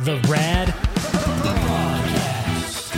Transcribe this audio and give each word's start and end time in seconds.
The 0.00 0.16
Rad 0.28 0.72
Prodcast. 1.12 2.92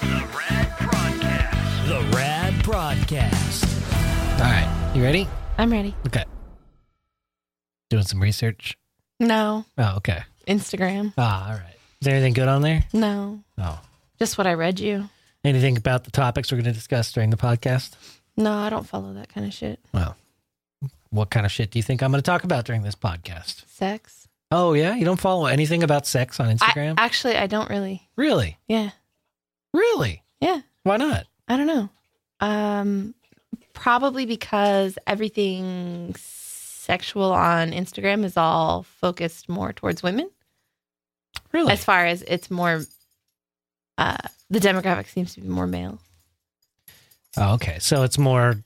The 0.00 0.24
Rad 0.34 0.78
Prodcast. 0.80 1.88
The 1.88 2.10
Rad 2.16 2.62
Prodcast. 2.64 3.64
All 4.40 4.46
right, 4.46 4.92
you 4.94 5.02
ready? 5.04 5.28
I'm 5.56 5.70
ready. 5.70 5.94
Okay. 6.08 6.24
Doing 7.90 8.02
some 8.04 8.20
research. 8.20 8.76
No. 9.20 9.64
Oh, 9.78 9.94
okay. 9.98 10.22
Instagram. 10.48 11.12
Ah, 11.16 11.46
all 11.50 11.54
right. 11.54 11.74
Is 12.00 12.06
there 12.06 12.14
anything 12.14 12.32
good 12.32 12.48
on 12.48 12.62
there? 12.62 12.84
No. 12.92 13.40
Oh. 13.56 13.80
Just 14.18 14.36
what 14.36 14.46
I 14.48 14.54
read 14.54 14.80
you. 14.80 15.08
Anything 15.44 15.76
about 15.76 16.02
the 16.04 16.10
topics 16.10 16.50
we're 16.50 16.56
going 16.56 16.64
to 16.64 16.72
discuss 16.72 17.12
during 17.12 17.30
the 17.30 17.36
podcast? 17.36 17.92
No, 18.36 18.52
I 18.52 18.68
don't 18.68 18.86
follow 18.86 19.12
that 19.14 19.28
kind 19.28 19.46
of 19.46 19.52
shit. 19.52 19.78
Well, 19.92 20.16
what 21.14 21.30
kind 21.30 21.46
of 21.46 21.52
shit 21.52 21.70
do 21.70 21.78
you 21.78 21.82
think 21.82 22.02
I'm 22.02 22.10
going 22.10 22.22
to 22.22 22.26
talk 22.26 22.44
about 22.44 22.64
during 22.64 22.82
this 22.82 22.96
podcast? 22.96 23.68
Sex. 23.68 24.28
Oh, 24.50 24.72
yeah? 24.72 24.94
You 24.94 25.04
don't 25.04 25.20
follow 25.20 25.46
anything 25.46 25.82
about 25.82 26.06
sex 26.06 26.40
on 26.40 26.54
Instagram? 26.54 26.94
I, 26.98 27.04
actually, 27.04 27.36
I 27.36 27.46
don't 27.46 27.70
really. 27.70 28.08
really? 28.16 28.58
Yeah. 28.68 28.90
Really? 29.72 30.22
Yeah. 30.40 30.60
Why 30.82 30.96
not? 30.96 31.26
I 31.48 31.56
don't 31.56 31.66
know. 31.66 31.88
Um, 32.40 33.14
probably 33.72 34.26
because 34.26 34.98
everything 35.06 36.14
sexual 36.18 37.32
on 37.32 37.70
Instagram 37.70 38.24
is 38.24 38.36
all 38.36 38.82
focused 38.82 39.48
more 39.48 39.72
towards 39.72 40.02
women. 40.02 40.28
Really? 41.52 41.72
As 41.72 41.84
far 41.84 42.04
as 42.06 42.22
it's 42.22 42.50
more, 42.50 42.82
uh, 43.98 44.16
the 44.50 44.58
demographic 44.58 45.08
seems 45.08 45.34
to 45.34 45.40
be 45.40 45.48
more 45.48 45.66
male. 45.66 46.00
Oh, 47.36 47.54
okay. 47.54 47.78
So 47.80 48.02
it's 48.02 48.18
more 48.18 48.56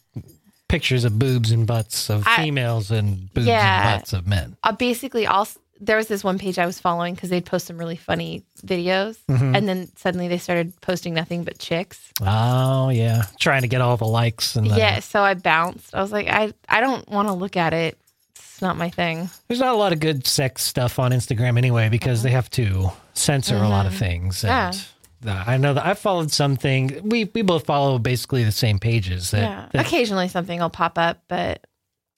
pictures 0.68 1.04
of 1.04 1.18
boobs 1.18 1.50
and 1.50 1.66
butts 1.66 2.10
of 2.10 2.26
I- 2.26 2.36
females 2.36 2.90
and 2.90 3.32
boobs 3.34 3.46
Yeah. 3.46 3.90
and 3.92 4.00
butts 4.00 4.12
of 4.12 4.26
men. 4.26 4.56
Uh, 4.62 4.72
basically, 4.72 5.26
all 5.26 5.48
there 5.80 5.96
was 5.96 6.08
this 6.08 6.24
one 6.24 6.38
page 6.40 6.58
I 6.58 6.66
was 6.66 6.80
following 6.80 7.14
because 7.14 7.30
they'd 7.30 7.44
post 7.46 7.66
some 7.68 7.78
really 7.78 7.94
funny 7.96 8.42
videos, 8.66 9.16
Mhm. 9.30 9.56
and 9.56 9.68
then 9.68 9.88
suddenly 9.96 10.26
they 10.26 10.38
started 10.38 10.72
posting 10.80 11.14
nothing 11.14 11.44
but 11.44 11.58
chicks. 11.60 12.00
Oh, 12.20 12.88
yeah. 12.88 13.26
Trying 13.38 13.62
to 13.62 13.68
get 13.68 13.80
all 13.80 13.96
the 13.96 14.04
likes 14.04 14.56
and 14.56 14.68
the, 14.68 14.76
Yeah, 14.76 14.98
so 14.98 15.22
I 15.22 15.34
bounced. 15.34 15.94
I 15.94 16.02
was 16.02 16.10
like, 16.10 16.26
I 16.28 16.52
I 16.68 16.80
don't 16.80 17.08
want 17.08 17.28
to 17.28 17.32
look 17.34 17.56
at 17.56 17.72
it. 17.74 17.96
It's 18.34 18.60
not 18.60 18.76
my 18.76 18.90
thing. 18.90 19.30
There's 19.46 19.60
not 19.60 19.72
a 19.72 19.78
lot 19.78 19.92
of 19.92 20.00
good 20.00 20.26
sex 20.26 20.64
stuff 20.64 20.98
on 20.98 21.12
Instagram 21.12 21.56
anyway 21.56 21.88
because 21.88 22.24
they 22.24 22.32
have 22.32 22.50
to 22.50 22.90
censor 23.14 23.56
a 23.56 23.68
lot 23.68 23.86
of 23.86 23.92
Mhm. 23.92 23.98
things. 23.98 24.42
Yeah. 24.42 24.72
And 25.20 25.30
uh, 25.30 25.44
I 25.46 25.56
know 25.56 25.74
that 25.74 25.84
I 25.86 25.94
followed 25.94 26.30
something. 26.30 27.00
We 27.02 27.24
we 27.34 27.42
both 27.42 27.64
follow 27.66 27.98
basically 27.98 28.44
the 28.44 28.52
same 28.52 28.78
pages. 28.78 29.30
That, 29.32 29.40
yeah, 29.42 29.68
that- 29.72 29.86
occasionally 29.86 30.28
something 30.28 30.60
will 30.60 30.70
pop 30.70 30.98
up, 30.98 31.22
but 31.28 31.66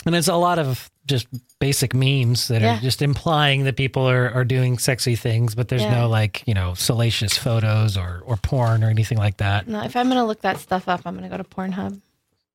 and 0.06 0.14
it's 0.14 0.28
a 0.28 0.36
lot 0.36 0.58
of 0.58 0.90
just 1.06 1.26
basic 1.58 1.92
memes 1.94 2.48
that 2.48 2.62
Yeah. 2.62 2.78
are 2.78 2.80
just 2.80 3.02
implying 3.02 3.64
that 3.64 3.76
people 3.76 4.08
are, 4.08 4.30
are 4.30 4.44
doing 4.44 4.78
sexy 4.78 5.16
things, 5.16 5.54
but 5.54 5.68
there's 5.68 5.82
Yeah. 5.82 6.00
no 6.02 6.08
like 6.08 6.42
you 6.46 6.54
know 6.54 6.74
salacious 6.74 7.36
photos 7.36 7.96
or 7.96 8.22
or 8.24 8.36
porn 8.36 8.84
or 8.84 8.88
anything 8.90 9.18
like 9.18 9.38
that. 9.38 9.66
no. 9.68 9.82
If 9.82 9.96
I'm 9.96 10.08
gonna 10.08 10.26
look 10.26 10.42
that 10.42 10.58
stuff 10.58 10.88
up, 10.88 11.02
I'm 11.06 11.14
gonna 11.14 11.28
go 11.28 11.36
to 11.38 11.44
Pornhub. 11.44 12.00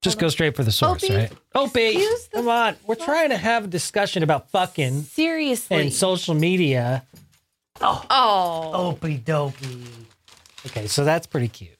Just 0.01 0.19
go 0.19 0.29
straight 0.29 0.55
for 0.55 0.63
the 0.63 0.71
source, 0.71 1.03
Opie, 1.03 1.15
right? 1.15 1.31
Opie, 1.55 1.81
excuse 1.87 2.29
come 2.31 2.47
on. 2.47 2.75
We're 2.85 2.93
trying 2.93 3.29
to 3.29 3.37
have 3.37 3.63
a 3.63 3.67
discussion 3.67 4.21
about 4.21 4.51
fucking 4.51 5.01
Seriously. 5.01 5.81
and 5.81 5.91
social 5.91 6.35
media. 6.35 7.03
oh, 7.81 8.71
Opie 8.73 9.17
dopey. 9.17 9.83
Okay, 10.67 10.87
so 10.87 11.03
that's 11.05 11.27
pretty 11.27 11.47
cute. 11.47 11.71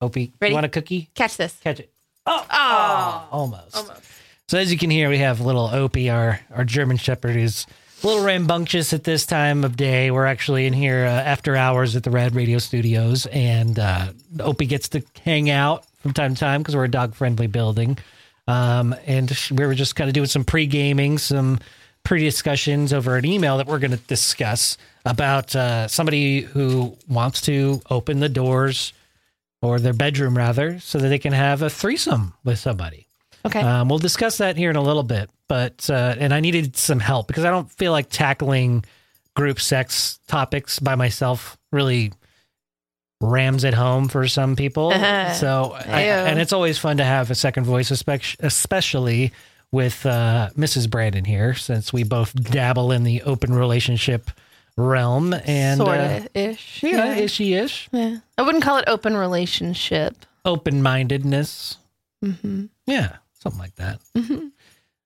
Opie, 0.00 0.32
Ready? 0.40 0.52
you 0.52 0.54
want 0.54 0.66
a 0.66 0.68
cookie? 0.68 1.08
catch 1.14 1.36
this. 1.36 1.56
Catch 1.62 1.80
it. 1.80 1.92
Oh, 2.26 2.46
Oh. 2.50 3.28
almost. 3.30 3.76
Almost. 3.76 4.02
So 4.48 4.58
as 4.58 4.70
you 4.72 4.78
can 4.78 4.90
hear, 4.90 5.08
we 5.08 5.18
have 5.18 5.40
little 5.40 5.68
Opie, 5.72 6.10
our 6.10 6.40
our 6.54 6.64
German 6.64 6.96
Shepherd, 6.98 7.34
who's 7.34 7.66
a 8.02 8.06
little 8.06 8.22
rambunctious 8.24 8.92
at 8.92 9.04
this 9.04 9.24
time 9.24 9.64
of 9.64 9.76
day. 9.76 10.10
We're 10.10 10.26
actually 10.26 10.66
in 10.66 10.72
here 10.74 11.04
uh, 11.06 11.08
after 11.08 11.56
hours 11.56 11.96
at 11.96 12.02
the 12.02 12.10
Rad 12.10 12.34
Radio 12.34 12.58
Studios, 12.58 13.24
and 13.26 13.78
uh, 13.78 14.08
Opie 14.40 14.66
gets 14.66 14.90
to 14.90 15.02
hang 15.24 15.48
out 15.48 15.86
from 16.00 16.12
time 16.12 16.34
to 16.34 16.40
time 16.40 16.60
because 16.62 16.76
we're 16.76 16.84
a 16.84 16.90
dog 16.90 17.14
friendly 17.14 17.46
building. 17.46 17.96
Um, 18.46 18.94
and 19.06 19.34
we 19.52 19.64
were 19.64 19.74
just 19.74 19.96
kind 19.96 20.08
of 20.10 20.14
doing 20.14 20.26
some 20.26 20.44
pre 20.44 20.66
gaming, 20.66 21.16
some 21.16 21.60
pre 22.04 22.22
discussions 22.22 22.92
over 22.92 23.16
an 23.16 23.24
email 23.24 23.56
that 23.58 23.66
we're 23.66 23.78
going 23.78 23.90
to 23.90 23.96
discuss 23.96 24.76
about 25.04 25.54
uh, 25.56 25.88
somebody 25.88 26.40
who 26.40 26.96
wants 27.08 27.40
to 27.42 27.80
open 27.90 28.20
the 28.20 28.28
doors 28.28 28.92
or 29.62 29.80
their 29.80 29.92
bedroom 29.94 30.36
rather, 30.36 30.78
so 30.80 30.98
that 30.98 31.08
they 31.08 31.18
can 31.18 31.32
have 31.32 31.62
a 31.62 31.70
threesome 31.70 32.34
with 32.44 32.58
somebody. 32.58 33.06
Okay. 33.46 33.60
Um, 33.60 33.88
we'll 33.88 33.98
discuss 33.98 34.38
that 34.38 34.56
here 34.56 34.70
in 34.70 34.76
a 34.76 34.82
little 34.82 35.02
bit, 35.02 35.30
but 35.48 35.88
uh, 35.90 36.14
and 36.18 36.32
I 36.32 36.40
needed 36.40 36.76
some 36.76 37.00
help 37.00 37.26
because 37.26 37.44
I 37.44 37.50
don't 37.50 37.70
feel 37.70 37.92
like 37.92 38.08
tackling 38.10 38.84
group 39.34 39.60
sex 39.60 40.18
topics 40.28 40.78
by 40.78 40.94
myself 40.94 41.58
really 41.72 42.12
rams 43.20 43.64
it 43.64 43.74
home 43.74 44.08
for 44.08 44.26
some 44.28 44.56
people. 44.56 44.90
so, 45.34 45.76
I, 45.86 46.02
and 46.02 46.40
it's 46.40 46.52
always 46.52 46.78
fun 46.78 46.98
to 46.98 47.04
have 47.04 47.30
a 47.30 47.34
second 47.34 47.64
voice, 47.64 47.90
especially 47.90 49.32
with 49.74 50.06
uh, 50.06 50.50
Mrs. 50.56 50.88
Brandon 50.88 51.24
here, 51.24 51.54
since 51.54 51.92
we 51.92 52.04
both 52.04 52.32
dabble 52.34 52.92
in 52.92 53.02
the 53.02 53.22
open 53.22 53.52
relationship 53.54 54.30
realm 54.76 55.34
and 55.44 55.78
sort 55.78 55.98
uh, 55.98 56.02
of 56.18 56.28
ish. 56.34 56.82
yeah, 56.82 57.16
ishy 57.16 57.60
ish, 57.62 57.88
Yeah. 57.92 58.18
I 58.38 58.42
wouldn't 58.42 58.64
call 58.64 58.78
it 58.78 58.84
open 58.86 59.16
relationship. 59.16 60.14
open 60.44 60.82
mindedness. 60.82 61.76
hmm 62.22 62.66
Yeah, 62.86 63.16
something 63.40 63.60
like 63.60 63.74
that. 63.76 64.00
hmm 64.16 64.48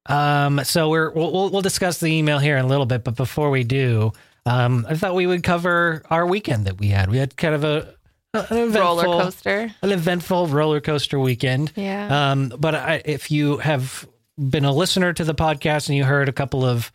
Um, 0.07 0.61
so 0.65 0.89
we're 0.91 1.11
we'll, 1.11 1.33
we'll 1.33 1.51
we'll 1.51 1.63
discuss 1.63 1.99
the 2.01 2.07
email 2.07 2.39
here 2.39 2.57
in 2.57 2.65
a 2.65 2.69
little 2.69 2.87
bit, 2.87 3.05
but 3.05 3.17
before 3.17 3.51
we 3.51 3.65
do, 3.65 4.13
um, 4.47 4.87
I 4.89 4.95
thought 4.95 5.15
we 5.15 5.27
would 5.27 5.43
cover 5.43 6.03
our 6.11 6.27
weekend 6.27 6.67
that 6.67 6.79
we 6.79 6.89
had. 6.89 7.11
We 7.11 7.19
had 7.19 7.37
kind 7.37 7.55
of 7.55 7.65
a 7.65 7.95
an 8.35 8.45
eventful, 8.59 8.81
Roller 8.81 9.05
coaster. 9.23 9.75
an 9.83 9.91
eventful 9.93 10.47
roller 10.49 10.81
coaster 10.81 11.19
weekend. 11.19 11.73
Yeah. 11.77 12.31
Um, 12.31 12.53
but 12.59 12.75
I, 12.75 13.03
if 13.05 13.31
you 13.31 13.57
have 13.59 14.07
been 14.39 14.65
a 14.65 14.73
listener 14.73 15.13
to 15.13 15.25
the 15.25 15.35
podcast 15.35 15.89
and 15.89 15.97
you 15.97 16.05
heard 16.05 16.29
a 16.29 16.33
couple 16.33 16.65
of 16.65 16.93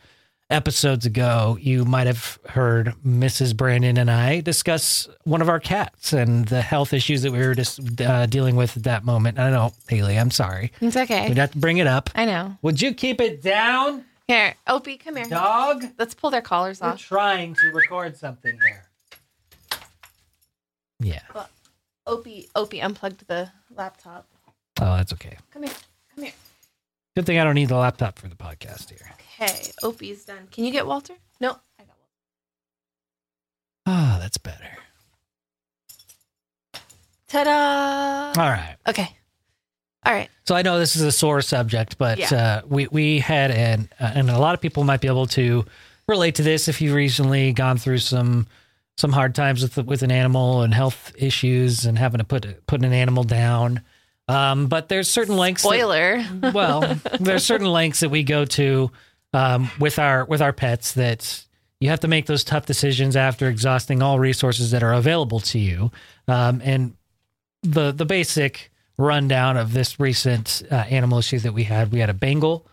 episodes 0.50 1.06
ago, 1.06 1.58
you 1.60 1.84
might 1.86 2.06
have 2.08 2.38
heard 2.50 2.94
Mrs. 3.06 3.56
Brandon 3.56 3.98
and 3.98 4.12
I 4.12 4.42
discuss 4.42 5.08
one 5.24 5.42
of 5.42 5.50
our 5.50 5.60
cats 5.60 6.14
and 6.14 6.48
the 6.48 6.62
health 6.62 6.94
issues 6.94 7.22
that 7.24 7.32
we 7.32 7.40
were 7.40 7.56
just 7.56 7.80
uh, 8.02 8.26
dealing 8.28 8.56
with 8.56 8.78
at 8.78 8.84
that 8.84 9.04
moment. 9.04 9.40
I 9.40 9.50
know, 9.50 9.74
Haley, 9.88 10.18
I'm 10.20 10.32
sorry. 10.32 10.72
it's 10.82 10.96
okay. 10.98 11.28
We'd 11.28 11.38
have 11.38 11.52
to 11.52 11.58
bring 11.58 11.78
it 11.78 11.88
up. 11.88 12.10
I 12.14 12.26
know. 12.26 12.56
Would 12.62 12.82
you 12.82 12.94
keep 12.94 13.20
it 13.20 13.42
down, 13.42 14.06
Here, 14.28 14.56
Opie, 14.68 14.98
come 14.98 15.16
here. 15.16 15.26
dog? 15.26 15.86
Let's 15.98 16.14
pull 16.14 16.30
their 16.30 16.42
collars 16.42 16.82
We're 16.82 16.90
off. 16.90 17.00
trying 17.02 17.56
to 17.56 17.72
record 17.72 18.16
something 18.18 18.60
here. 18.66 18.86
Yeah. 21.00 21.22
Opie, 22.06 22.50
Opie 22.56 22.82
unplugged 22.82 23.28
the 23.28 23.50
laptop. 23.76 24.28
Oh, 24.80 24.96
that's 24.98 25.14
okay. 25.14 25.38
Come 25.52 25.64
here. 25.64 25.74
Come 26.16 26.24
here. 26.26 26.34
Good 27.16 27.26
thing 27.26 27.38
I 27.40 27.44
don't 27.44 27.56
need 27.56 27.70
the 27.70 27.76
laptop 27.76 28.18
for 28.18 28.28
the 28.28 28.36
podcast 28.36 28.90
here. 28.90 29.12
Okay, 29.42 29.72
Opie's 29.84 30.26
done. 30.26 30.48
Can 30.52 30.64
you 30.64 30.72
get 30.72 30.88
Walter? 30.88 31.14
No, 31.40 31.50
I 31.52 31.84
got 31.84 31.88
Walter. 31.88 32.02
Ah, 33.86 34.18
that's 34.20 34.38
better. 34.38 34.70
Ta-da! 37.28 38.40
All 38.42 38.50
right. 38.50 38.76
Okay. 38.88 39.08
All 40.06 40.14
right. 40.14 40.30
So 40.46 40.56
I 40.56 40.62
know 40.62 40.78
this 40.80 40.96
is 40.96 41.02
a 41.02 41.12
sore 41.12 41.42
subject, 41.42 41.98
but 41.98 42.18
Yeah. 42.20 42.34
uh, 42.34 42.62
we 42.68 42.88
we 42.88 43.20
had 43.20 43.52
an 43.52 43.90
uh, 44.00 44.12
and 44.16 44.30
a 44.30 44.40
lot 44.40 44.54
of 44.54 44.62
people 44.62 44.84
might 44.84 45.02
be 45.02 45.08
able 45.08 45.28
to 45.28 45.66
relate 46.08 46.36
to 46.36 46.44
this 46.44 46.68
if 46.68 46.82
you've 46.82 46.94
recently 46.96 47.54
gone 47.54 47.78
through 47.78 48.00
some 48.00 48.48
some 48.98 49.12
hard 49.14 49.34
times 49.34 49.62
with 49.64 49.78
with 49.88 50.04
an 50.04 50.12
animal 50.12 50.62
and 50.62 50.74
health 50.74 51.12
issues 51.18 51.86
and 51.86 51.98
having 51.98 52.20
to 52.20 52.24
put 52.26 52.66
put 52.68 52.84
an 52.84 52.94
animal 52.94 53.24
down. 53.24 53.82
Um, 54.28 54.68
but 54.68 54.88
there's 54.90 55.10
certain 55.10 55.36
lengths. 55.38 55.64
that- 55.64 55.70
Spoiler. 55.70 56.24
well, 56.54 56.98
there's 57.20 57.44
certain 57.46 57.68
lengths 57.72 58.00
that 58.02 58.10
we 58.10 58.24
go 58.24 58.46
to 58.46 58.90
um, 59.34 59.70
with 59.80 60.00
our 60.00 60.26
with 60.26 60.42
our 60.42 60.54
pets 60.54 60.94
that 60.94 61.44
you 61.80 61.90
have 61.90 62.00
to 62.02 62.08
make 62.08 62.26
those 62.28 62.44
tough 62.44 62.66
decisions 62.66 63.16
after 63.18 63.50
exhausting 63.50 64.02
all 64.02 64.20
resources 64.20 64.72
that 64.72 64.84
are 64.84 64.94
available 64.94 65.40
to 65.42 65.60
you. 65.60 65.92
Um, 66.28 66.62
and 66.64 66.96
the 67.64 67.92
the 67.92 68.06
basic 68.06 68.72
rundown 68.98 69.58
of 69.58 69.74
this 69.74 70.00
recent 70.00 70.62
uh, 70.72 70.76
animal 70.76 71.20
issue 71.20 71.40
that 71.40 71.54
we 71.54 71.64
had, 71.64 71.92
we 71.92 72.00
had 72.00 72.10
a 72.10 72.14
Bengal 72.14 72.66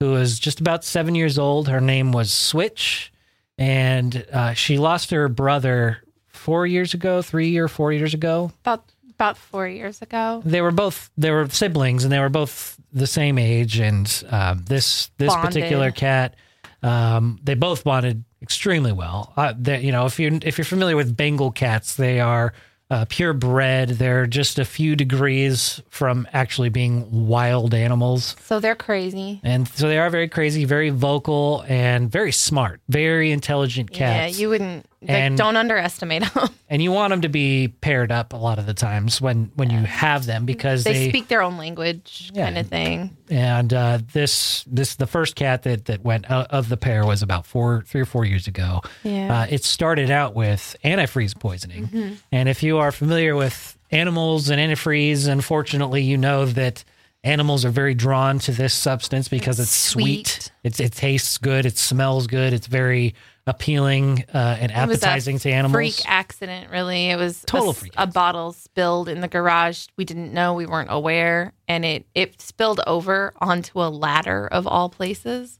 who 0.00 0.10
was 0.10 0.38
just 0.38 0.60
about 0.60 0.84
seven 0.84 1.14
years 1.14 1.38
old. 1.38 1.68
Her 1.68 1.80
name 1.80 2.12
was 2.12 2.30
Switch, 2.32 3.12
and 3.56 4.26
uh, 4.32 4.52
she 4.54 4.76
lost 4.78 5.10
her 5.12 5.28
brother 5.28 5.98
four 6.26 6.66
years 6.66 6.94
ago, 6.94 7.22
three 7.22 7.56
or 7.58 7.68
four 7.68 7.92
years 7.92 8.12
ago. 8.14 8.52
about 8.60 8.84
about 9.18 9.36
four 9.36 9.66
years 9.66 10.00
ago. 10.00 10.40
They 10.44 10.60
were 10.60 10.70
both 10.70 11.10
they 11.18 11.32
were 11.32 11.48
siblings, 11.48 12.04
and 12.04 12.12
they 12.12 12.20
were 12.20 12.28
both 12.28 12.78
the 12.92 13.06
same 13.06 13.36
age. 13.36 13.80
And 13.80 14.06
um, 14.30 14.64
this 14.64 15.10
this 15.18 15.34
Bonded. 15.34 15.54
particular 15.54 15.90
cat, 15.90 16.36
um, 16.84 17.40
they 17.42 17.54
both 17.54 17.82
bonded 17.82 18.24
extremely 18.40 18.92
well. 18.92 19.32
Uh, 19.36 19.54
they, 19.58 19.80
you 19.80 19.90
know, 19.90 20.06
if 20.06 20.20
you 20.20 20.38
if 20.42 20.56
you're 20.56 20.64
familiar 20.64 20.94
with 20.94 21.16
Bengal 21.16 21.50
cats, 21.50 21.96
they 21.96 22.20
are 22.20 22.52
uh, 22.90 23.06
purebred. 23.08 23.90
They're 23.90 24.26
just 24.26 24.58
a 24.58 24.64
few 24.64 24.94
degrees 24.94 25.82
from 25.90 26.28
actually 26.32 26.68
being 26.68 27.26
wild 27.26 27.74
animals. 27.74 28.36
So 28.44 28.60
they're 28.60 28.76
crazy. 28.76 29.40
And 29.42 29.66
so 29.66 29.88
they 29.88 29.98
are 29.98 30.10
very 30.10 30.28
crazy, 30.28 30.64
very 30.64 30.90
vocal, 30.90 31.64
and 31.68 32.10
very 32.10 32.32
smart, 32.32 32.80
very 32.88 33.32
intelligent 33.32 33.90
cats. 33.90 34.38
Yeah, 34.38 34.40
you 34.40 34.48
wouldn't. 34.48 34.86
And- 35.06 35.38
don't 35.38 35.56
underestimate 35.56 36.22
them. 36.34 36.48
and 36.68 36.82
you 36.82 36.90
want 36.90 37.10
them 37.12 37.20
to 37.20 37.28
be 37.28 37.68
paired 37.68 38.10
up 38.10 38.32
a 38.32 38.36
lot 38.36 38.58
of 38.58 38.66
the 38.66 38.74
times 38.74 39.20
when 39.20 39.52
when 39.54 39.70
you 39.70 39.78
have 39.78 40.26
them 40.26 40.44
because 40.44 40.82
they, 40.84 40.92
they, 40.94 41.08
speak 41.10 41.28
their 41.28 41.40
own 41.42 41.56
language, 41.56 42.30
Yeah. 42.34 42.46
kind 42.46 42.58
of 42.58 42.66
thing. 42.66 43.16
and 43.30 43.72
uh, 43.72 43.98
this 44.12 44.64
this 44.66 44.96
the 44.96 45.06
first 45.06 45.36
cat 45.36 45.62
that 45.62 45.84
that 45.84 46.02
went 46.02 46.28
out 46.30 46.48
of 46.50 46.68
the 46.68 46.76
pair 46.76 47.06
was 47.06 47.22
about 47.22 47.46
four 47.46 47.84
three 47.86 48.00
or 48.00 48.06
four 48.06 48.24
years 48.24 48.48
ago. 48.48 48.80
Yeah. 49.04 49.42
Uh, 49.42 49.46
it 49.48 49.62
started 49.64 50.10
out 50.10 50.34
with 50.34 50.74
antifreeze 50.84 51.38
poisoning, 51.38 51.86
Mm-hmm. 51.88 52.14
and 52.32 52.48
if 52.48 52.62
you 52.64 52.78
are 52.78 52.90
familiar 52.90 53.36
with 53.36 53.78
animals 53.92 54.50
and 54.50 54.60
antifreeze, 54.60 55.28
unfortunately, 55.28 56.02
you 56.02 56.16
know 56.16 56.44
that 56.44 56.82
animals 57.24 57.64
are 57.64 57.70
very 57.70 57.94
drawn 57.94 58.38
to 58.38 58.52
this 58.52 58.74
substance 58.74 59.28
because 59.28 59.58
it's, 59.58 59.70
sweet. 59.70 60.26
Sweet. 60.26 60.52
It's, 60.64 60.80
it 60.80 60.92
tastes 60.92 61.38
good. 61.38 61.66
It 61.66 61.76
smells 61.78 62.26
good. 62.26 62.52
It's 62.52 62.66
very 62.66 63.14
appealing 63.48 64.24
uh, 64.32 64.58
and 64.60 64.70
It 64.70 64.74
was 64.74 65.02
a 65.02 65.06
appetizing 65.06 65.38
to 65.40 65.50
animals. 65.50 65.72
Freak 65.72 66.02
accident, 66.06 66.70
really. 66.70 67.10
It 67.10 67.16
was 67.16 67.42
Total 67.46 67.70
a, 67.70 67.74
freak 67.74 67.94
a 67.96 68.06
bottle 68.06 68.52
spilled 68.52 69.08
in 69.08 69.20
the 69.20 69.28
garage. 69.28 69.86
We 69.96 70.04
didn't 70.04 70.32
know. 70.32 70.54
We 70.54 70.66
weren't 70.66 70.90
aware, 70.92 71.52
and 71.66 71.84
it 71.84 72.06
it 72.14 72.40
spilled 72.40 72.80
over 72.86 73.32
onto 73.40 73.80
a 73.80 73.88
ladder 73.88 74.46
of 74.46 74.66
all 74.66 74.88
places 74.88 75.58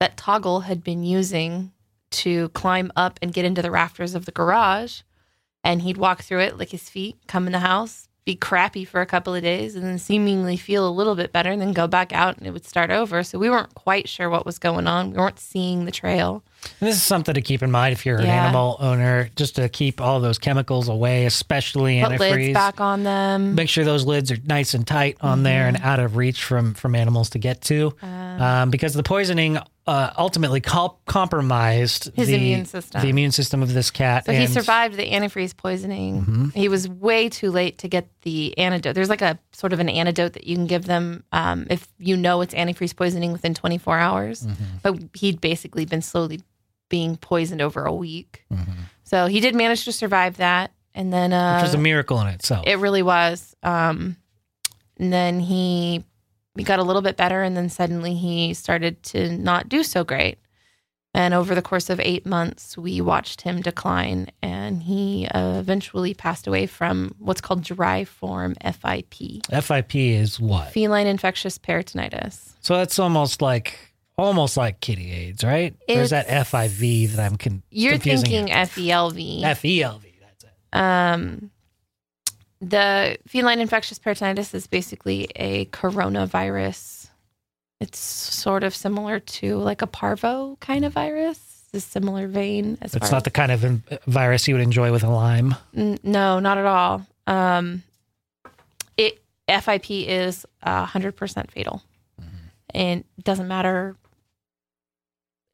that 0.00 0.16
Toggle 0.16 0.60
had 0.60 0.82
been 0.82 1.04
using 1.04 1.72
to 2.10 2.48
climb 2.50 2.90
up 2.96 3.18
and 3.22 3.32
get 3.32 3.44
into 3.44 3.62
the 3.62 3.70
rafters 3.70 4.14
of 4.14 4.24
the 4.24 4.32
garage. 4.32 5.02
And 5.62 5.82
he'd 5.82 5.98
walk 5.98 6.22
through 6.22 6.40
it, 6.40 6.56
lick 6.56 6.70
his 6.70 6.88
feet, 6.88 7.16
come 7.26 7.46
in 7.46 7.52
the 7.52 7.58
house, 7.58 8.08
be 8.24 8.34
crappy 8.34 8.84
for 8.84 9.02
a 9.02 9.06
couple 9.06 9.34
of 9.34 9.42
days, 9.42 9.76
and 9.76 9.84
then 9.84 9.98
seemingly 9.98 10.56
feel 10.56 10.88
a 10.88 10.90
little 10.90 11.14
bit 11.14 11.32
better, 11.32 11.50
and 11.50 11.60
then 11.60 11.72
go 11.72 11.86
back 11.86 12.12
out, 12.14 12.38
and 12.38 12.46
it 12.46 12.50
would 12.50 12.64
start 12.64 12.90
over. 12.90 13.22
So 13.22 13.38
we 13.38 13.50
weren't 13.50 13.74
quite 13.74 14.08
sure 14.08 14.30
what 14.30 14.46
was 14.46 14.58
going 14.58 14.86
on. 14.86 15.10
We 15.10 15.18
weren't 15.18 15.38
seeing 15.38 15.84
the 15.84 15.92
trail. 15.92 16.42
And 16.80 16.88
this 16.88 16.96
is 16.96 17.02
something 17.02 17.34
to 17.34 17.40
keep 17.42 17.62
in 17.62 17.70
mind 17.70 17.92
if 17.92 18.04
you're 18.06 18.18
an 18.18 18.26
animal 18.26 18.76
owner, 18.80 19.30
just 19.36 19.56
to 19.56 19.68
keep 19.68 20.00
all 20.00 20.20
those 20.20 20.38
chemicals 20.38 20.88
away, 20.88 21.26
especially 21.26 22.00
Put 22.02 22.12
lids 22.18 22.22
antifreeze. 22.22 22.54
back 22.54 22.80
on 22.80 23.02
them. 23.02 23.54
Make 23.54 23.68
sure 23.68 23.84
those 23.84 24.04
lids 24.06 24.30
are 24.30 24.36
nice 24.44 24.74
and 24.74 24.86
tight 24.86 25.16
on 25.20 25.42
there 25.42 25.66
Mm-hmm. 25.66 25.76
and 25.76 25.84
out 25.84 26.00
of 26.00 26.16
reach 26.16 26.42
from 26.44 26.74
from 26.74 26.94
animals 26.94 27.30
to 27.30 27.38
get 27.38 27.60
to, 27.62 27.94
um, 28.02 28.70
because 28.70 28.94
the 28.94 29.02
poisoning 29.02 29.58
uh, 29.86 30.12
ultimately 30.16 30.60
compromised 30.60 32.10
His 32.14 32.28
the 32.28 32.34
immune 32.36 32.64
system. 32.64 33.00
the 33.02 33.08
immune 33.08 33.32
system 33.32 33.62
of 33.62 33.72
this 33.74 33.90
cat. 33.90 34.26
So 34.26 34.32
he 34.32 34.46
survived 34.46 34.96
the 34.96 35.10
antifreeze 35.10 35.56
poisoning. 35.56 36.22
Mm-hmm. 36.22 36.48
He 36.50 36.68
was 36.68 36.88
way 36.88 37.28
too 37.28 37.50
late 37.50 37.78
to 37.78 37.88
get 37.88 38.08
the 38.22 38.56
antidote. 38.58 38.94
There's 38.94 39.08
like 39.08 39.22
a 39.22 39.38
sort 39.52 39.72
of 39.72 39.80
an 39.80 39.88
antidote 39.88 40.34
that 40.34 40.46
you 40.46 40.56
can 40.56 40.66
give 40.66 40.84
them 40.86 41.24
um, 41.32 41.66
if 41.70 41.88
you 41.98 42.16
know 42.16 42.40
it's 42.40 42.54
antifreeze 42.54 42.94
poisoning 42.94 43.32
within 43.32 43.54
24 43.54 43.98
hours. 43.98 44.46
Mm-hmm. 44.46 44.64
But 44.82 44.98
he'd 45.14 45.40
basically 45.40 45.84
been 45.84 46.02
slowly 46.02 46.40
being 46.90 47.16
poisoned 47.16 47.62
over 47.62 47.86
a 47.86 47.94
week. 47.94 48.44
Mm-hmm. 48.52 48.72
So 49.04 49.26
he 49.26 49.40
did 49.40 49.54
manage 49.54 49.86
to 49.86 49.92
survive 49.92 50.36
that. 50.36 50.72
And 50.94 51.10
then 51.10 51.32
uh, 51.32 51.60
which 51.60 51.68
is 51.68 51.74
a 51.74 51.78
miracle 51.78 52.20
in 52.20 52.26
itself. 52.26 52.66
it 52.66 52.76
really 52.76 53.02
was. 53.02 53.56
Um, 53.62 54.16
and 54.98 55.10
then 55.10 55.40
he 55.40 56.04
he 56.56 56.64
got 56.64 56.78
a 56.78 56.82
little 56.82 57.00
bit 57.00 57.16
better, 57.16 57.42
and 57.42 57.56
then 57.56 57.70
suddenly 57.70 58.14
he 58.14 58.52
started 58.52 59.02
to 59.04 59.30
not 59.38 59.68
do 59.68 59.82
so 59.82 60.04
great. 60.04 60.38
And 61.12 61.34
over 61.34 61.54
the 61.54 61.62
course 61.62 61.90
of 61.90 61.98
eight 61.98 62.24
months, 62.24 62.78
we 62.78 63.00
watched 63.00 63.40
him 63.40 63.62
decline, 63.62 64.30
and 64.42 64.82
he 64.82 65.26
uh, 65.28 65.58
eventually 65.58 66.14
passed 66.14 66.46
away 66.46 66.66
from 66.66 67.14
what's 67.18 67.40
called 67.40 67.62
dry 67.64 68.04
form 68.04 68.54
FIP, 68.62 69.44
FIP 69.62 69.94
is 69.96 70.38
what? 70.38 70.70
feline 70.72 71.08
infectious 71.08 71.58
peritonitis. 71.58 72.52
So 72.60 72.76
that's 72.76 72.98
almost 72.98 73.42
like 73.42 73.89
almost 74.20 74.56
like 74.56 74.80
kitty 74.80 75.10
AIDS, 75.12 75.42
right? 75.44 75.74
There's 75.88 76.10
that 76.10 76.28
FIV 76.28 77.10
that 77.12 77.24
I'm 77.26 77.36
con- 77.36 77.62
You're 77.70 77.98
thinking. 77.98 78.46
FELV. 78.48 79.42
FELV. 79.42 80.04
That's 80.20 80.44
it. 80.44 80.50
Um, 80.76 81.50
the 82.60 83.16
feline 83.26 83.60
infectious 83.60 83.98
peritonitis 83.98 84.54
is 84.54 84.66
basically 84.66 85.28
a 85.36 85.64
coronavirus. 85.66 87.08
It's 87.80 87.98
sort 87.98 88.62
of 88.64 88.74
similar 88.74 89.20
to 89.20 89.56
like 89.56 89.80
a 89.82 89.86
parvo 89.86 90.56
kind 90.60 90.84
of 90.84 90.92
virus. 90.92 91.38
It's 91.72 91.86
a 91.86 91.88
similar 91.88 92.26
vein 92.28 92.76
as 92.82 92.94
It's 92.94 93.10
not 93.12 93.24
the 93.24 93.30
kind 93.30 93.50
of 93.52 93.64
in- 93.64 93.82
virus 94.06 94.46
you 94.48 94.54
would 94.54 94.62
enjoy 94.62 94.92
with 94.92 95.04
a 95.04 95.08
lime. 95.08 95.54
N- 95.74 95.98
no, 96.02 96.38
not 96.40 96.58
at 96.58 96.66
all. 96.66 97.06
Um, 97.26 97.82
it 98.96 99.22
FIP 99.48 99.90
is 99.90 100.44
hundred 100.62 101.16
percent 101.16 101.50
fatal, 101.50 101.82
and 102.74 103.04
it 103.16 103.24
doesn't 103.24 103.48
matter. 103.48 103.96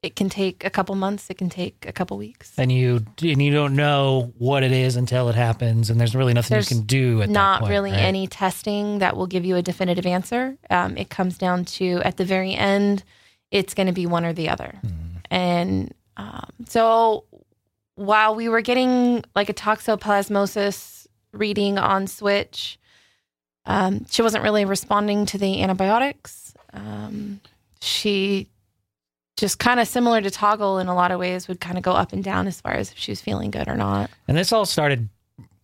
It 0.06 0.14
can 0.14 0.28
take 0.28 0.64
a 0.64 0.70
couple 0.70 0.94
months. 0.94 1.28
It 1.28 1.36
can 1.36 1.50
take 1.50 1.84
a 1.86 1.92
couple 1.92 2.16
weeks. 2.16 2.52
and 2.56 2.70
you 2.70 3.04
and 3.20 3.42
you 3.42 3.52
don't 3.52 3.74
know 3.74 4.32
what 4.38 4.62
it 4.62 4.70
is 4.70 4.94
until 4.94 5.28
it 5.28 5.34
happens, 5.34 5.90
and 5.90 6.00
there's 6.00 6.14
really 6.14 6.32
nothing 6.32 6.54
There's 6.54 6.70
you 6.70 6.76
can 6.76 6.86
do 6.86 7.22
at 7.22 7.28
that 7.28 7.32
not 7.32 7.60
point, 7.60 7.70
really 7.70 7.90
right? 7.90 8.00
any 8.00 8.28
testing 8.28 9.00
that 9.00 9.16
will 9.16 9.26
give 9.26 9.44
you 9.44 9.56
a 9.56 9.62
definitive 9.62 10.06
answer. 10.06 10.56
Um, 10.70 10.96
it 10.96 11.10
comes 11.10 11.38
down 11.38 11.64
to 11.76 12.00
at 12.04 12.18
the 12.18 12.24
very 12.24 12.54
end, 12.54 13.02
it's 13.50 13.74
going 13.74 13.88
to 13.88 13.92
be 13.92 14.06
one 14.06 14.24
or 14.24 14.32
the 14.32 14.48
other. 14.48 14.78
Hmm. 14.80 14.90
And 15.28 15.94
um, 16.16 16.50
so 16.68 17.24
while 17.96 18.36
we 18.36 18.48
were 18.48 18.60
getting 18.60 19.24
like 19.34 19.48
a 19.48 19.54
toxoplasmosis 19.54 21.08
reading 21.32 21.78
on 21.78 22.06
Switch, 22.06 22.78
um, 23.64 24.06
she 24.08 24.22
wasn't 24.22 24.44
really 24.44 24.64
responding 24.64 25.26
to 25.26 25.38
the 25.38 25.62
antibiotics. 25.62 26.54
Um, 26.72 27.40
she 27.80 28.48
just 29.36 29.58
kind 29.58 29.80
of 29.80 29.86
similar 29.88 30.20
to 30.20 30.30
Toggle 30.30 30.78
in 30.78 30.88
a 30.88 30.94
lot 30.94 31.10
of 31.10 31.18
ways 31.18 31.46
would 31.48 31.60
kind 31.60 31.76
of 31.76 31.82
go 31.84 31.92
up 31.92 32.12
and 32.12 32.24
down 32.24 32.46
as 32.46 32.60
far 32.60 32.72
as 32.72 32.90
if 32.92 32.98
she 32.98 33.12
was 33.12 33.20
feeling 33.20 33.50
good 33.50 33.68
or 33.68 33.76
not. 33.76 34.10
And 34.28 34.36
this 34.36 34.52
all 34.52 34.64
started 34.66 35.08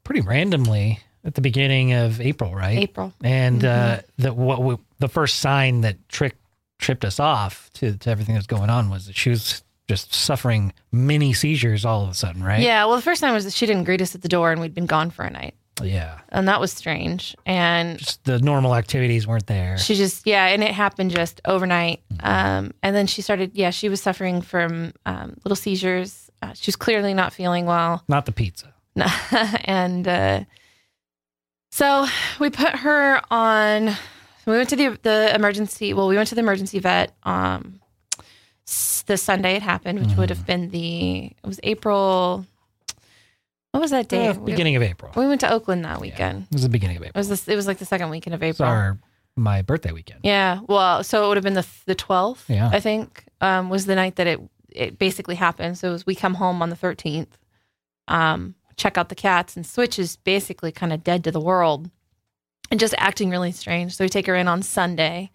pretty 0.04 0.20
randomly 0.20 1.00
at 1.24 1.34
the 1.34 1.40
beginning 1.40 1.92
of 1.92 2.20
April, 2.20 2.54
right? 2.54 2.78
April. 2.78 3.12
And 3.22 3.64
uh, 3.64 3.96
Mm-hmm. 3.98 4.22
the 4.22 4.34
what 4.34 4.62
we, 4.62 4.76
the 4.98 5.08
first 5.08 5.36
sign 5.40 5.80
that 5.82 5.96
trick 6.08 6.36
tripped 6.78 7.04
us 7.04 7.20
off 7.20 7.70
to, 7.74 7.96
to 7.96 8.10
everything 8.10 8.34
that's 8.34 8.46
going 8.46 8.68
on 8.70 8.90
was 8.90 9.06
that 9.06 9.16
she 9.16 9.30
was 9.30 9.62
just 9.88 10.12
suffering 10.12 10.72
mini 10.90 11.32
seizures 11.32 11.84
all 11.84 12.02
of 12.04 12.10
a 12.10 12.14
sudden, 12.14 12.42
right? 12.42 12.60
Yeah, 12.60 12.84
well, 12.86 12.96
the 12.96 13.02
first 13.02 13.20
time 13.20 13.34
was 13.34 13.44
that 13.44 13.52
she 13.52 13.66
didn't 13.66 13.84
greet 13.84 14.00
us 14.02 14.14
at 14.14 14.22
the 14.22 14.28
door 14.28 14.50
and 14.52 14.60
we'd 14.60 14.74
been 14.74 14.86
gone 14.86 15.10
for 15.10 15.24
a 15.24 15.30
night. 15.30 15.54
Yeah. 15.82 16.18
And 16.30 16.48
that 16.48 16.60
was 16.60 16.72
strange. 16.72 17.34
And 17.46 17.98
Just 17.98 18.24
the 18.24 18.38
normal 18.38 18.74
activities 18.74 19.26
weren't 19.26 19.46
there. 19.46 19.76
she 19.78 19.94
just, 19.94 20.26
yeah, 20.26 20.46
and 20.46 20.62
it 20.62 20.72
happened 20.72 21.10
just 21.10 21.40
overnight. 21.44 22.00
Mm-hmm. 22.12 22.26
Um, 22.26 22.74
and 22.82 22.94
then 22.96 23.06
she 23.06 23.22
started, 23.22 23.52
yeah, 23.54 23.70
she 23.70 23.88
was 23.88 24.00
suffering 24.00 24.40
from 24.42 24.92
um, 25.06 25.36
little 25.44 25.56
seizures. 25.56 26.30
Uh, 26.42 26.52
she 26.54 26.68
was 26.68 26.76
clearly 26.76 27.14
not 27.14 27.32
feeling 27.32 27.66
well. 27.66 28.02
Not 28.08 28.26
the 28.26 28.32
pizza. 28.32 28.72
and 29.64 30.06
uh, 30.08 30.44
so 31.70 32.06
we 32.38 32.50
put 32.50 32.76
her 32.76 33.20
on, 33.30 33.86
we 34.46 34.52
went 34.56 34.68
to 34.70 34.76
the, 34.76 34.98
the 35.02 35.34
emergency, 35.34 35.94
well, 35.94 36.08
we 36.08 36.16
went 36.16 36.28
to 36.28 36.34
the 36.34 36.40
emergency 36.40 36.78
vet 36.78 37.14
um, 37.22 37.80
the 39.06 39.16
Sunday 39.16 39.56
it 39.56 39.62
happened, 39.62 39.98
which 40.00 40.16
would 40.16 40.28
Mm-hmm. 40.30 40.38
have 40.38 40.46
been 40.46 40.68
the, 40.70 41.24
it 41.26 41.46
was 41.46 41.58
April, 41.62 42.46
what 43.72 43.80
was 43.80 43.90
that 43.90 44.08
day? 44.08 44.28
Uh, 44.28 44.34
beginning 44.34 44.76
of 44.76 44.82
April. 44.82 45.12
We 45.16 45.26
went 45.26 45.40
to 45.40 45.50
Oakland 45.50 45.84
that 45.84 46.00
weekend. 46.00 46.46
It 46.50 46.54
was 46.54 46.62
the 46.62 46.68
beginning 46.68 46.96
of 46.98 47.02
It 47.02 47.06
April. 47.08 47.20
was 47.20 47.28
this, 47.28 47.48
it 47.48 47.56
was 47.56 47.66
like 47.66 47.78
the 47.78 47.84
second 47.84 48.10
weekend 48.10 48.34
of 48.34 48.42
It's 48.42 48.60
April. 48.60 48.70
our 48.70 48.98
my 49.34 49.62
birthday 49.62 49.92
weekend. 49.92 50.20
Yeah. 50.22 50.60
Well, 50.68 51.02
so 51.02 51.24
it 51.24 51.28
would 51.28 51.36
have 51.38 51.44
been 51.44 51.54
the 51.54 51.66
the 51.86 51.94
twelfth. 51.94 52.48
Yeah. 52.48 52.68
I 52.72 52.80
think 52.80 53.24
um, 53.40 53.68
was 53.70 53.86
the 53.86 53.94
night 53.94 54.16
that 54.16 54.26
it 54.26 54.40
it 54.70 54.98
basically 54.98 55.34
happened. 55.34 55.78
So 55.78 55.88
it 55.88 55.92
was 55.92 56.06
we 56.06 56.14
come 56.14 56.34
home 56.34 56.62
on 56.62 56.68
the 56.70 56.76
thirteenth, 56.76 57.36
um, 58.08 58.54
check 58.76 58.98
out 58.98 59.08
the 59.08 59.14
cats, 59.14 59.56
and 59.56 59.66
Switch 59.66 59.98
is 59.98 60.16
basically 60.16 60.70
kind 60.72 60.92
of 60.92 61.02
dead 61.02 61.24
to 61.24 61.30
the 61.30 61.40
world, 61.40 61.90
and 62.70 62.78
just 62.78 62.94
acting 62.98 63.30
really 63.30 63.52
strange. 63.52 63.94
So 63.96 64.04
we 64.04 64.08
take 64.08 64.26
her 64.26 64.36
in 64.36 64.48
on 64.48 64.62
Sunday. 64.62 65.30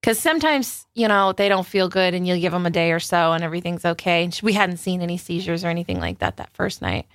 Because 0.00 0.18
sometimes, 0.18 0.84
you 0.94 1.06
know, 1.06 1.30
they 1.32 1.48
don't 1.48 1.64
feel 1.64 1.88
good 1.88 2.12
and 2.12 2.26
you'll 2.26 2.40
give 2.40 2.50
them 2.50 2.66
a 2.66 2.70
day 2.70 2.90
or 2.90 2.98
so 2.98 3.30
and 3.34 3.44
everything's 3.44 3.84
okay. 3.84 4.24
And 4.24 4.34
she- 4.34 4.44
we 4.44 4.52
hadn't 4.52 4.78
seen 4.78 5.00
any 5.00 5.16
seizures 5.16 5.64
or 5.64 5.68
anything 5.68 6.00
like 6.00 6.18
that 6.18 6.38
that 6.38 6.50
first 6.54 6.82
night. 6.82 7.06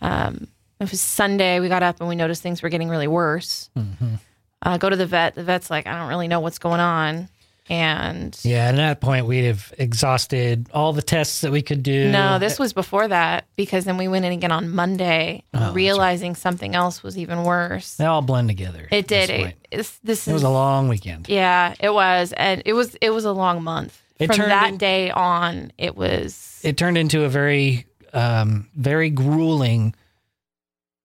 Um, 0.00 0.46
it 0.80 0.90
was 0.90 1.00
Sunday. 1.00 1.60
We 1.60 1.68
got 1.68 1.82
up 1.82 2.00
and 2.00 2.08
we 2.08 2.16
noticed 2.16 2.42
things 2.42 2.62
were 2.62 2.68
getting 2.70 2.88
really 2.88 3.08
worse 3.08 3.70
hmm 3.76 4.14
uh, 4.62 4.76
go 4.76 4.90
to 4.90 4.96
the 4.96 5.06
vet. 5.06 5.34
The 5.34 5.42
vet's 5.44 5.70
like, 5.70 5.86
I 5.86 5.98
don't 5.98 6.08
really 6.08 6.28
know 6.28 6.40
what's 6.40 6.58
going 6.58 6.80
on. 6.80 7.28
And 7.70 8.38
Yeah, 8.42 8.68
and 8.68 8.78
at 8.80 8.88
that 8.88 9.00
point 9.00 9.26
we'd 9.26 9.44
have 9.46 9.72
exhausted 9.78 10.68
all 10.74 10.92
the 10.92 11.02
tests 11.02 11.42
that 11.42 11.52
we 11.52 11.62
could 11.62 11.82
do. 11.82 12.10
no, 12.10 12.38
this 12.38 12.58
was 12.58 12.72
before 12.72 13.06
that 13.08 13.46
because 13.56 13.84
then 13.84 13.96
we 13.96 14.08
went 14.08 14.24
in 14.24 14.32
again 14.32 14.50
on 14.52 14.70
Monday, 14.70 15.44
Oh, 15.54 15.72
realizing 15.72 16.34
something 16.34 16.74
else 16.74 17.02
was 17.02 17.16
even 17.16 17.44
worse. 17.44 17.94
they 17.96 18.04
all 18.06 18.22
blend 18.22 18.48
together. 18.48 18.88
It 18.90 19.06
did. 19.06 19.30
this 19.30 19.46
It, 19.46 19.56
it's, 19.70 19.98
this 20.02 20.28
It 20.28 20.32
was 20.32 20.42
a 20.42 20.50
long 20.50 20.88
weekend. 20.88 21.28
yeah, 21.28 21.74
it 21.80 21.94
was, 21.94 22.32
and 22.36 22.60
it 22.64 22.72
was 22.72 22.96
it 23.00 23.10
was 23.10 23.24
a 23.24 23.32
long 23.32 23.62
month. 23.62 23.98
It 24.18 24.26
From 24.26 24.38
that 24.40 24.70
in- 24.70 24.76
day 24.76 25.10
on, 25.10 25.72
it 25.78 25.96
was 25.96 26.60
It 26.64 26.76
turned 26.76 26.98
into 26.98 27.24
a 27.24 27.28
very, 27.28 27.86
um, 28.12 28.68
very 28.74 29.10
grueling 29.10 29.94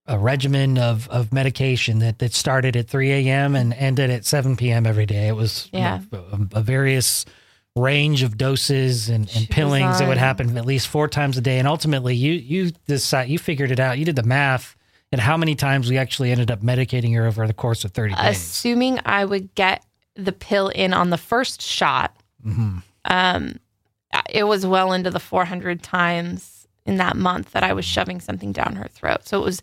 a 0.07 0.19
regimen 0.19 0.77
of, 0.77 1.07
of 1.09 1.33
medication 1.33 1.99
that, 1.99 2.19
that 2.19 2.31
started 2.33 2.75
at 2.75 2.87
3 2.87 3.11
a.m. 3.11 3.55
and 3.55 3.73
ended 3.73 4.11
at 4.11 4.23
7 4.23 4.55
p.m. 4.55 4.85
every 4.85 5.05
day. 5.07 5.27
It 5.27 5.35
was 5.35 5.67
Yeah. 5.73 6.01
a, 6.11 6.59
a 6.59 6.61
various 6.61 7.25
range 7.75 8.21
of 8.21 8.37
doses 8.37 9.09
and, 9.09 9.29
and 9.35 9.49
pillings 9.49 9.97
that 9.99 10.07
would 10.07 10.17
happen 10.19 10.55
at 10.57 10.65
least 10.65 10.87
four 10.87 11.07
times 11.07 11.37
a 11.37 11.41
day. 11.41 11.57
And 11.59 11.67
ultimately, 11.67 12.15
you 12.15 12.33
you 12.33 12.71
decide 12.87 13.29
you 13.29 13.39
figured 13.39 13.71
it 13.71 13.79
out. 13.79 13.97
You 13.97 14.05
did 14.05 14.15
the 14.15 14.23
math 14.23 14.75
and 15.11 15.19
how 15.19 15.37
many 15.37 15.55
times 15.55 15.89
we 15.89 15.97
actually 15.97 16.31
ended 16.31 16.51
up 16.51 16.61
medicating 16.61 17.13
her 17.15 17.25
over 17.25 17.45
the 17.47 17.53
course 17.53 17.83
of 17.83 17.91
30 17.91 18.13
days. 18.15 18.37
assuming 18.37 18.99
I 19.05 19.25
would 19.25 19.53
get 19.55 19.83
the 20.15 20.31
pill 20.31 20.69
in 20.69 20.93
on 20.93 21.09
the 21.09 21.17
first 21.17 21.61
shot, 21.61 22.15
Mhm. 22.45 22.83
um, 23.05 23.59
it 24.29 24.43
was 24.45 24.65
well 24.65 24.93
into 24.93 25.09
the 25.09 25.19
400 25.19 25.81
times 25.83 26.54
in 26.85 26.97
that 26.97 27.15
month 27.15 27.51
that 27.51 27.63
I 27.63 27.73
was 27.73 27.85
shoving 27.85 28.19
something 28.19 28.51
down 28.51 28.75
her 28.75 28.87
throat. 28.87 29.27
So 29.27 29.39
it 29.41 29.43
was 29.43 29.61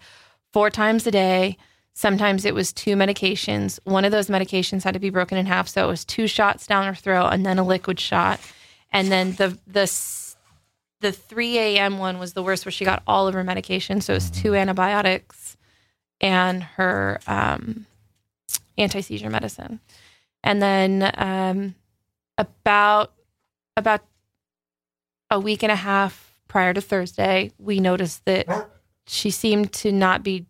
four 0.53 0.71
times 0.71 1.07
a 1.07 1.11
day. 1.11 1.57
Sometimes 1.95 2.45
it 2.45 2.55
was 2.55 2.73
two 2.73 2.97
medications. 2.97 3.79
One 3.85 4.05
of 4.05 4.13
those 4.13 4.29
medications 4.29 4.83
had 4.83 4.95
to 4.95 5.01
be 5.01 5.11
broken 5.11 5.39
in 5.39 5.47
half, 5.47 5.69
so 5.69 5.85
it 5.85 5.89
was 5.89 6.05
two 6.05 6.27
shots 6.27 6.67
down 6.67 6.87
her 6.87 6.95
throat 6.95 7.29
and 7.29 7.45
then 7.45 7.59
a 7.59 7.65
liquid 7.65 8.01
shot. 8.01 8.41
And 8.91 9.11
then 9.11 9.33
the 9.33 9.59
the 9.67 9.87
the 11.01 11.13
3 11.13 11.59
a.m. 11.59 11.99
one 11.99 12.19
was 12.19 12.33
the 12.33 12.43
worst, 12.43 12.65
where 12.65 12.73
she 12.73 12.85
got 12.85 13.03
all 13.07 13.27
of 13.27 13.35
her 13.35 13.43
medication. 13.45 14.01
So 14.01 14.13
it 14.13 14.17
was 14.17 14.31
two 14.31 14.55
antibiotics 14.55 15.57
and 16.21 16.63
her 16.63 17.21
um, 17.27 17.87
anti 18.79 19.01
seizure 19.01 19.31
medicine. 19.31 19.81
And 20.45 20.63
then 20.63 21.13
um, 21.17 21.75
about 22.39 23.13
about 23.77 24.03
a 25.31 25.39
week 25.41 25.63
and 25.63 25.73
a 25.73 25.77
half 25.77 26.32
prior 26.53 26.75
to 26.75 26.83
Thursday, 26.83 27.51
we 27.59 27.81
noticed 27.81 28.23
that 28.27 28.47
she 29.07 29.31
seemed 29.31 29.73
to 29.73 29.91
not 29.91 30.23
be 30.23 30.45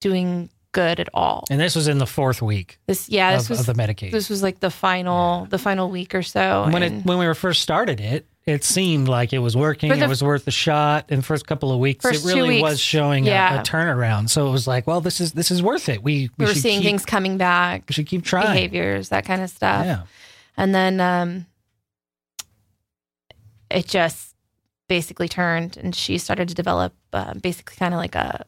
doing 0.00 0.48
good 0.72 0.98
at 0.98 1.08
all. 1.12 1.44
And 1.50 1.60
this 1.60 1.76
was 1.76 1.86
in 1.86 1.98
the 1.98 2.06
fourth 2.06 2.40
week 2.42 2.78
This 2.86 3.08
yeah, 3.10 3.36
this 3.36 3.44
of, 3.44 3.50
was 3.50 3.60
of 3.60 3.66
the 3.66 3.74
medication. 3.74 4.16
this 4.16 4.30
was 4.30 4.42
like 4.42 4.58
the 4.60 4.70
final 4.70 5.44
the 5.44 5.58
final 5.58 5.90
week 5.90 6.14
or 6.14 6.22
so. 6.22 6.66
when 6.72 6.82
and 6.82 7.00
it 7.00 7.06
when 7.06 7.18
we 7.18 7.26
were 7.26 7.34
first 7.34 7.60
started 7.60 8.00
it, 8.00 8.26
it 8.46 8.64
seemed 8.64 9.06
like 9.06 9.32
it 9.34 9.38
was 9.38 9.54
working. 9.56 9.90
The- 9.90 10.02
it 10.02 10.08
was 10.08 10.22
worth 10.22 10.46
the 10.46 10.50
shot. 10.50 11.10
In 11.10 11.16
the 11.18 11.22
first 11.22 11.46
couple 11.46 11.70
of 11.72 11.78
weeks, 11.78 12.02
First 12.02 12.24
it 12.24 12.28
really 12.28 12.48
weeks, 12.48 12.62
was 12.62 12.80
showing 12.80 13.26
a, 13.28 13.30
yeah. 13.30 13.60
a 13.60 13.62
turnaround. 13.62 14.30
So 14.30 14.48
it 14.48 14.50
was 14.50 14.66
like, 14.66 14.86
well, 14.86 15.00
this 15.02 15.20
is 15.20 15.32
this 15.32 15.50
is 15.50 15.62
worth 15.62 15.88
it. 15.90 16.02
We 16.02 16.30
we 16.38 16.46
were 16.46 16.54
seeing 16.54 16.80
keep, 16.80 16.88
things 16.88 17.04
coming 17.04 17.36
back, 17.38 17.84
We 17.88 17.92
should 17.92 18.06
keep 18.06 18.24
trying. 18.24 18.46
behaviors, 18.54 19.10
that 19.10 19.24
kind 19.26 19.42
of 19.42 19.50
stuff. 19.50 19.84
Yeah. 19.84 20.02
And 20.56 20.74
then 20.74 21.00
um, 21.00 21.46
it 23.70 23.86
just 23.86 24.33
basically 24.98 25.28
turned, 25.28 25.76
and 25.76 25.90
she 26.02 26.18
started 26.18 26.46
to 26.48 26.54
develop 26.54 26.92
uh, 27.12 27.34
basically 27.48 27.76
kind 27.76 27.94
of 27.94 27.98
like 27.98 28.14
a 28.14 28.44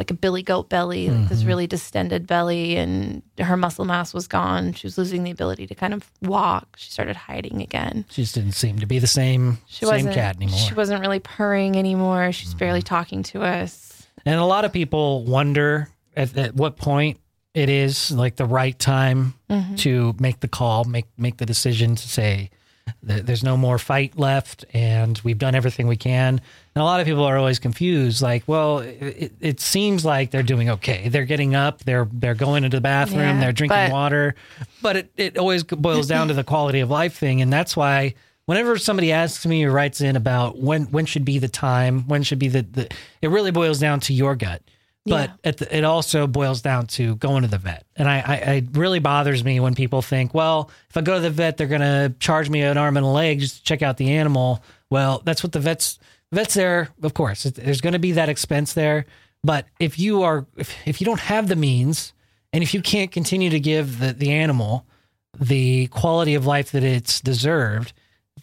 like 0.00 0.10
a 0.10 0.14
billy 0.24 0.42
goat 0.42 0.68
belly, 0.68 1.08
like 1.08 1.28
this 1.28 1.42
Mhm. 1.44 1.46
really 1.50 1.66
distended 1.68 2.26
belly, 2.26 2.76
and 2.82 3.22
her 3.38 3.56
muscle 3.56 3.84
mass 3.84 4.12
was 4.12 4.26
gone. 4.26 4.72
She 4.74 4.86
was 4.88 4.98
losing 4.98 5.22
the 5.24 5.30
ability 5.30 5.66
to 5.68 5.74
kind 5.82 5.94
of 5.94 6.10
walk. 6.20 6.66
She 6.76 6.90
started 6.90 7.14
hiding 7.16 7.62
again. 7.62 8.04
She 8.10 8.22
just 8.22 8.34
didn't 8.34 8.56
seem 8.62 8.78
to 8.80 8.86
be 8.86 8.98
the 8.98 9.06
same 9.22 9.58
She 9.66 9.84
same 9.86 9.94
wasn't 9.94 10.14
cat 10.14 10.36
anymore. 10.36 10.58
Mm-hmm. 10.58 10.68
She 10.68 10.74
wasn't 10.74 11.00
really 11.00 11.20
purring 11.20 11.76
anymore. 11.76 12.32
She's 12.32 12.54
barely 12.54 12.82
talking 12.82 13.22
to 13.32 13.42
us. 13.42 13.72
And 14.26 14.34
a 14.40 14.44
lot 14.44 14.64
of 14.64 14.72
people 14.72 15.24
wonder 15.24 15.88
at, 16.16 16.36
at 16.36 16.54
what 16.56 16.76
point 16.76 17.18
it 17.54 17.68
is 17.68 18.10
like 18.10 18.34
the 18.36 18.46
right 18.60 18.76
time 18.78 19.34
Mm-hmm. 19.50 19.76
to 19.86 20.14
make 20.18 20.38
the 20.40 20.48
call, 20.48 20.82
make 20.96 21.06
make 21.16 21.36
the 21.36 21.46
decision 21.46 21.94
to 21.94 22.06
say 22.08 22.50
there's 23.02 23.42
no 23.42 23.56
more 23.56 23.78
fight 23.78 24.18
left, 24.18 24.64
and 24.72 25.20
we've 25.24 25.38
done 25.38 25.54
everything 25.54 25.86
we 25.86 25.96
can. 25.96 26.40
And 26.74 26.82
a 26.82 26.84
lot 26.84 27.00
of 27.00 27.06
people 27.06 27.24
are 27.24 27.36
always 27.36 27.58
confused, 27.58 28.22
like, 28.22 28.44
well, 28.46 28.78
it, 28.78 29.32
it 29.40 29.60
seems 29.60 30.04
like 30.04 30.30
they're 30.30 30.42
doing 30.42 30.70
okay. 30.70 31.08
They're 31.08 31.24
getting 31.24 31.54
up, 31.54 31.84
they're 31.84 32.08
they're 32.12 32.34
going 32.34 32.64
into 32.64 32.76
the 32.76 32.80
bathroom, 32.80 33.20
Yeah, 33.20 33.40
they're 33.40 33.52
drinking 33.52 33.76
but- 33.76 33.92
water, 33.92 34.34
but 34.82 34.96
it, 34.96 35.12
it 35.16 35.38
always 35.38 35.64
boils 35.64 36.06
down 36.06 36.28
to 36.28 36.34
the 36.34 36.44
quality 36.44 36.80
of 36.80 36.90
life 36.90 37.16
thing, 37.16 37.40
and 37.42 37.52
that's 37.52 37.76
why. 37.76 38.14
Whenever 38.46 38.76
somebody 38.76 39.10
asks 39.10 39.46
me 39.46 39.64
or 39.64 39.70
writes 39.70 40.02
in 40.02 40.16
about 40.16 40.58
when 40.58 40.84
when 40.90 41.06
should 41.06 41.24
be 41.24 41.38
the 41.38 41.48
time, 41.48 42.06
when 42.08 42.22
should 42.22 42.38
be 42.38 42.48
the, 42.48 42.60
the 42.60 42.88
it 43.22 43.28
really 43.30 43.50
boils 43.50 43.78
down 43.78 44.00
to 44.00 44.12
your 44.12 44.36
gut. 44.36 44.60
But 45.06 45.30
Yeah. 45.30 45.36
at 45.50 45.56
the, 45.58 45.76
it 45.76 45.84
also 45.84 46.26
boils 46.26 46.62
down 46.62 46.86
to 46.88 47.16
going 47.16 47.42
to 47.42 47.48
the 47.48 47.58
vet. 47.58 47.84
And 47.94 48.08
I, 48.08 48.20
I, 48.20 48.34
it 48.54 48.64
really 48.72 49.00
bothers 49.00 49.44
me 49.44 49.60
when 49.60 49.74
people 49.74 50.00
think, 50.00 50.32
well, 50.32 50.70
if 50.88 50.96
I 50.96 51.02
go 51.02 51.14
to 51.14 51.20
the 51.20 51.30
vet, 51.30 51.56
they're 51.58 51.66
going 51.66 51.82
to 51.82 52.14
charge 52.20 52.48
me 52.48 52.62
an 52.62 52.78
arm 52.78 52.96
and 52.96 53.04
a 53.04 53.08
leg 53.08 53.40
just 53.40 53.58
to 53.58 53.62
check 53.64 53.82
out 53.82 53.98
the 53.98 54.12
animal. 54.12 54.62
Well, 54.88 55.20
that's 55.24 55.42
what 55.42 55.52
the 55.52 55.60
vets, 55.60 55.98
vets 56.32 56.54
there, 56.54 56.88
of 57.02 57.12
course, 57.12 57.42
there's 57.42 57.82
going 57.82 57.92
to 57.92 57.98
be 57.98 58.12
that 58.12 58.28
expense 58.30 58.72
there. 58.72 59.04
But 59.42 59.66
if 59.78 59.98
you 59.98 60.22
are, 60.22 60.46
if, 60.56 60.74
if 60.86 61.00
you 61.02 61.04
don't 61.04 61.20
have 61.20 61.48
the 61.48 61.56
means 61.56 62.14
and 62.54 62.62
if 62.62 62.72
you 62.72 62.80
can't 62.80 63.12
continue 63.12 63.50
to 63.50 63.60
give 63.60 63.98
the, 63.98 64.14
the 64.14 64.30
animal 64.32 64.86
the 65.38 65.88
quality 65.88 66.34
of 66.34 66.46
life 66.46 66.70
that 66.72 66.82
it's 66.82 67.20
deserved, 67.20 67.92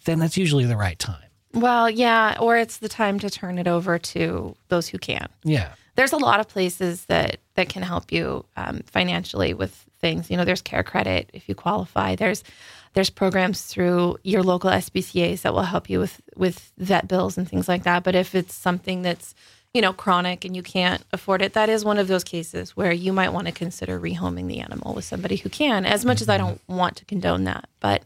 then 0.04 0.20
that's 0.20 0.36
usually 0.36 0.64
the 0.66 0.76
right 0.76 0.98
time. 0.98 1.16
Well, 1.54 1.90
yeah, 1.90 2.36
or 2.40 2.56
it's 2.56 2.76
the 2.78 2.88
time 2.88 3.18
to 3.18 3.30
turn 3.30 3.58
it 3.58 3.66
over 3.66 3.98
to 3.98 4.54
those 4.68 4.88
who 4.88 4.98
can. 4.98 5.28
Yeah. 5.42 5.72
There's 5.94 6.12
a 6.12 6.18
lot 6.18 6.40
of 6.40 6.48
places 6.48 7.06
that 7.06 7.38
that 7.54 7.68
can 7.68 7.82
help 7.82 8.12
you 8.12 8.44
um, 8.56 8.80
financially 8.86 9.54
with 9.54 9.86
things. 10.00 10.30
You 10.30 10.36
know, 10.36 10.44
there's 10.44 10.62
Care 10.62 10.82
Credit 10.82 11.30
if 11.32 11.48
you 11.48 11.54
qualify. 11.54 12.16
There's 12.16 12.42
there's 12.94 13.10
programs 13.10 13.62
through 13.62 14.18
your 14.22 14.42
local 14.42 14.70
SPCA's 14.70 15.42
that 15.42 15.54
will 15.54 15.62
help 15.62 15.88
you 15.88 15.98
with 15.98 16.20
with 16.36 16.72
vet 16.78 17.08
bills 17.08 17.38
and 17.38 17.48
things 17.48 17.68
like 17.68 17.84
that. 17.84 18.04
But 18.04 18.14
if 18.14 18.34
it's 18.34 18.54
something 18.54 19.02
that's 19.02 19.34
you 19.72 19.80
know 19.80 19.92
chronic 19.92 20.44
and 20.44 20.54
you 20.54 20.62
can't 20.62 21.02
afford 21.12 21.42
it, 21.42 21.52
that 21.54 21.68
is 21.68 21.84
one 21.84 21.98
of 21.98 22.08
those 22.08 22.24
cases 22.24 22.76
where 22.76 22.92
you 22.92 23.12
might 23.12 23.32
want 23.32 23.46
to 23.46 23.52
consider 23.52 23.98
rehoming 23.98 24.48
the 24.48 24.60
animal 24.60 24.94
with 24.94 25.04
somebody 25.04 25.36
who 25.36 25.48
can. 25.48 25.84
As 25.86 26.04
much 26.04 26.20
as 26.20 26.28
I 26.28 26.38
don't 26.38 26.60
want 26.68 26.96
to 26.96 27.04
condone 27.04 27.44
that, 27.44 27.68
but 27.80 28.02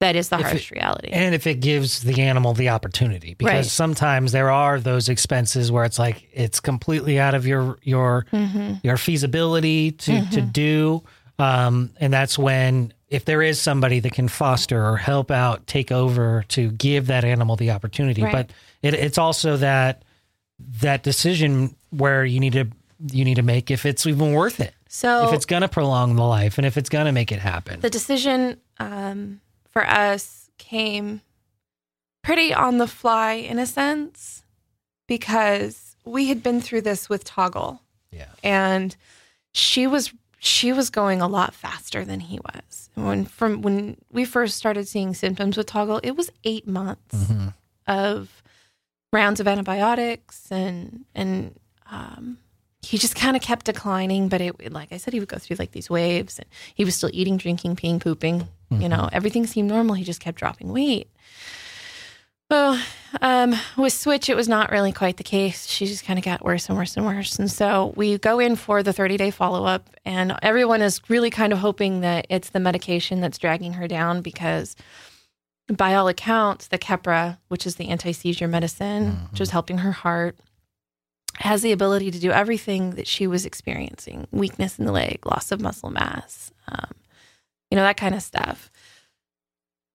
that 0.00 0.14
is 0.16 0.28
the 0.28 0.36
If 0.36 0.40
it- 0.42 0.48
harsh 0.48 0.70
reality. 0.70 1.08
And 1.10 1.34
if 1.34 1.46
it 1.46 1.56
gives 1.60 2.00
the 2.00 2.22
animal 2.22 2.54
the 2.54 2.68
opportunity, 2.68 3.34
because 3.34 3.52
Right. 3.52 3.64
sometimes 3.66 4.32
there 4.32 4.50
are 4.50 4.78
those 4.80 5.08
expenses 5.08 5.72
where 5.72 5.84
it's 5.84 5.98
like 5.98 6.28
it's 6.32 6.60
completely 6.60 7.18
out 7.18 7.34
of 7.34 7.46
your 7.46 7.78
your 7.82 8.26
Mm-hmm. 8.32 8.74
your 8.82 8.96
feasibility 8.96 9.92
to 9.92 10.24
to 10.30 10.40
do, 10.40 11.02
um, 11.38 11.90
and 12.00 12.12
that's 12.12 12.38
when 12.38 12.92
if 13.08 13.24
there 13.24 13.42
is 13.42 13.60
somebody 13.60 14.00
that 14.00 14.12
can 14.12 14.28
foster 14.28 14.84
or 14.86 14.98
help 14.98 15.30
out, 15.30 15.66
take 15.66 15.90
over 15.90 16.44
to 16.48 16.70
give 16.72 17.06
that 17.06 17.24
animal 17.24 17.56
the 17.56 17.70
opportunity. 17.70 18.22
Right. 18.22 18.32
But 18.32 18.50
it, 18.82 18.92
it's 18.94 19.16
also 19.18 19.56
that 19.56 20.02
that 20.82 21.02
decision 21.02 21.74
where 21.90 22.24
you 22.24 22.38
need 22.40 22.52
to 22.52 22.66
you 23.12 23.24
need 23.24 23.36
to 23.36 23.42
make 23.42 23.70
if 23.70 23.86
it's 23.86 24.06
even 24.06 24.32
worth 24.32 24.60
it, 24.60 24.74
so 24.88 25.28
if 25.28 25.34
it's 25.34 25.46
going 25.46 25.62
to 25.62 25.68
prolong 25.68 26.16
the 26.16 26.24
life, 26.24 26.58
and 26.58 26.66
if 26.66 26.76
it's 26.76 26.88
going 26.88 27.06
to 27.06 27.12
make 27.12 27.30
it 27.32 27.38
happen. 27.38 27.80
the 27.80 27.90
decision 27.90 28.58
um, 28.78 29.40
for 29.70 29.86
us 29.86 30.50
came 30.58 31.20
pretty 32.22 32.52
on 32.52 32.78
the 32.78 32.86
fly 32.86 33.32
in 33.32 33.58
a 33.58 33.66
sense 33.66 34.42
because 35.06 35.96
we 36.04 36.26
had 36.28 36.42
been 36.42 36.60
through 36.60 36.82
this 36.82 37.08
with 37.08 37.24
Toggle 37.24 37.80
yeah. 38.10 38.26
and 38.42 38.96
she 39.52 39.86
was 39.86 40.12
she 40.40 40.72
was 40.72 40.88
going 40.90 41.20
a 41.20 41.26
lot 41.26 41.52
faster 41.52 42.04
than 42.04 42.20
he 42.20 42.38
was. 42.38 42.90
When 42.94 43.24
from 43.24 43.60
when 43.62 43.96
we 44.12 44.24
first 44.24 44.56
started 44.56 44.86
seeing 44.86 45.14
symptoms 45.14 45.56
with 45.56 45.66
Toggle, 45.66 46.00
it 46.02 46.12
was 46.16 46.30
8 46.44 46.66
months 46.68 47.16
Mhm. 47.16 47.54
of 47.86 48.42
rounds 49.12 49.40
of 49.40 49.48
antibiotics 49.48 50.50
and 50.52 51.04
and 51.14 51.58
um, 51.90 52.38
he 52.82 52.98
just 52.98 53.16
kind 53.16 53.34
of 53.36 53.42
kept 53.42 53.66
declining. 53.66 54.28
But 54.28 54.40
it, 54.40 54.72
like 54.72 54.92
I 54.92 54.98
said, 54.98 55.12
he 55.14 55.18
would 55.20 55.28
go 55.28 55.38
through 55.38 55.56
like 55.56 55.72
these 55.72 55.90
waves, 55.90 56.38
and 56.38 56.46
he 56.74 56.84
was 56.84 56.94
still 56.94 57.10
eating, 57.12 57.36
drinking, 57.36 57.74
peeing, 57.76 57.98
pooping. 58.00 58.46
You 58.70 58.88
know, 58.88 59.08
everything 59.12 59.46
seemed 59.46 59.68
normal. 59.68 59.94
He 59.94 60.04
just 60.04 60.20
kept 60.20 60.38
dropping 60.38 60.72
weight. 60.72 61.10
Well, 62.50 62.80
um, 63.20 63.54
with 63.76 63.92
Switch, 63.92 64.30
it 64.30 64.36
was 64.36 64.48
not 64.48 64.70
really 64.70 64.92
quite 64.92 65.18
the 65.18 65.22
case. 65.22 65.66
She 65.66 65.86
just 65.86 66.04
kind 66.04 66.18
of 66.18 66.24
got 66.24 66.42
worse 66.42 66.68
and 66.68 66.78
worse 66.78 66.96
and 66.96 67.04
worse. 67.04 67.38
And 67.38 67.50
so 67.50 67.92
we 67.94 68.16
go 68.16 68.38
in 68.38 68.56
for 68.56 68.82
the 68.82 68.92
30 68.92 69.18
day 69.18 69.30
follow 69.30 69.66
up, 69.66 69.90
and 70.04 70.34
everyone 70.42 70.80
is 70.80 71.00
really 71.10 71.28
kind 71.30 71.52
of 71.52 71.58
hoping 71.58 72.00
that 72.00 72.26
it's 72.30 72.50
the 72.50 72.60
medication 72.60 73.20
that's 73.20 73.36
dragging 73.38 73.74
her 73.74 73.86
down 73.86 74.22
because, 74.22 74.76
by 75.70 75.94
all 75.94 76.08
accounts, 76.08 76.68
the 76.68 76.78
Keppra, 76.78 77.36
which 77.48 77.66
is 77.66 77.76
the 77.76 77.88
anti 77.88 78.12
seizure 78.12 78.48
medicine, 78.48 79.28
which 79.30 79.42
is 79.42 79.50
helping 79.50 79.78
her 79.78 79.92
heart, 79.92 80.38
has 81.40 81.60
the 81.60 81.72
ability 81.72 82.10
to 82.10 82.18
do 82.18 82.30
everything 82.30 82.92
that 82.92 83.06
she 83.06 83.26
was 83.26 83.44
experiencing 83.44 84.26
weakness 84.30 84.78
in 84.78 84.86
the 84.86 84.92
leg, 84.92 85.24
loss 85.26 85.52
of 85.52 85.60
muscle 85.60 85.90
mass, 85.90 86.50
um, 86.68 86.92
you 87.70 87.76
know, 87.76 87.82
that 87.82 87.96
kind 87.96 88.14
of 88.14 88.22
stuff. 88.22 88.70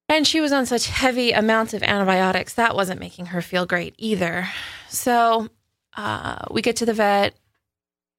And 0.08 0.26
she 0.26 0.40
was 0.40 0.52
on 0.52 0.66
such 0.66 0.86
heavy 0.88 1.32
amounts 1.32 1.72
of 1.74 1.82
antibiotics, 1.82 2.54
that 2.54 2.74
wasn't 2.76 3.00
making 3.00 3.26
her 3.26 3.40
feel 3.42 3.64
great 3.66 3.94
either. 3.98 4.48
So 4.88 5.48
uh, 5.96 6.44
we 6.50 6.60
get 6.62 6.76
to 6.76 6.86
the 6.86 6.92
vet. 6.94 7.34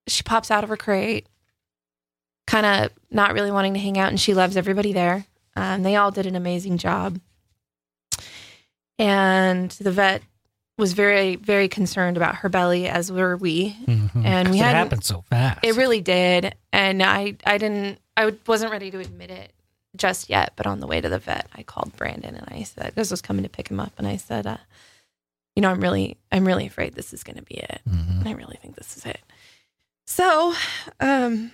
She 0.07 0.24
pops 0.24 0.50
out 0.51 0.63
of 0.63 0.69
her 0.69 0.77
crate, 0.77 1.27
kind 2.47 2.65
of 2.65 2.91
not 3.12 3.33
really 3.33 3.51
wanting 3.51 3.74
to 3.75 3.79
hang 3.79 3.97
out, 3.97 4.09
and 4.09 4.19
she 4.19 4.33
loves 4.33 4.57
everybody 4.57 4.93
there. 4.93 5.25
Um, 5.55 5.83
they 5.83 5.95
all 5.95 6.12
did 6.12 6.25
an 6.25 6.35
amazing 6.35 6.77
job. 6.79 7.19
And 8.97 9.71
the 9.71 9.91
vet 9.91 10.21
was 10.77 10.93
very 10.93 11.35
very 11.38 11.67
concerned 11.69 12.17
about 12.17 12.35
her 12.38 12.50
belly, 12.50 12.88
as 12.88 13.12
were 13.12 13.38
we. 13.38 13.74
Mhm. 13.88 14.25
And 14.25 14.50
we 14.50 14.57
it 14.59 14.63
hadn't- 14.63 14.75
happened 14.77 15.03
so 15.03 15.21
fast. 15.29 15.59
It 15.63 15.75
really 15.75 16.01
did, 16.01 16.55
and 16.74 17.01
I 17.03 17.35
I 17.45 17.57
didn't 17.57 18.00
I 18.17 18.34
wasn't 18.48 18.72
ready 18.72 18.91
to 18.91 19.00
admit 19.00 19.29
it 19.31 19.51
just 19.95 20.29
yet. 20.29 20.53
But 20.55 20.67
on 20.67 20.79
the 20.79 20.88
way 20.88 21.01
to 21.01 21.10
the 21.10 21.19
vet, 21.19 21.48
I 21.55 21.63
called 21.63 21.95
Brandon 21.95 22.36
and 22.36 22.48
I 22.50 22.63
said, 22.63 22.93
"This 22.95 23.12
was 23.12 23.22
coming 23.22 23.43
to 23.43 23.50
pick 23.50 23.69
him 23.69 23.79
up," 23.79 23.93
and 23.98 24.07
I 24.07 24.17
said, 24.17 24.45
uh, 24.48 24.57
"You 25.55 25.62
know, 25.62 25.69
I'm 25.72 25.81
really 25.81 26.17
I'm 26.31 26.45
really 26.45 26.65
afraid 26.67 26.93
this 26.93 27.13
is 27.13 27.24
going 27.24 27.38
to 27.38 27.43
be 27.43 27.55
it. 27.55 27.81
Mhm. 27.88 28.19
And 28.19 28.27
I 28.27 28.31
really 28.34 28.57
think 28.62 28.75
this 28.75 28.95
is 28.98 29.05
it." 29.05 29.22
So, 30.07 30.53
um, 31.00 31.51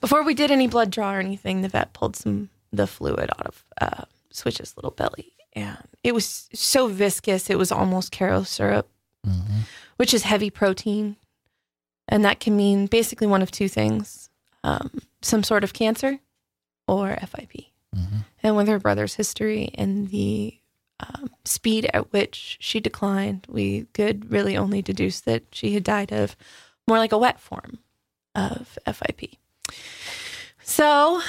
before 0.00 0.22
we 0.22 0.34
did 0.34 0.50
any 0.50 0.66
blood 0.66 0.90
draw 0.90 1.14
or 1.14 1.20
anything, 1.20 1.62
the 1.62 1.68
vet 1.68 1.92
pulled 1.92 2.16
some 2.16 2.50
the 2.72 2.86
fluid 2.86 3.30
out 3.38 3.46
of 3.46 3.64
uh, 3.80 4.04
Switch's 4.30 4.76
little 4.76 4.90
belly, 4.90 5.32
and 5.54 5.78
it 6.04 6.12
was 6.14 6.48
so 6.52 6.86
viscous 6.88 7.48
it 7.48 7.58
was 7.58 7.72
almost 7.72 8.12
Karo 8.12 8.42
syrup 8.42 8.88
Mhm. 9.26 9.62
which 9.96 10.12
is 10.14 10.22
heavy 10.22 10.50
protein. 10.50 11.16
And 12.06 12.24
that 12.24 12.38
can 12.40 12.56
mean 12.56 12.86
basically 12.86 13.26
one 13.26 13.42
of 13.42 13.50
two 13.50 13.68
things 13.68 14.27
um, 14.68 14.90
some 15.22 15.42
sort 15.42 15.64
of 15.64 15.72
cancer 15.72 16.18
or 16.86 17.16
FIP. 17.16 17.66
Mhm. 17.96 18.24
And 18.42 18.56
with 18.56 18.68
her 18.68 18.78
brother's 18.78 19.14
history 19.14 19.70
and 19.74 20.08
the 20.08 20.58
um, 21.00 21.30
speed 21.44 21.88
at 21.94 22.12
which 22.12 22.56
she 22.60 22.80
declined, 22.80 23.46
we 23.48 23.84
could 23.94 24.30
really 24.30 24.56
only 24.56 24.82
deduce 24.82 25.20
that 25.20 25.44
she 25.52 25.74
had 25.74 25.84
died 25.84 26.12
of 26.12 26.36
more 26.86 26.98
like 26.98 27.12
a 27.12 27.18
wet 27.18 27.40
form 27.40 27.78
of 28.34 28.78
FIP. 28.86 29.36
So 30.62 31.22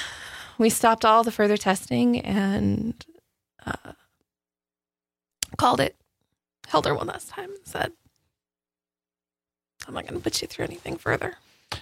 we 0.57 0.69
stopped 0.69 1.05
all 1.05 1.23
the 1.23 1.31
further 1.31 1.57
testing 1.57 2.19
and 2.19 3.05
uh, 3.65 3.93
called 5.57 5.79
it, 5.79 5.95
held 6.67 6.85
her 6.87 6.95
one 6.95 7.07
last 7.07 7.29
time 7.29 7.49
and 7.51 7.65
said, 7.65 7.91
I'm 9.87 9.93
not 9.93 10.03
going 10.07 10.15
to 10.19 10.23
put 10.23 10.41
you 10.41 10.47
through 10.47 10.65
anything 10.65 10.97
further. 10.97 11.35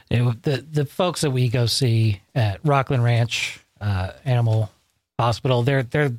It- 0.10 0.44
the 0.44 0.66
the 0.70 0.86
folks 0.86 1.22
that 1.22 1.32
we 1.32 1.50
go 1.50 1.66
see 1.66 2.22
at 2.36 2.60
Rockland 2.64 3.04
Ranch 3.04 3.60
uh, 3.82 4.12
Animal 4.26 4.72
Hospital, 5.20 5.64
they're 5.64 5.84
they're 5.84 6.14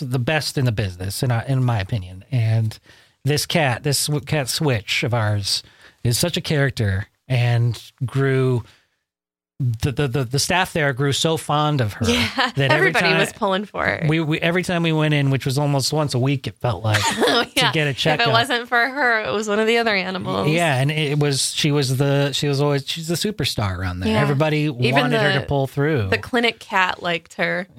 the 0.00 0.18
best 0.18 0.56
in 0.56 0.64
the 0.64 0.72
business, 0.72 1.22
in 1.22 1.30
our, 1.30 1.42
in 1.44 1.62
my 1.64 1.80
opinion. 1.80 2.24
And 2.30 2.78
this 3.24 3.44
cat, 3.46 3.82
this 3.82 4.08
cat 4.26 4.48
Switch 4.48 5.02
of 5.02 5.12
ours, 5.12 5.62
is 6.02 6.18
such 6.18 6.36
a 6.36 6.40
character 6.40 7.06
and 7.28 7.80
grew. 8.04 8.64
The, 9.60 9.92
the, 9.92 10.08
the, 10.08 10.24
the 10.24 10.38
staff 10.40 10.72
there 10.72 10.92
grew 10.92 11.12
so 11.12 11.36
fond 11.36 11.80
of 11.80 11.92
her 11.92 12.06
Yeah, 12.10 12.28
that 12.34 12.58
every 12.58 12.88
everybody 12.88 13.06
time 13.06 13.18
was 13.18 13.32
pulling 13.32 13.64
for 13.66 13.84
her. 13.84 14.04
we, 14.08 14.18
we 14.18 14.40
every 14.40 14.64
time 14.64 14.82
we 14.82 14.92
went 14.92 15.14
in, 15.14 15.30
which 15.30 15.46
was 15.46 15.58
almost 15.58 15.92
once 15.92 16.12
a 16.12 16.18
week, 16.18 16.48
it 16.48 16.56
felt 16.58 16.82
like 16.82 17.00
Oh, 17.06 17.44
yeah. 17.54 17.70
get 17.70 17.86
a 17.86 17.90
If 17.90 18.20
it 18.20 18.28
wasn't 18.28 18.66
for 18.68 18.84
her, 18.84 19.20
it 19.20 19.30
was 19.32 19.48
one 19.48 19.60
of 19.60 19.68
the 19.68 19.78
other 19.78 19.94
animals. 19.94 20.48
Yeah, 20.48 20.74
and 20.80 20.90
it 20.90 21.20
was 21.20 21.54
she 21.54 21.70
was 21.70 21.98
the 21.98 22.32
she 22.32 22.48
was 22.48 22.60
always 22.60 22.84
she's 22.88 23.06
the 23.06 23.14
superstar 23.14 23.78
around 23.78 24.00
there. 24.00 24.10
Yeah. 24.10 24.20
Everybody 24.22 24.68
wanted 24.68 25.20
her 25.20 25.38
to 25.40 25.46
pull 25.46 25.68
through. 25.68 26.08
The 26.08 26.18
clinic 26.18 26.58
cat 26.58 27.00
liked 27.02 27.34
her. 27.34 27.68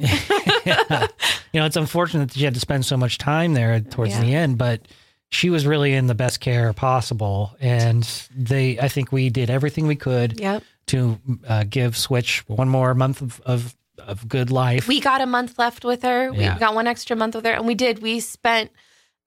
Yeah. 0.66 1.08
You 1.54 1.60
know, 1.60 1.66
it's 1.68 1.78
unfortunate 1.78 2.30
that 2.30 2.38
she 2.40 2.44
had 2.46 2.56
to 2.56 2.60
spend 2.60 2.86
so 2.86 2.98
much 2.98 3.18
time 3.20 3.54
there 3.54 3.80
towards 3.82 4.18
the 4.20 4.34
end, 4.34 4.58
but 4.58 4.82
she 5.30 5.50
was 5.50 5.68
really 5.68 5.94
in 5.94 6.08
the 6.08 6.16
best 6.16 6.40
care 6.40 6.72
possible, 6.74 7.56
and 7.60 8.04
they 8.36 8.80
I 8.80 8.88
think 8.88 9.12
we 9.12 9.30
did 9.30 9.50
everything 9.50 9.86
we 9.88 9.96
could 9.96 10.40
Yep. 10.40 10.64
To 10.88 11.20
uh, 11.48 11.64
give 11.70 11.98
Switch 11.98 12.48
one 12.48 12.70
more 12.70 12.94
month 12.94 13.22
of 13.22 13.42
of, 13.42 13.76
of 14.00 14.28
good 14.28 14.52
life. 14.52 14.88
We 14.88 15.00
got 15.00 15.22
a 15.22 15.26
month 15.26 15.58
left 15.58 15.84
with 15.86 16.04
her. 16.04 16.32
Yeah. 16.34 16.54
We 16.56 16.60
got 16.60 16.76
one 16.76 16.88
extra 16.88 17.16
month 17.16 17.36
with 17.36 17.46
her, 17.46 17.52
and 17.54 17.66
we 17.68 17.76
did. 17.76 18.00
We 18.02 18.20
spent 18.20 18.72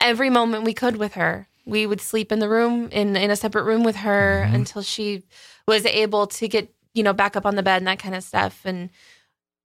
every 0.01 0.31
moment 0.31 0.65
we 0.65 0.75
could 0.75 0.97
with 0.97 1.15
her. 1.15 1.49
We 1.67 1.85
would 1.87 2.01
sleep 2.01 2.33
in 2.33 2.39
the 2.39 2.49
room 2.49 2.89
in 2.91 3.17
in 3.17 3.31
a 3.31 3.37
separate 3.37 3.65
room 3.65 3.83
with 3.85 3.97
her 3.97 4.47
Mhm. 4.49 4.55
until 4.55 4.83
she 4.83 5.25
was 5.67 5.85
able 5.85 6.27
to 6.29 6.49
get 6.49 6.73
you 6.95 7.03
know 7.03 7.13
back 7.13 7.37
up 7.37 7.45
on 7.45 7.57
the 7.57 7.63
bed 7.63 7.79
and 7.79 7.87
that 7.89 7.99
kind 7.99 8.15
of 8.15 8.23
stuff. 8.25 8.61
And 8.65 8.91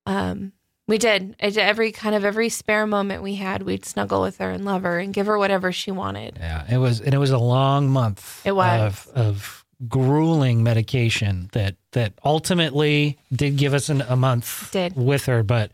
um, 0.06 0.52
we 0.88 0.98
did 0.98 1.36
every 1.40 1.92
kind 1.94 2.14
of 2.16 2.26
every 2.26 2.50
spare 2.50 2.86
moment 2.86 3.24
we 3.24 3.36
had. 3.36 3.62
We'd 3.62 3.86
snuggle 3.86 4.22
with 4.22 4.38
her 4.40 4.50
and 4.52 4.66
love 4.66 4.84
her 4.84 5.00
and 5.00 5.14
give 5.14 5.28
her 5.28 5.38
whatever 5.38 5.72
she 5.72 5.92
wanted. 5.92 6.38
Yeah, 6.40 6.66
it 6.70 6.78
was, 6.78 7.00
and 7.00 7.14
it 7.14 7.20
was 7.20 7.32
a 7.32 7.38
long 7.38 7.88
month. 7.90 8.42
It 8.46 8.52
was. 8.52 8.82
of, 8.82 9.08
of 9.16 9.63
grueling 9.88 10.64
medication 10.64 11.50
that 11.54 11.76
that 11.92 12.14
ultimately 12.24 13.18
did 13.32 13.58
give 13.58 13.74
us 13.74 13.90
an, 13.90 14.02
a 14.02 14.16
month 14.16 14.72
Did. 14.72 14.96
with 14.96 15.26
her, 15.26 15.44
but 15.44 15.72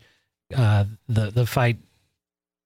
uh, 0.56 0.84
the 1.08 1.30
the 1.30 1.46
fight 1.46 1.78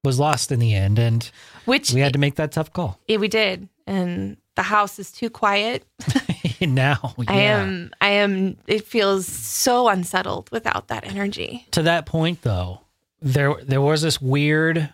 was 0.03 0.19
lost 0.19 0.53
in 0.53 0.59
the 0.59 0.75
end, 0.75 0.99
and 0.99 1.31
Which 1.65 1.93
we 1.93 2.01
had 2.01 2.13
to 2.13 2.19
make 2.19 2.35
that 2.37 2.53
tough 2.53 2.73
call. 2.73 2.99
Yeah, 3.09 3.17
we 3.17 3.29
did. 3.29 3.69
And 3.87 4.37
the 4.55 4.63
house 4.63 4.99
is 4.99 5.11
too 5.11 5.31
quiet. 5.31 5.85
now, 6.61 7.15
I 7.27 7.35
am 7.35 7.93
I 8.01 8.09
am 8.11 8.57
it 8.67 8.87
feels 8.87 9.27
so 9.27 9.89
unsettled 9.89 10.51
without 10.51 10.89
that 10.89 11.07
energy. 11.07 11.67
to 11.73 11.83
that 11.83 12.07
point 12.07 12.43
though. 12.43 12.81
There 13.21 13.55
there 13.63 13.81
was 13.81 14.03
this 14.03 14.21
weird 14.21 14.93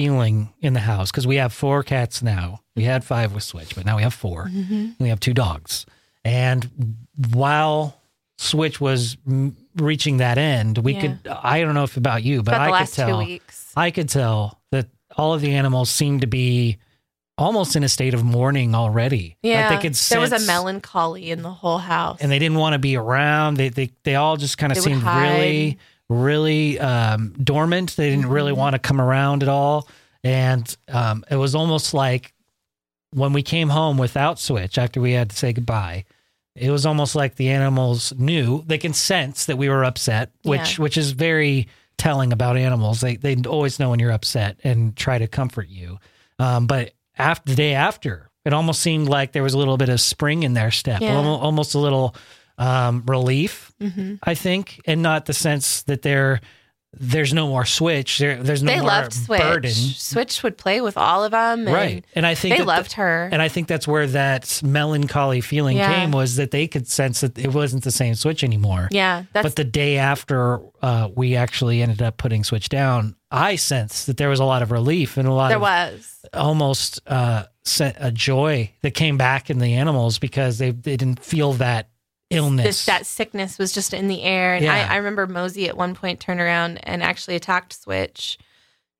feeling 0.00 0.52
in 0.60 0.72
the 0.72 0.80
house 0.80 1.10
because 1.10 1.26
we 1.26 1.36
have 1.36 1.52
four 1.52 1.82
cats 1.82 2.22
now. 2.22 2.60
We 2.74 2.84
had 2.84 3.04
five 3.04 3.34
with 3.34 3.42
Switch, 3.42 3.74
but 3.74 3.84
now 3.84 3.96
we 3.96 4.02
have 4.02 4.14
4 4.14 4.46
Mm-hmm. 4.48 4.90
We 5.02 5.08
have 5.10 5.20
two 5.20 5.34
dogs. 5.34 5.84
And 6.24 6.96
while 7.32 8.00
Switch 8.38 8.80
was 8.80 9.16
m- 9.26 9.56
reaching 9.76 10.18
that 10.18 10.38
end, 10.38 10.78
we 10.78 10.94
Yeah. 10.94 11.00
could, 11.00 11.18
I 11.28 11.60
don't 11.60 11.74
know 11.74 11.84
if 11.84 11.96
about 11.98 12.22
you, 12.22 12.42
but 12.42 12.54
About 12.54 12.72
I 12.72 12.84
could 12.86 12.94
tell. 12.94 13.26
I 13.76 13.90
could 13.90 14.08
tell 14.08 14.58
that 14.70 14.86
all 15.16 15.34
of 15.34 15.42
the 15.42 15.52
animals 15.54 15.90
seemed 15.90 16.22
to 16.22 16.26
be 16.26 16.78
almost 17.36 17.76
in 17.76 17.82
a 17.84 17.88
state 17.88 18.14
of 18.14 18.24
mourning 18.24 18.74
already. 18.74 19.36
Yeah. 19.42 19.68
Like 19.68 19.80
they 19.82 19.88
could 19.88 19.94
there 19.94 20.20
was 20.20 20.32
a 20.32 20.40
melancholy 20.46 21.30
in 21.30 21.42
the 21.42 21.50
whole 21.52 21.78
house. 21.78 22.18
and 22.22 22.30
they 22.32 22.38
didn't 22.38 22.58
want 22.58 22.72
to 22.74 22.78
be 22.78 22.96
around. 22.96 23.56
They, 23.58 23.68
they, 23.68 23.90
they 24.04 24.14
all 24.14 24.36
just 24.38 24.56
kind 24.56 24.72
of 24.72 24.78
seemed 24.78 25.02
really, 25.02 25.78
really 26.10 26.78
um, 26.78 27.34
dormant. 27.42 27.96
They 27.96 28.10
didn't 28.10 28.26
really 28.28 28.50
Mm-hmm. 28.52 28.58
want 28.60 28.74
to 28.74 28.78
come 28.80 29.00
around 29.00 29.42
at 29.42 29.48
all. 29.48 29.88
And 30.22 30.76
um, 30.88 31.24
it 31.30 31.36
was 31.36 31.54
almost 31.54 31.94
like 31.94 32.34
when 33.12 33.32
we 33.32 33.42
came 33.42 33.70
home 33.70 33.96
without 33.96 34.38
Switch 34.38 34.76
after 34.76 35.00
we 35.00 35.12
had 35.12 35.30
to 35.30 35.36
say 35.36 35.52
goodbye, 35.54 36.04
it 36.54 36.70
was 36.70 36.84
almost 36.84 37.14
like 37.14 37.36
the 37.36 37.48
animals 37.48 38.12
knew 38.18 38.62
they 38.66 38.76
can 38.76 38.92
sense 38.92 39.46
that 39.46 39.56
we 39.56 39.68
were 39.70 39.84
upset, 39.84 40.30
which 40.42 40.78
Yeah. 40.78 40.82
which 40.82 40.98
is 40.98 41.12
very 41.12 41.68
telling 41.96 42.32
about 42.32 42.56
animals. 42.56 43.00
They 43.00 43.16
they 43.16 43.36
always 43.48 43.78
know 43.78 43.90
when 43.90 44.00
you're 44.00 44.10
upset 44.12 44.58
and 44.64 44.94
try 44.96 45.16
to 45.18 45.26
comfort 45.26 45.68
you. 45.68 45.98
Um, 46.38 46.66
but 46.66 46.92
after 47.16 47.50
the 47.50 47.56
day 47.56 47.74
after, 47.74 48.30
it 48.44 48.52
almost 48.52 48.80
seemed 48.80 49.08
like 49.08 49.32
there 49.32 49.42
was 49.42 49.54
a 49.54 49.58
little 49.58 49.76
bit 49.76 49.88
of 49.88 50.00
spring 50.00 50.42
in 50.42 50.54
their 50.54 50.70
step, 50.70 51.00
Yeah. 51.00 51.16
almost, 51.16 51.42
almost 51.42 51.74
a 51.74 51.78
little 51.78 52.14
um, 52.60 53.02
relief, 53.06 53.72
hmm 53.80 54.14
I 54.22 54.34
think, 54.34 54.80
and 54.86 55.02
not 55.02 55.26
the 55.26 55.32
sense 55.34 55.82
that 55.82 56.02
there 56.02 56.40
there's 56.98 57.32
no 57.32 57.46
more 57.46 57.64
switch. 57.64 58.18
There, 58.18 58.42
there's 58.42 58.64
no 58.64 58.72
they 58.72 58.78
more 58.80 58.88
loved 58.88 59.12
Switch. 59.12 59.40
burden. 59.40 59.70
Switch 59.70 60.42
would 60.42 60.58
play 60.58 60.80
with 60.80 60.96
all 60.96 61.22
of 61.22 61.30
them. 61.30 61.68
And 61.68 61.72
right 61.72 62.04
and 62.16 62.26
i 62.26 62.34
think 62.34 62.54
They 62.54 62.58
that 62.58 62.64
the- 62.64 62.76
loved 62.76 62.92
her. 62.94 63.28
and 63.32 63.40
i 63.40 63.46
think 63.48 63.68
that's 63.68 63.86
where 63.86 64.08
that 64.08 64.60
melancholy 64.64 65.40
feeling 65.40 65.76
Yeah. 65.76 65.94
came 66.00 66.10
was 66.10 66.34
that 66.34 66.50
they 66.50 66.66
could 66.66 66.88
sense 66.88 67.20
that 67.20 67.38
it 67.38 67.54
wasn't 67.54 67.84
the 67.84 67.92
same 67.92 68.16
switch 68.16 68.42
anymore 68.42 68.88
yeah, 68.90 69.22
but 69.32 69.54
the 69.54 69.62
day 69.62 69.98
after 69.98 70.58
uh, 70.82 71.08
we 71.14 71.36
actually 71.36 71.80
ended 71.80 72.02
up 72.02 72.16
putting 72.16 72.42
switch 72.42 72.68
down 72.68 73.14
i 73.30 73.54
sensed 73.54 74.08
that 74.08 74.16
there 74.16 74.28
was 74.28 74.40
a 74.40 74.44
lot 74.44 74.60
of 74.62 74.72
relief 74.72 75.16
and 75.16 75.28
a 75.28 75.32
lot 75.32 75.48
there 75.48 75.58
of 75.58 75.62
was. 75.62 76.18
almost 76.34 77.00
uh, 77.06 77.44
a 78.00 78.10
joy 78.10 78.68
that 78.82 78.94
came 78.94 79.16
back 79.16 79.48
in 79.48 79.58
the 79.60 79.74
animals 79.74 80.18
because 80.18 80.58
they, 80.58 80.72
they 80.72 80.96
didn't 80.96 81.20
feel 81.24 81.52
that 81.54 81.88
illness 82.30 82.64
This 82.64 82.86
that 82.86 83.06
sickness 83.06 83.58
was 83.58 83.72
just 83.72 83.92
in 83.92 84.08
the 84.08 84.22
air. 84.22 84.54
And 84.54 84.64
Yeah. 84.64 84.74
I, 84.88 84.94
I 84.94 84.96
remember 84.96 85.26
Mosey 85.26 85.68
at 85.68 85.76
one 85.76 85.94
point 85.94 86.20
turned 86.20 86.40
around 86.40 86.78
and 86.84 87.02
actually 87.02 87.34
attacked 87.36 87.72
Switch 87.72 88.38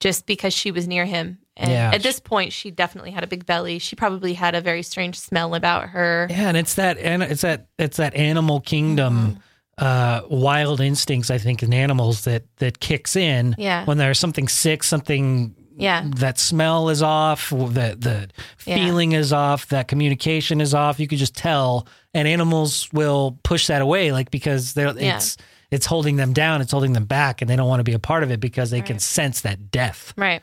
just 0.00 0.26
because 0.26 0.52
she 0.52 0.70
was 0.70 0.88
near 0.88 1.04
him. 1.04 1.38
And 1.56 1.70
Yeah. 1.70 1.90
at 1.94 2.02
this 2.02 2.18
point 2.20 2.52
she 2.52 2.70
definitely 2.70 3.10
had 3.12 3.22
a 3.22 3.26
big 3.28 3.46
belly. 3.46 3.78
She 3.78 3.94
probably 3.96 4.34
had 4.34 4.54
a 4.54 4.60
very 4.60 4.82
strange 4.82 5.18
smell 5.18 5.54
about 5.54 5.90
her. 5.90 6.26
Yeah, 6.30 6.48
and 6.48 6.56
it's 6.56 6.74
that 6.74 6.98
and 6.98 7.22
it's 7.22 7.42
that 7.42 7.66
it's 7.78 7.98
that 7.98 8.14
animal 8.14 8.60
kingdom 8.60 9.38
Mm-hmm. 9.78 9.84
uh 9.84 10.20
wild 10.28 10.80
instincts 10.80 11.30
I 11.30 11.38
think 11.38 11.62
in 11.62 11.72
animals 11.72 12.24
that 12.24 12.44
that 12.56 12.80
kicks 12.80 13.14
in 13.16 13.54
Yeah. 13.58 13.84
when 13.84 13.98
there's 13.98 14.18
something 14.18 14.48
sick, 14.48 14.82
something 14.82 15.54
Yeah. 15.76 16.04
that 16.16 16.38
smell 16.38 16.88
is 16.90 17.02
off, 17.02 17.50
the 17.50 17.96
the 17.98 18.28
Yeah. 18.66 18.74
feeling 18.76 19.12
is 19.12 19.32
off, 19.32 19.66
that 19.68 19.88
communication 19.88 20.60
is 20.60 20.74
off. 20.74 21.00
You 21.00 21.06
could 21.08 21.18
just 21.18 21.34
tell 21.36 21.86
and 22.14 22.26
animals 22.28 22.88
will 22.92 23.38
push 23.44 23.66
that 23.68 23.80
away 23.82 24.12
like 24.12 24.30
because 24.30 24.74
they're 24.74 24.96
Yeah. 24.98 25.16
it's 25.16 25.36
it's 25.70 25.86
holding 25.86 26.16
them 26.16 26.32
down, 26.32 26.60
it's 26.60 26.72
holding 26.72 26.92
them 26.94 27.04
back 27.04 27.40
and 27.40 27.48
they 27.48 27.54
don't 27.56 27.68
want 27.68 27.78
to 27.80 27.84
be 27.84 27.92
a 27.92 27.98
part 28.00 28.22
of 28.24 28.30
it 28.32 28.40
because 28.40 28.70
they 28.70 28.80
can 28.80 28.98
sense 28.98 29.42
that 29.42 29.70
death. 29.70 30.12
Right. 30.16 30.42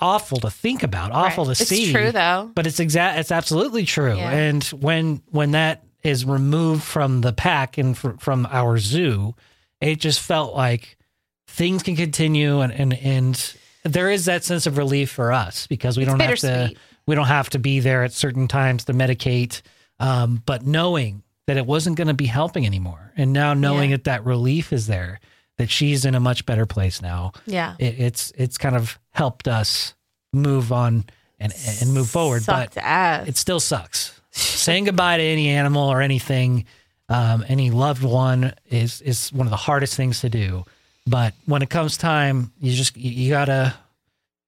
Awful 0.00 0.38
to 0.40 0.50
think 0.50 0.82
about, 0.82 1.12
awful 1.12 1.44
Right. 1.44 1.56
to 1.56 1.62
it's 1.62 1.68
see 1.70 1.92
true 1.92 2.10
though. 2.10 2.50
but 2.54 2.66
it's 2.66 2.80
exact 2.80 3.18
it's 3.18 3.30
absolutely 3.30 3.84
true 3.84 4.16
Yeah. 4.16 4.30
and 4.30 4.64
when 4.64 5.22
when 5.30 5.50
that 5.52 5.84
is 6.02 6.24
removed 6.24 6.82
from 6.82 7.20
the 7.20 7.32
pack 7.32 7.76
and 7.78 7.96
fr- 7.96 8.16
from 8.18 8.46
our 8.50 8.78
zoo 8.78 9.34
it 9.80 10.00
just 10.00 10.20
felt 10.20 10.54
like 10.56 10.96
things 11.46 11.82
can 11.82 11.96
continue 11.96 12.60
and 12.60 12.72
and 12.72 12.94
and 12.94 13.54
there 13.92 14.10
is 14.10 14.26
that 14.26 14.44
sense 14.44 14.66
of 14.66 14.78
relief 14.78 15.10
for 15.10 15.32
us 15.32 15.66
because 15.66 15.96
we 15.96 16.04
don't 16.04 16.20
have 16.20 16.38
to 16.40 16.72
we 17.06 17.14
don't 17.14 17.26
have 17.26 17.50
to 17.50 17.58
be 17.58 17.80
there 17.80 18.04
at 18.04 18.12
certain 18.12 18.48
times 18.48 18.84
to 18.86 18.92
medicate. 18.92 19.62
Um, 20.00 20.42
but 20.46 20.64
knowing 20.66 21.22
that 21.46 21.56
it 21.56 21.66
wasn't 21.66 21.96
going 21.96 22.08
to 22.08 22.14
be 22.14 22.26
helping 22.26 22.66
anymore, 22.66 23.12
and 23.16 23.32
now 23.32 23.54
knowing 23.54 23.90
Yeah. 23.90 23.96
that 23.96 24.04
that 24.04 24.24
relief 24.24 24.72
is 24.72 24.86
there, 24.86 25.18
that 25.56 25.70
she's 25.70 26.04
in 26.04 26.14
a 26.14 26.20
much 26.20 26.46
better 26.46 26.66
place 26.66 27.00
now. 27.02 27.32
Yeah. 27.46 27.74
It, 27.78 27.98
it's 27.98 28.32
it's 28.36 28.58
kind 28.58 28.76
of 28.76 28.98
helped 29.10 29.48
us 29.48 29.94
move 30.32 30.72
on 30.72 31.04
and 31.40 31.52
and 31.80 31.92
move 31.94 32.08
forward. 32.10 32.42
Sucked 32.42 32.74
but 32.76 32.84
ass. 32.84 33.26
it 33.28 33.36
still 33.36 33.60
sucks. 33.60 34.20
Saying 34.30 34.84
goodbye 34.84 35.16
to 35.16 35.22
any 35.22 35.48
animal 35.48 35.88
or 35.88 36.00
anything, 36.02 36.66
um, 37.08 37.44
any 37.48 37.70
loved 37.70 38.04
one 38.04 38.52
is 38.66 39.00
is 39.00 39.32
one 39.32 39.46
of 39.46 39.50
the 39.50 39.56
hardest 39.56 39.96
things 39.96 40.20
to 40.20 40.28
do. 40.28 40.64
But 41.08 41.34
when 41.46 41.62
it 41.62 41.70
comes 41.70 41.96
time, 41.96 42.52
you 42.60 42.72
just 42.72 42.96
you, 42.96 43.10
you 43.10 43.30
gotta 43.30 43.74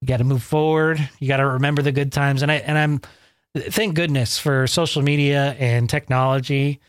you 0.00 0.08
gotta 0.08 0.24
move 0.24 0.42
forward. 0.42 0.98
You 1.18 1.28
gotta 1.28 1.46
remember 1.46 1.82
the 1.82 1.92
good 1.92 2.12
times. 2.12 2.42
And 2.42 2.50
I 2.52 2.56
and 2.56 2.76
I'm 2.76 3.00
thank 3.70 3.94
goodness 3.94 4.38
for 4.38 4.66
social 4.66 5.02
media 5.02 5.56
and 5.58 5.88
technology. 5.88 6.80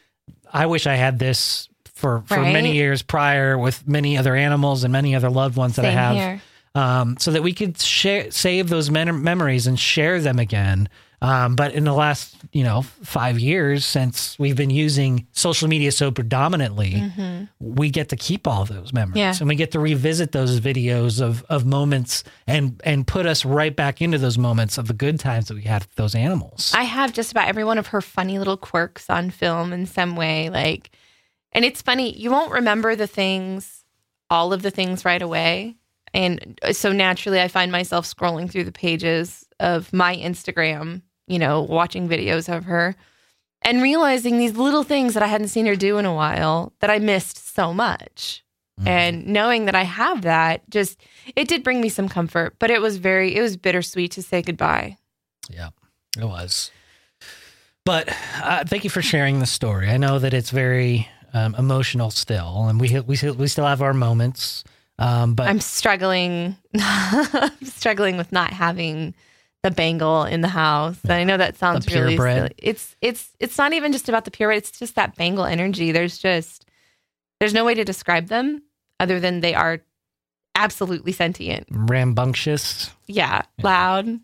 I 0.51 0.65
wish 0.65 0.87
I 0.87 0.95
had 0.95 1.19
this 1.19 1.69
for 1.93 2.23
for 2.25 2.37
Right? 2.37 2.53
many 2.53 2.73
years 2.73 3.01
prior 3.01 3.57
with 3.57 3.87
many 3.87 4.17
other 4.17 4.35
animals 4.35 4.83
and 4.83 4.91
many 4.91 5.15
other 5.15 5.29
loved 5.29 5.55
ones 5.55 5.75
that 5.77 5.85
I 5.85 5.91
have 5.91 6.15
here. 6.15 6.41
um, 6.75 7.17
so 7.19 7.31
that 7.31 7.43
we 7.43 7.53
could 7.53 7.79
share, 7.79 8.31
save 8.31 8.69
those 8.69 8.89
men- 8.89 9.23
memories 9.23 9.67
and 9.67 9.79
share 9.79 10.19
them 10.21 10.39
again. 10.39 10.89
Um, 11.23 11.55
but 11.55 11.73
in 11.73 11.83
the 11.83 11.93
last, 11.93 12.35
you 12.51 12.63
know, 12.63 12.81
five 12.81 13.37
years 13.37 13.85
since 13.85 14.39
we've 14.39 14.55
been 14.55 14.71
using 14.71 15.27
social 15.33 15.67
media 15.67 15.91
so 15.91 16.09
predominantly, 16.09 17.03
we 17.59 17.91
get 17.91 18.09
to 18.09 18.15
keep 18.15 18.47
all 18.47 18.65
those 18.65 18.91
memories, 18.91 19.17
Yeah. 19.17 19.33
and 19.39 19.47
we 19.47 19.53
get 19.55 19.69
to 19.73 19.79
revisit 19.79 20.31
those 20.31 20.59
videos 20.59 21.21
of 21.21 21.43
of 21.47 21.63
moments 21.65 22.23
and 22.47 22.81
and 22.83 23.05
put 23.05 23.27
us 23.27 23.45
right 23.45 23.75
back 23.75 24.01
into 24.01 24.17
those 24.17 24.39
moments 24.39 24.79
of 24.79 24.87
the 24.87 24.93
good 24.93 25.19
times 25.19 25.47
that 25.49 25.53
we 25.55 25.61
had 25.61 25.83
with 25.83 25.93
those 25.95 26.15
animals. 26.15 26.71
I 26.75 26.83
have 26.83 27.13
just 27.13 27.29
about 27.31 27.47
every 27.47 27.63
one 27.65 27.77
of 27.77 27.87
her 27.87 28.01
funny 28.01 28.39
little 28.39 28.57
quirks 28.57 29.07
on 29.09 29.29
film 29.29 29.73
in 29.73 29.85
some 29.85 30.15
way. 30.15 30.49
Like, 30.49 30.89
and 31.51 31.63
it's 31.63 31.83
funny, 31.83 32.17
you 32.17 32.31
won't 32.31 32.51
remember 32.51 32.95
the 32.95 33.05
things, 33.07 33.83
all 34.31 34.53
of 34.53 34.63
the 34.63 34.71
things 34.71 35.05
right 35.05 35.21
away. 35.21 35.75
And 36.15 36.59
so 36.71 36.91
naturally, 36.91 37.39
I 37.39 37.47
find 37.47 37.71
myself 37.71 38.05
scrolling 38.11 38.49
through 38.49 38.63
the 38.65 38.71
pages 38.71 39.45
of 39.59 39.93
my 39.93 40.15
Instagram, 40.17 41.03
you 41.27 41.39
know, 41.39 41.61
watching 41.61 42.07
videos 42.07 42.53
of 42.53 42.65
her 42.65 42.95
and 43.61 43.81
realizing 43.81 44.37
these 44.37 44.55
little 44.55 44.83
things 44.83 45.13
that 45.13 45.23
I 45.23 45.27
hadn't 45.27 45.49
seen 45.49 45.65
her 45.67 45.75
do 45.75 45.97
in 45.97 46.05
a 46.05 46.13
while 46.13 46.73
that 46.79 46.89
I 46.89 46.99
missed 46.99 47.53
so 47.53 47.73
much. 47.73 48.43
Mm-hmm. 48.79 48.87
And 48.87 49.27
knowing 49.27 49.65
that 49.65 49.75
I 49.75 49.83
have 49.83 50.23
that, 50.23 50.67
just, 50.69 50.99
it 51.35 51.47
did 51.47 51.63
bring 51.63 51.81
me 51.81 51.89
some 51.89 52.09
comfort, 52.09 52.55
but 52.57 52.71
it 52.71 52.81
was 52.81 52.97
very, 52.97 53.35
it 53.35 53.41
was 53.41 53.57
bittersweet 53.57 54.11
to 54.13 54.23
say 54.23 54.41
goodbye. 54.41 54.97
Yeah, 55.49 55.69
it 56.17 56.25
was. 56.25 56.71
But 57.85 58.15
uh, 58.41 58.63
thank 58.65 58.83
you 58.83 58.89
for 58.89 59.01
sharing 59.01 59.39
the 59.39 59.45
story. 59.45 59.89
I 59.89 59.97
know 59.97 60.19
that 60.19 60.33
it's 60.33 60.51
very 60.51 61.07
um, 61.33 61.55
emotional 61.55 62.11
still, 62.11 62.67
and 62.67 62.79
we 62.79 62.99
we 62.99 63.17
we 63.31 63.47
still 63.47 63.65
have 63.65 63.81
our 63.81 63.93
moments. 63.93 64.63
Um, 64.99 65.33
but 65.33 65.47
I'm 65.47 65.59
struggling. 65.59 66.57
I'm 66.79 67.65
struggling 67.65 68.17
with 68.17 68.31
not 68.31 68.53
having 68.53 69.15
the 69.63 69.71
Bengal 69.71 70.23
in 70.23 70.41
the 70.41 70.47
house. 70.47 70.97
And 71.03 71.11
I 71.13 71.23
know 71.23 71.37
that 71.37 71.55
sounds 71.57 71.87
really 71.93 72.17
silly. 72.17 72.51
It's 72.57 72.95
it's 73.01 73.29
it's 73.39 73.57
not 73.57 73.73
even 73.73 73.91
just 73.91 74.09
about 74.09 74.25
the 74.25 74.31
purebred. 74.31 74.57
It's 74.57 74.71
just 74.79 74.95
that 74.95 75.15
Bengal 75.15 75.45
energy. 75.45 75.91
There's 75.91 76.17
just 76.17 76.65
there's 77.39 77.53
no 77.53 77.65
way 77.65 77.73
to 77.75 77.83
describe 77.83 78.27
them 78.27 78.63
other 78.99 79.19
than 79.19 79.41
they 79.41 79.53
are 79.53 79.81
absolutely 80.55 81.11
sentient. 81.11 81.65
rambunctious, 81.69 82.91
Yeah, 83.07 83.43
loud, 83.63 84.19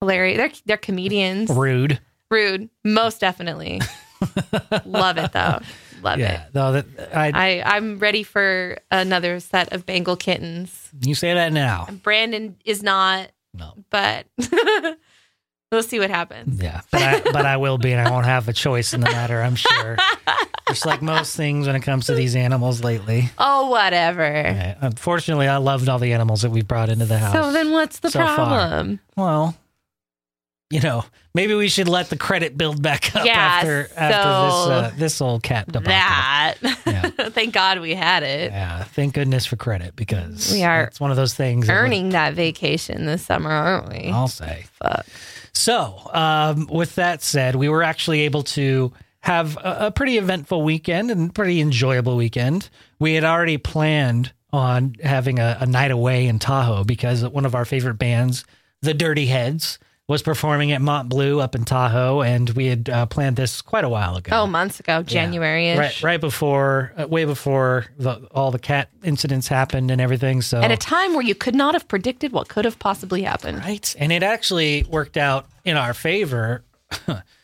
hilarious. 0.00 0.36
They're 0.38 0.52
they're 0.66 0.76
comedians. 0.76 1.50
rude. 1.50 2.00
Rude, 2.30 2.70
most 2.84 3.20
definitely. 3.20 3.80
Love 4.84 5.18
it 5.18 5.32
though. 5.32 5.60
Love 6.02 6.18
it. 6.18 6.22
Yeah, 6.22 6.44
though 6.52 6.72
that 6.72 6.86
I, 7.14 7.32
I 7.34 7.76
I'm 7.76 7.98
ready 7.98 8.22
for 8.22 8.78
another 8.90 9.40
set 9.40 9.72
of 9.72 9.84
Bengal 9.84 10.16
kittens. 10.16 10.90
you 11.02 11.14
say 11.14 11.34
that 11.34 11.52
now. 11.52 11.88
Brandon 12.02 12.56
is 12.64 12.82
not, 12.82 13.30
No, 13.54 13.74
but 13.90 14.26
we'll 15.72 15.82
see 15.82 15.98
what 15.98 16.10
happens. 16.10 16.62
yeah, 16.62 16.80
but 16.90 17.02
I 17.02 17.20
but 17.32 17.46
I 17.46 17.56
will 17.56 17.78
be, 17.78 17.92
and 17.92 18.00
I 18.06 18.10
won't 18.10 18.26
have 18.26 18.48
a 18.48 18.52
choice 18.52 18.92
in 18.94 19.00
the 19.00 19.06
matter. 19.10 19.42
I'm 19.42 19.56
sure. 19.56 19.96
Just 20.68 20.86
like 20.86 21.02
most 21.02 21.34
things 21.36 21.66
when 21.66 21.74
it 21.74 21.80
comes 21.80 22.06
to 22.06 22.14
these 22.14 22.36
animals 22.36 22.84
lately. 22.84 23.28
Oh, 23.38 23.70
whatever. 23.70 24.22
Yeah, 24.22 24.76
unfortunately, 24.80 25.48
I 25.48 25.56
loved 25.56 25.88
all 25.88 25.98
the 25.98 26.12
animals 26.12 26.42
that 26.42 26.50
we 26.50 26.62
brought 26.62 26.90
into 26.90 27.06
the 27.06 27.18
house. 27.18 27.32
So 27.32 27.52
then 27.52 27.72
what's 27.72 27.98
the 27.98 28.10
so 28.10 28.20
far. 28.20 28.34
problem? 28.36 29.00
Well, 29.16 29.56
you 30.70 30.78
know, 30.80 31.04
maybe 31.34 31.54
we 31.54 31.66
should 31.68 31.88
let 31.88 32.08
the 32.08 32.16
credit 32.16 32.56
build 32.56 32.80
back 32.80 33.16
up 33.16 33.26
Yeah, 33.26 33.32
after 33.36 33.88
after 33.96 34.22
so 34.22 34.44
this 34.44 34.54
uh, 34.92 34.92
this 34.96 35.20
old 35.20 35.42
cat 35.42 35.66
debacle. 35.66 35.90
That. 35.90 36.54
Thank 37.34 37.54
God 37.54 37.80
we 37.80 37.94
had 37.94 38.22
it. 38.22 38.52
Yeah, 38.52 38.84
thank 38.84 39.14
goodness 39.14 39.46
for 39.46 39.56
credit 39.56 39.96
because 39.96 40.52
We 40.52 40.62
are 40.64 40.84
it's 40.84 41.00
one 41.00 41.10
of 41.10 41.16
those 41.16 41.34
things. 41.34 41.66
that 41.66 41.72
Earning 41.74 42.10
that 42.10 42.34
vacation 42.34 43.06
this 43.06 43.24
summer, 43.24 43.50
aren't 43.50 43.88
we? 43.90 44.10
I'll 44.10 44.28
say. 44.28 44.66
Fuck. 44.82 45.06
So, 45.52 46.00
um, 46.12 46.66
with 46.68 46.94
that 46.94 47.22
said, 47.22 47.56
we 47.56 47.68
were 47.68 47.82
actually 47.82 48.20
able 48.20 48.42
to 48.44 48.92
have 49.20 49.56
a, 49.58 49.86
a 49.86 49.90
pretty 49.90 50.16
eventful 50.16 50.62
weekend 50.62 51.10
and 51.10 51.34
pretty 51.34 51.60
enjoyable 51.60 52.16
weekend. 52.16 52.70
We 52.98 53.14
had 53.14 53.24
already 53.24 53.58
planned 53.58 54.32
on 54.52 54.96
having 55.02 55.38
a, 55.38 55.58
a 55.60 55.66
night 55.66 55.90
away 55.90 56.26
in 56.26 56.38
Tahoe 56.38 56.84
because 56.84 57.26
one 57.26 57.44
of 57.44 57.54
our 57.54 57.64
favorite 57.64 57.94
bands, 57.98 58.44
the 58.80 58.94
Dirty 58.94 59.26
Heads, 59.26 59.78
was 60.10 60.22
performing 60.22 60.72
at 60.72 60.82
Mont 60.82 61.08
Bleu 61.08 61.38
up 61.38 61.54
in 61.54 61.64
Tahoe, 61.64 62.20
and 62.20 62.50
we 62.50 62.66
had 62.66 62.88
uh, 62.90 63.06
planned 63.06 63.36
this 63.36 63.62
quite 63.62 63.84
a 63.84 63.88
while 63.88 64.16
ago. 64.16 64.34
Oh, 64.34 64.44
months 64.44 64.80
ago, 64.80 65.04
January 65.04 65.68
ish. 65.68 65.78
right, 65.78 66.02
right 66.02 66.20
before, 66.20 66.92
uh, 66.96 67.06
way 67.06 67.24
before 67.24 67.86
the, 67.96 68.14
all 68.32 68.50
the 68.50 68.58
cat 68.58 68.88
incidents 69.04 69.46
happened 69.46 69.88
and 69.88 70.00
everything. 70.00 70.42
So 70.42 70.60
At 70.60 70.72
a 70.72 70.76
time 70.76 71.14
where 71.14 71.22
you 71.22 71.36
could 71.36 71.54
not 71.54 71.74
have 71.74 71.86
predicted 71.86 72.32
what 72.32 72.48
could 72.48 72.64
have 72.64 72.80
possibly 72.80 73.22
happened. 73.22 73.58
Right. 73.58 73.94
And 74.00 74.10
it 74.10 74.24
actually 74.24 74.82
worked 74.82 75.16
out 75.16 75.46
in 75.64 75.76
our 75.76 75.94
favor. 75.94 76.64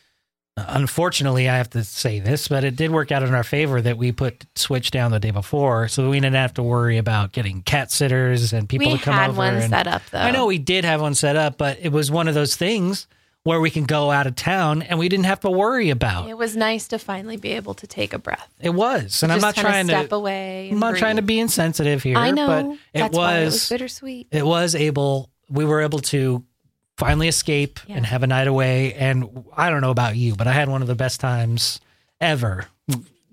Unfortunately, 0.57 1.47
I 1.47 1.57
have 1.57 1.69
to 1.71 1.83
say 1.83 2.19
this, 2.19 2.47
but 2.47 2.63
it 2.63 2.75
did 2.75 2.91
work 2.91 3.11
out 3.11 3.21
in 3.23 3.33
our 3.33 3.43
favor 3.43 3.79
that 3.81 3.97
we 3.97 4.11
put 4.11 4.45
Switch 4.55 4.89
down 4.89 5.11
the 5.11 5.19
day 5.19 5.31
before, 5.31 5.87
so 5.87 6.09
we 6.09 6.19
didn't 6.19 6.35
have 6.35 6.55
to 6.55 6.63
worry 6.63 6.97
about 6.97 7.31
getting 7.31 7.61
cat 7.61 7.91
sitters 7.91 8.53
and 8.53 8.67
people 8.67 8.91
We 8.91 8.97
to 8.97 9.03
come 9.03 9.13
over. 9.13 9.21
We 9.21 9.27
had 9.27 9.37
one 9.37 9.55
and- 9.55 9.69
set 9.69 9.87
up 9.87 10.01
though. 10.11 10.17
I 10.19 10.31
know 10.31 10.47
we 10.47 10.57
did 10.57 10.83
have 10.83 10.99
one 11.01 11.13
set 11.13 11.35
up, 11.35 11.57
but 11.57 11.77
it 11.81 11.91
was 11.91 12.09
one 12.09 12.27
of 12.27 12.33
those 12.33 12.55
things 12.55 13.07
where 13.43 13.61
we 13.61 13.69
can 13.69 13.85
go 13.85 14.11
out 14.11 14.27
of 14.27 14.35
town 14.35 14.81
and 14.81 14.99
we 14.99 15.07
didn't 15.07 15.25
have 15.25 15.39
to 15.41 15.49
worry 15.49 15.89
about. 15.89 16.27
It 16.27 16.37
was 16.37 16.55
nice 16.57 16.87
to 16.89 16.99
finally 16.99 17.37
be 17.37 17.51
able 17.53 17.75
to 17.75 17.87
take 17.87 18.11
a 18.13 18.19
breath. 18.19 18.49
It 18.59 18.71
was, 18.71 19.23
and 19.23 19.31
I'm 19.31 19.39
not 19.39 19.55
trying 19.55 19.85
step 19.87 20.09
to. 20.09 20.15
away. 20.15 20.69
I'm 20.71 20.79
not 20.79 20.97
trying 20.97 21.15
to 21.15 21.21
be 21.21 21.39
insensitive 21.39 22.03
here, 22.03 22.17
I 22.17 22.31
know. 22.31 22.77
but 22.93 22.99
it 23.05 23.11
why 23.13 23.37
it 23.39 23.45
was 23.45 23.53
was 23.53 23.69
bittersweet. 23.69 24.27
it 24.31 24.45
was 24.45 24.75
able 24.75 25.29
we 25.49 25.63
were 25.63 25.81
able 25.81 25.99
to 25.99 26.43
finally 26.97 27.27
escape 27.27 27.79
Yeah. 27.87 27.97
and 27.97 28.05
have 28.05 28.23
a 28.23 28.27
night 28.27 28.47
away 28.47 28.93
and 28.95 29.45
i 29.55 29.69
don't 29.69 29.81
know 29.81 29.91
about 29.91 30.15
you 30.15 30.35
but 30.35 30.47
i 30.47 30.51
had 30.51 30.67
one 30.69 30.81
of 30.81 30.87
the 30.87 30.95
best 30.95 31.19
times 31.19 31.79
ever 32.19 32.65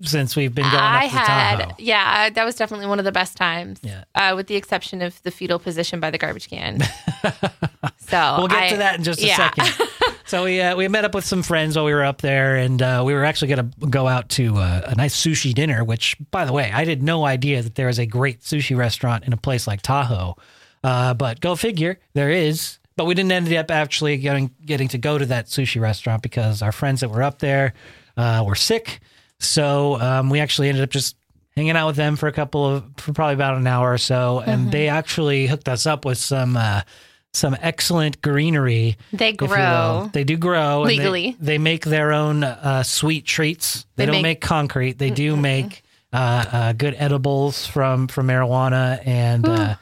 since 0.03 0.37
we've 0.37 0.55
been 0.55 0.65
going 0.65 0.75
I 0.75 1.05
up 1.07 1.11
to 1.13 1.17
had, 1.17 1.57
Tahoe. 1.61 1.75
yeah, 1.79 2.29
that 2.29 2.45
was 2.45 2.57
definitely 2.57 2.89
one 2.89 2.99
of 2.99 3.05
the 3.05 3.13
best 3.13 3.37
times. 3.37 3.79
Yeah. 3.83 4.05
Uh, 4.15 4.33
with 4.37 4.49
the 4.49 4.57
exception 4.57 5.01
of 5.01 5.23
the 5.23 5.31
fetal 5.31 5.59
position 5.61 6.01
by 6.01 6.11
the 6.11 6.19
garbage 6.19 6.51
can. 6.51 6.81
so 7.99 8.35
we'll 8.39 8.49
get 8.49 8.59
I- 8.65 8.69
to 8.71 8.77
that 8.79 8.97
in 8.99 9.05
just 9.05 9.23
a 9.23 9.27
yeah. 9.27 9.37
second 9.37 9.89
so 10.27 10.45
we 10.45 10.61
uh, 10.61 10.77
we 10.77 10.89
met 10.89 11.05
up 11.05 11.15
with 11.15 11.25
some 11.25 11.43
friends 11.43 11.77
while 11.77 11.85
we 11.85 11.95
were 11.95 12.05
up 12.05 12.21
there 12.21 12.57
and 12.57 12.83
uh, 12.83 13.03
we 13.07 13.15
were 13.15 13.25
actually 13.25 13.49
going 13.55 13.71
to 13.81 13.87
go 13.87 14.07
out 14.09 14.29
to 14.31 14.57
uh, 14.57 14.83
a 14.87 14.95
nice 14.97 15.17
sushi 15.17 15.55
dinner 15.55 15.85
which 15.85 16.17
by 16.31 16.45
the 16.45 16.53
way 16.53 16.71
i 16.73 16.85
had 16.85 17.03
no 17.03 17.25
idea 17.25 17.63
that 17.63 17.77
there 17.77 17.89
is 17.89 17.99
a 17.99 18.07
great 18.07 18.41
sushi 18.41 18.77
restaurant 18.77 19.25
in 19.25 19.33
a 19.33 19.37
place 19.37 19.67
like 19.67 19.81
tahoe 19.81 20.37
uh, 20.83 21.15
but 21.15 21.41
go 21.41 21.55
figure 21.55 21.99
there 22.15 22.31
is 22.31 22.79
but 22.97 23.05
we 23.07 23.15
didn't 23.15 23.33
end 23.33 23.53
up 23.53 23.71
actually 23.71 24.17
getting 24.19 24.51
getting 24.65 24.89
to 24.89 24.99
go 24.99 25.19
to 25.19 25.27
that 25.27 25.47
sushi 25.47 25.81
restaurant 25.81 26.23
because 26.23 26.63
our 26.63 26.73
friends 26.73 27.01
that 27.01 27.09
were 27.11 27.23
up 27.23 27.39
there 27.39 27.75
uh, 28.17 28.43
were 28.47 28.55
sick 28.55 29.01
so 29.41 30.01
um, 30.01 30.31
we 30.31 30.41
actually 30.41 30.69
ended 30.69 30.83
up 30.85 30.91
just 30.91 31.17
hanging 31.57 31.77
out 31.77 31.87
with 31.89 31.97
them 31.97 32.17
for 32.17 32.27
a 32.29 32.33
couple 32.33 32.65
of 32.67 32.85
for 32.99 33.13
probably 33.13 33.35
about 33.35 33.57
an 33.57 33.67
hour 33.67 33.93
or 33.93 33.99
so 33.99 34.41
and 34.47 34.71
they 34.73 34.89
actually 34.89 35.47
hooked 35.47 35.69
us 35.69 35.87
up 35.87 36.05
with 36.05 36.19
some 36.19 36.57
uh, 36.57 36.81
some 37.33 37.57
excellent 37.61 38.23
greenery 38.23 38.97
They 39.13 39.31
if 39.31 39.41
you 39.41 39.49
will. 39.49 39.55
grow. 39.57 40.11
They 40.13 40.23
do 40.23 40.37
grow 40.37 40.83
and 40.83 40.91
they- 40.91 40.99
Legally. 40.99 41.37
They, 41.41 41.59
make 41.59 41.85
their 41.85 42.13
own 42.13 42.45
uh, 42.45 42.85
sweet 42.85 43.25
treats. 43.27 43.87
They, 43.97 44.03
They 44.03 44.07
don't 44.07 44.13
make- 44.23 44.23
make, 44.23 44.41
concrete. 44.41 44.99
They 44.99 45.11
do 45.11 45.37
make 45.37 45.83
uh, 46.13 46.17
uh, 46.53 46.73
good 46.75 46.95
edibles 46.97 47.67
from 47.67 48.07
from 48.07 48.29
marijuana 48.29 49.05
and 49.05 49.49
uh, 49.49 49.75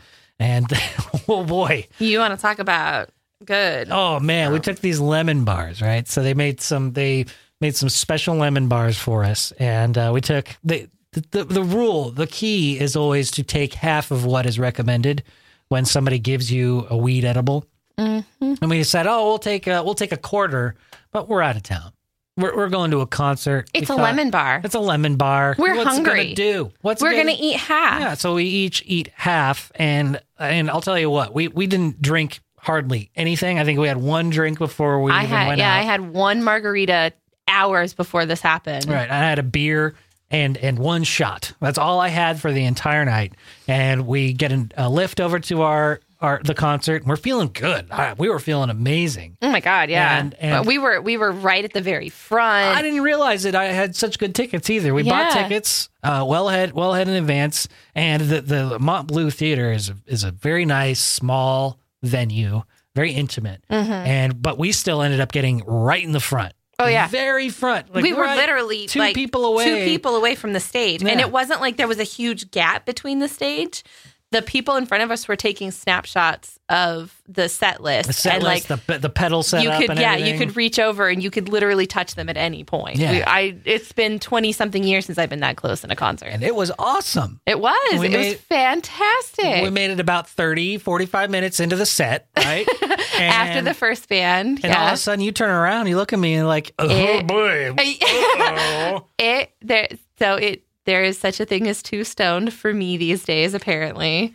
and 0.42 0.66
oh 1.28 1.44
boy, 1.44 1.86
You 1.98 2.18
want 2.18 2.34
to 2.36 2.40
talk 2.40 2.58
about 2.58 3.10
good? 3.44 3.88
oh 3.90 4.20
man, 4.20 4.52
we 4.52 4.60
took 4.60 4.78
these 4.80 5.00
lemon 5.00 5.44
bars 5.44 5.80
right. 5.80 6.06
So 6.08 6.22
they 6.22 6.34
made 6.34 6.60
some. 6.60 6.92
They 6.92 7.26
made 7.60 7.76
some 7.76 7.88
special 7.88 8.34
lemon 8.36 8.66
bars 8.68 8.98
for 8.98 9.24
us, 9.24 9.52
and 9.52 9.96
uh, 9.96 10.10
we 10.12 10.20
took 10.20 10.48
the, 10.64 10.88
the 11.30 11.44
the 11.44 11.62
rule. 11.62 12.10
The 12.10 12.26
key 12.26 12.78
is 12.78 12.96
always 12.96 13.30
to 13.32 13.42
take 13.42 13.74
half 13.74 14.10
of 14.10 14.24
what 14.24 14.46
is 14.46 14.58
recommended. 14.58 15.22
when 15.68 15.84
somebody 15.86 16.18
gives 16.18 16.50
you 16.52 16.86
a 16.90 16.96
weed 16.96 17.24
edible. 17.24 17.64
Mm-hmm. 17.98 18.54
And 18.60 18.70
we 18.70 18.82
said, 18.84 19.06
"Oh, 19.06 19.26
we'll 19.28 19.38
take 19.38 19.66
a 19.66 19.82
we'll 19.82 19.94
take 19.94 20.12
a 20.12 20.16
quarter, 20.18 20.74
but 21.12 21.28
we're 21.28 21.42
out 21.42 21.56
of 21.56 21.62
town. 21.62 21.92
We're 22.36 22.56
we're 22.56 22.68
going 22.70 22.90
to 22.92 23.00
a 23.00 23.06
concert. 23.06 23.68
It's 23.74 23.90
We 23.90 23.94
a 23.94 23.98
lemon 23.98 24.30
bar. 24.30 24.60
It's 24.64 24.74
a 24.74 24.80
lemon 24.80 25.16
bar. 25.16 25.54
We're 25.58 25.76
What's 25.76 25.90
hungry. 25.90 26.24
Gonna 26.24 26.34
do 26.34 26.72
what's 26.80 27.02
We're 27.02 27.10
gonna 27.10 27.24
gonna 27.24 27.36
eat 27.38 27.56
half. 27.56 28.00
yeah, 28.00 28.14
so 28.14 28.34
we 28.34 28.44
each 28.44 28.82
eat 28.86 29.10
half, 29.14 29.70
and 29.74 30.20
and 30.38 30.70
I'll 30.70 30.80
tell 30.80 30.98
you 30.98 31.10
what, 31.10 31.34
we 31.34 31.48
we 31.48 31.66
didn't 31.66 32.00
drink 32.00 32.40
hardly 32.58 33.10
anything. 33.16 33.58
I 33.58 33.64
think 33.64 33.78
we 33.80 33.88
had 33.88 33.98
one 33.98 34.30
drink 34.30 34.58
before 34.58 35.02
we 35.02 35.12
I 35.12 35.24
even 35.24 35.36
had 35.36 35.48
went 35.48 35.58
yeah, 35.58 35.74
out. 35.74 35.78
I 35.78 35.82
had 35.82 36.00
one 36.12 36.42
margarita 36.42 37.12
hours 37.48 37.92
before 37.92 38.24
this 38.24 38.40
happened. 38.40 38.88
right, 38.88 39.10
I 39.10 39.18
had 39.18 39.38
a 39.38 39.42
beer 39.42 39.94
and 40.30 40.56
and 40.56 40.78
one 40.78 41.04
shot. 41.04 41.52
That's 41.60 41.76
all 41.76 42.00
I 42.00 42.08
had 42.08 42.40
for 42.40 42.50
the 42.50 42.64
entire 42.64 43.04
night. 43.04 43.34
And 43.68 44.06
we 44.06 44.32
get 44.32 44.52
an, 44.52 44.72
a 44.76 44.88
lift 44.88 45.20
over 45.20 45.38
to 45.40 45.62
our 45.62 46.00
our 46.22 46.40
the 46.42 46.54
concert. 46.54 47.04
We're 47.04 47.16
feeling 47.16 47.50
good. 47.52 47.88
We 48.16 48.28
were 48.28 48.38
feeling 48.38 48.70
amazing. 48.70 49.36
Oh 49.42 49.50
my 49.50 49.60
god, 49.60 49.90
yeah. 49.90 50.18
And- 50.20 50.34
and- 50.40 50.52
But 50.58 50.66
we 50.66 50.78
were 50.78 51.00
we 51.00 51.16
were 51.16 51.30
right 51.32 51.64
at 51.64 51.72
the 51.74 51.80
very 51.82 52.08
front. 52.08 52.78
I 52.78 52.80
didn't 52.82 53.02
realize 53.02 53.42
that 53.42 53.54
I 53.54 53.64
had 53.66 53.94
such 53.96 54.18
good 54.18 54.34
tickets 54.34 54.70
either. 54.70 54.94
We 54.94 55.02
bought 55.02 55.32
tickets 55.32 55.88
uh, 56.02 56.24
well 56.26 56.48
ahead, 56.48 56.72
well 56.72 56.94
ahead 56.94 57.08
in 57.08 57.14
advance, 57.14 57.68
and 57.94 58.22
the 58.22 58.40
the 58.40 58.78
Mont 58.78 59.08
Bleu 59.08 59.30
Theater 59.30 59.72
is 59.72 59.92
is 60.06 60.24
a 60.24 60.30
very 60.30 60.64
nice 60.64 61.00
small 61.00 61.78
venue, 62.02 62.62
very 62.94 63.12
intimate, 63.12 63.62
and 63.68 64.40
but 64.40 64.58
we 64.58 64.72
still 64.72 65.02
ended 65.02 65.20
up 65.20 65.32
getting 65.32 65.62
right 65.66 66.02
in 66.02 66.12
the 66.12 66.20
front. 66.20 66.52
Mm-hmm. 66.52 66.88
Oh, 66.88 66.88
yeah. 66.88 67.06
very 67.06 67.48
front. 67.48 67.94
Like 67.94 68.02
we 68.02 68.12
were 68.12 68.22
right 68.24 68.36
literally 68.36 68.86
two 68.86 68.98
like 68.98 69.14
people 69.14 69.44
away. 69.44 69.64
two 69.64 69.84
people 69.84 70.16
away 70.16 70.34
from 70.34 70.52
the 70.52 70.58
stage, 70.58 71.02
and 71.02 71.20
it 71.20 71.30
wasn't 71.30 71.60
like 71.60 71.76
there 71.76 71.86
was 71.86 72.00
a 72.00 72.04
huge 72.04 72.50
gap 72.50 72.86
between 72.86 73.18
the 73.20 73.28
stage. 73.28 73.84
The 74.32 74.42
people 74.42 74.76
in 74.76 74.86
front 74.86 75.04
of 75.04 75.10
us 75.10 75.28
were 75.28 75.36
taking 75.36 75.70
snapshots 75.70 76.58
of 76.68 77.14
the 77.28 77.48
set 77.48 77.82
list, 77.82 78.06
The 78.08 78.12
set 78.14 78.34
and 78.36 78.42
list, 78.44 78.70
like 78.70 78.86
the 78.86 78.98
the 78.98 79.10
pedal 79.10 79.42
setup, 79.42 79.78
you 79.80 79.86
could, 79.86 79.98
yeah, 79.98 80.12
everything. 80.12 80.32
you 80.32 80.38
could 80.38 80.56
reach 80.56 80.78
over 80.78 81.08
and 81.08 81.22
you 81.22 81.30
could 81.30 81.48
literally 81.50 81.86
touch 81.86 82.14
them 82.14 82.28
at 82.28 82.36
any 82.36 82.64
point. 82.64 82.96
Yeah. 82.96 83.12
We- 83.12 83.22
I 83.22 83.56
it's 83.64 83.92
been 83.92 84.18
twenty 84.18 84.52
something 84.52 84.82
years 84.82 85.06
since 85.06 85.18
I've 85.18 85.28
been 85.30 85.40
that 85.40 85.56
close 85.56 85.84
in 85.84 85.90
a 85.90 85.96
concert. 85.96 86.26
and 86.28 86.42
it 86.42 86.54
was 86.54 86.72
awesome. 86.78 87.40
it 87.46 87.60
was, 87.60 87.76
we 88.00 88.06
it 88.06 88.10
made- 88.12 88.28
was 88.32 88.40
fantastic. 88.40 89.62
We 89.62 89.70
made 89.70 89.90
it 89.90 90.00
about 90.00 90.28
30, 90.28 90.78
45 90.78 91.30
minutes 91.30 91.60
into 91.60 91.76
the 91.76 91.86
set, 91.86 92.28
right? 92.36 92.66
After 93.18 93.62
the 93.62 93.74
first 93.74 94.08
band, 94.08 94.60
and 94.64 94.72
all 94.74 94.86
of 94.88 94.92
a 94.94 94.96
sudden 94.96 95.22
you 95.24 95.32
turn 95.32 95.50
around, 95.50 95.86
you 95.88 95.96
look 95.96 96.12
at 96.12 96.18
me 96.18 96.34
and 96.34 96.48
like, 96.48 96.72
oh 96.78 96.88
It- 96.88 97.26
boy, 97.26 97.74
it 99.18 99.52
there 99.62 99.88
so 100.18 100.34
it 100.36 100.64
there 100.84 101.04
is 101.04 101.18
such 101.18 101.40
a 101.40 101.44
thing 101.44 101.68
as 101.68 101.82
too 101.82 102.04
stoned 102.04 102.52
for 102.52 102.72
me 102.74 102.96
these 102.96 103.24
days 103.24 103.54
apparently. 103.54 104.34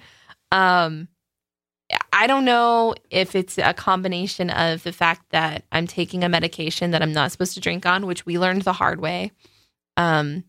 Um 0.52 1.08
i 2.12 2.28
don't 2.28 2.44
know 2.44 2.94
if 3.10 3.34
it's 3.34 3.58
a 3.58 3.74
combination 3.74 4.50
of 4.50 4.84
the 4.84 4.92
fact 4.92 5.22
that 5.30 5.64
i'm 5.72 5.88
taking 5.88 6.22
a 6.22 6.28
medication 6.28 6.92
that 6.92 7.02
i'm 7.02 7.14
not 7.14 7.32
supposed 7.32 7.54
to 7.54 7.62
drink 7.62 7.86
on 7.86 8.06
which 8.06 8.26
we 8.26 8.38
learned 8.38 8.64
the 8.64 8.74
hard 8.74 9.00
way. 9.00 9.32
Um 9.96 10.44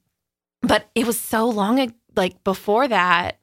but 0.62 0.88
it 0.96 1.06
was 1.06 1.18
so 1.20 1.48
long 1.48 1.92
like 2.16 2.42
before 2.42 2.88
that 2.88 3.38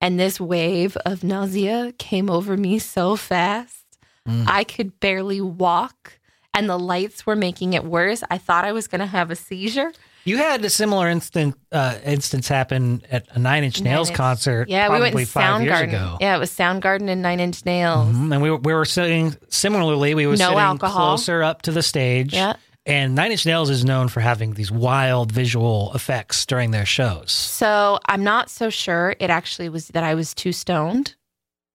and 0.00 0.18
this 0.18 0.40
wave 0.40 0.96
of 1.04 1.22
nausea 1.22 1.92
came 1.98 2.30
over 2.30 2.56
me 2.56 2.78
so 2.78 3.16
fast 3.16 3.82
Mm. 4.26 4.44
i 4.48 4.64
could 4.64 4.98
barely 4.98 5.40
walk 5.40 6.18
and 6.54 6.68
the 6.70 6.78
lights 6.78 7.26
were 7.26 7.36
making 7.36 7.74
it 7.74 7.84
worse. 7.84 8.24
I 8.30 8.38
thought 8.38 8.64
i 8.64 8.72
was 8.72 8.88
going 8.88 9.00
to 9.00 9.06
have 9.06 9.30
a 9.30 9.36
seizure 9.36 9.92
You 10.26 10.36
had 10.38 10.64
a 10.64 10.68
similar 10.70 11.08
instant 11.08 11.54
uh, 11.72 11.94
instance 12.04 12.48
happen 12.48 13.02
at 13.10 13.26
a 13.30 13.38
Nine 13.38 13.64
Inch 13.64 13.80
Nine 13.80 13.92
Nails 13.94 14.08
Inch- 14.10 14.16
concert. 14.16 14.68
Yeah, 14.68 14.88
we 14.88 15.00
went 15.00 15.12
probably 15.12 15.22
in 15.22 15.26
five 15.28 15.62
years 15.62 15.80
ago. 15.80 16.18
Yeah, 16.20 16.36
it 16.36 16.38
was 16.38 16.50
Soundgarden 16.50 17.08
and 17.08 17.22
Nine 17.22 17.40
Inch 17.40 17.64
Nails. 17.64 18.08
Mhm. 18.14 18.32
And 18.32 18.42
we 18.42 18.50
were, 18.50 18.58
we 18.58 18.74
were 18.74 18.84
sitting 18.84 19.34
similarly. 19.48 20.14
We 20.14 20.26
were 20.26 20.32
No 20.36 20.46
sitting 20.48 20.58
alcohol. 20.58 21.16
closer 21.16 21.42
up 21.42 21.62
to 21.62 21.72
the 21.72 21.82
stage. 21.82 22.34
Yeah. 22.34 22.54
And 22.88 23.16
Nine 23.16 23.32
Inch 23.32 23.44
Nails 23.44 23.68
is 23.68 23.84
known 23.84 24.06
for 24.06 24.20
having 24.20 24.54
these 24.54 24.70
wild 24.70 25.32
visual 25.32 25.90
effects 25.96 26.46
during 26.46 26.70
their 26.70 26.86
shows. 26.86 27.32
So 27.32 27.98
I'm 28.06 28.22
not 28.22 28.48
so 28.48 28.70
sure 28.70 29.16
it 29.18 29.28
actually 29.28 29.68
was 29.68 29.88
that 29.88 30.04
I 30.04 30.14
was 30.14 30.32
too 30.34 30.52
stoned 30.52 31.15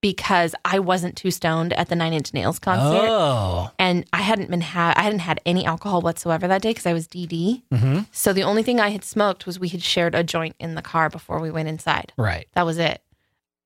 because 0.02 0.56
I 0.66 0.80
wasn't 0.80 1.16
too 1.16 1.30
stoned 1.32 1.74
at 1.74 1.88
the 1.90 1.96
Nine 1.96 2.14
Inch 2.14 2.34
Nails 2.34 2.58
concert, 2.60 3.08
Oh, 3.08 3.70
and 3.80 4.04
I 4.12 4.22
hadn't 4.22 4.50
been 4.50 4.62
ha- 4.62 4.94
I 4.98 5.04
hadn't 5.04 5.20
had 5.20 5.40
any 5.46 5.64
alcohol 5.66 6.02
whatsoever 6.02 6.48
that 6.48 6.62
day 6.64 6.72
because 6.72 6.86
I 6.88 6.94
was 6.94 7.08
DD. 7.08 7.62
hmm 7.72 8.00
So 8.12 8.34
the 8.34 8.44
only 8.44 8.64
thing 8.64 8.80
I 8.80 8.90
had 8.90 9.04
smoked 9.04 9.46
was 9.46 9.60
we 9.60 9.70
had 9.70 9.84
shared 9.84 10.16
a 10.16 10.24
joint 10.24 10.56
in 10.60 10.76
the 10.76 10.82
car 10.82 11.10
before 11.10 11.40
we 11.40 11.52
went 11.52 11.70
inside. 11.70 12.12
right, 12.18 12.48
That 12.54 12.66
was 12.66 12.78
it. 12.78 13.02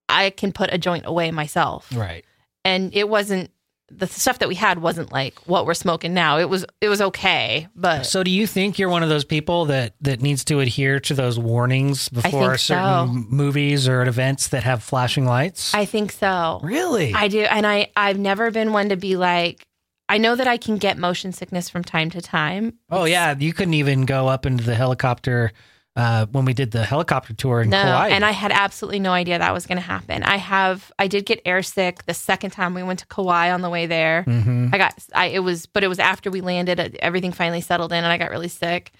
I 0.09 0.29
can 0.29 0.51
put 0.51 0.73
a 0.73 0.77
joint 0.77 1.05
away 1.07 1.31
myself. 1.31 1.89
right. 1.95 2.23
and 2.63 2.93
it 2.93 3.07
wasn't 3.09 3.49
the 3.89 4.07
stuff 4.07 4.39
that 4.39 4.49
we 4.49 4.55
had 4.55 4.79
wasn't 4.79 5.11
like 5.11 5.37
what 5.41 5.65
we're 5.65 5.73
smoking 5.73 6.13
now. 6.13 6.37
It 6.39 6.49
was 6.49 6.65
it 6.81 6.89
was 6.89 7.01
okay, 7.01 7.67
but 7.75 8.05
So, 8.05 8.23
do 8.23 8.31
you 8.31 8.47
think 8.47 8.79
you're 8.79 8.89
one 8.89 9.03
of 9.03 9.09
those 9.09 9.25
people 9.25 9.65
that 9.65 9.93
that 10.01 10.21
needs 10.21 10.43
to 10.45 10.59
adhere 10.59 10.99
to 11.01 11.13
those 11.13 11.37
warnings 11.37 12.09
before 12.09 12.57
certain 12.57 13.07
so. 13.07 13.29
movies 13.29 13.87
or 13.87 14.03
events 14.03 14.49
that 14.49 14.63
have 14.63 14.83
flashing 14.83 15.25
lights? 15.25 15.73
I 15.73 15.85
think 15.85 16.11
so. 16.11 16.59
really? 16.63 17.13
I 17.13 17.27
do, 17.27 17.41
and 17.41 17.65
I 17.65 17.91
I've 17.95 18.19
never 18.19 18.51
been 18.51 18.73
one 18.73 18.89
to 18.89 18.97
be 18.97 19.15
like. 19.15 19.67
I 20.07 20.19
know 20.19 20.35
that 20.35 20.47
I 20.47 20.57
can 20.57 20.77
get 20.77 20.99
motion 20.99 21.31
sickness 21.31 21.67
from 21.67 21.83
time 21.83 22.11
to 22.11 22.21
time. 22.21 22.77
oh 22.91 23.05
yeah, 23.05 23.35
you 23.37 23.53
couldn't 23.53 23.73
even 23.73 24.05
go 24.05 24.27
up 24.27 24.45
into 24.45 24.63
the 24.63 24.75
helicopter 24.75 25.51
uh, 25.95 26.25
when 26.31 26.43
we 26.45 26.53
did 26.53 26.71
the 26.71 26.83
helicopter 26.83 27.33
tour 27.33 27.61
in 27.61 27.69
No, 27.69 27.81
Kauai. 27.81 28.09
and 28.09 28.25
I 28.25 28.31
had 28.31 28.51
absolutely 28.51 28.99
no 28.99 29.11
idea 29.11 29.39
that 29.39 29.53
was 29.53 29.65
going 29.65 29.77
to 29.77 29.81
happen. 29.87 30.23
I 30.23 30.37
have 30.37 30.91
I 30.99 31.07
did 31.07 31.25
get 31.25 31.43
airsick 31.45 32.03
the 32.03 32.13
second 32.13 32.51
time 32.51 32.73
we 32.73 32.83
went 32.83 32.99
to 32.99 33.07
Kauai 33.07 33.51
on 33.51 33.61
the 33.61 33.69
way 33.69 33.85
there. 33.85 34.23
hmm 34.23 34.69
I 34.73 34.77
got 34.77 34.93
I 35.13 35.27
it 35.27 35.39
was 35.39 35.65
but 35.67 35.83
it 35.83 35.87
was 35.87 35.99
after 35.99 36.29
we 36.29 36.41
landed 36.41 36.79
uh, 36.79 36.89
everything 36.99 37.31
finally 37.31 37.61
settled 37.61 37.91
in 37.93 37.97
and 38.03 38.07
I 38.07 38.17
got 38.17 38.29
really 38.31 38.49
sick. 38.49 38.91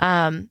Um 0.00 0.48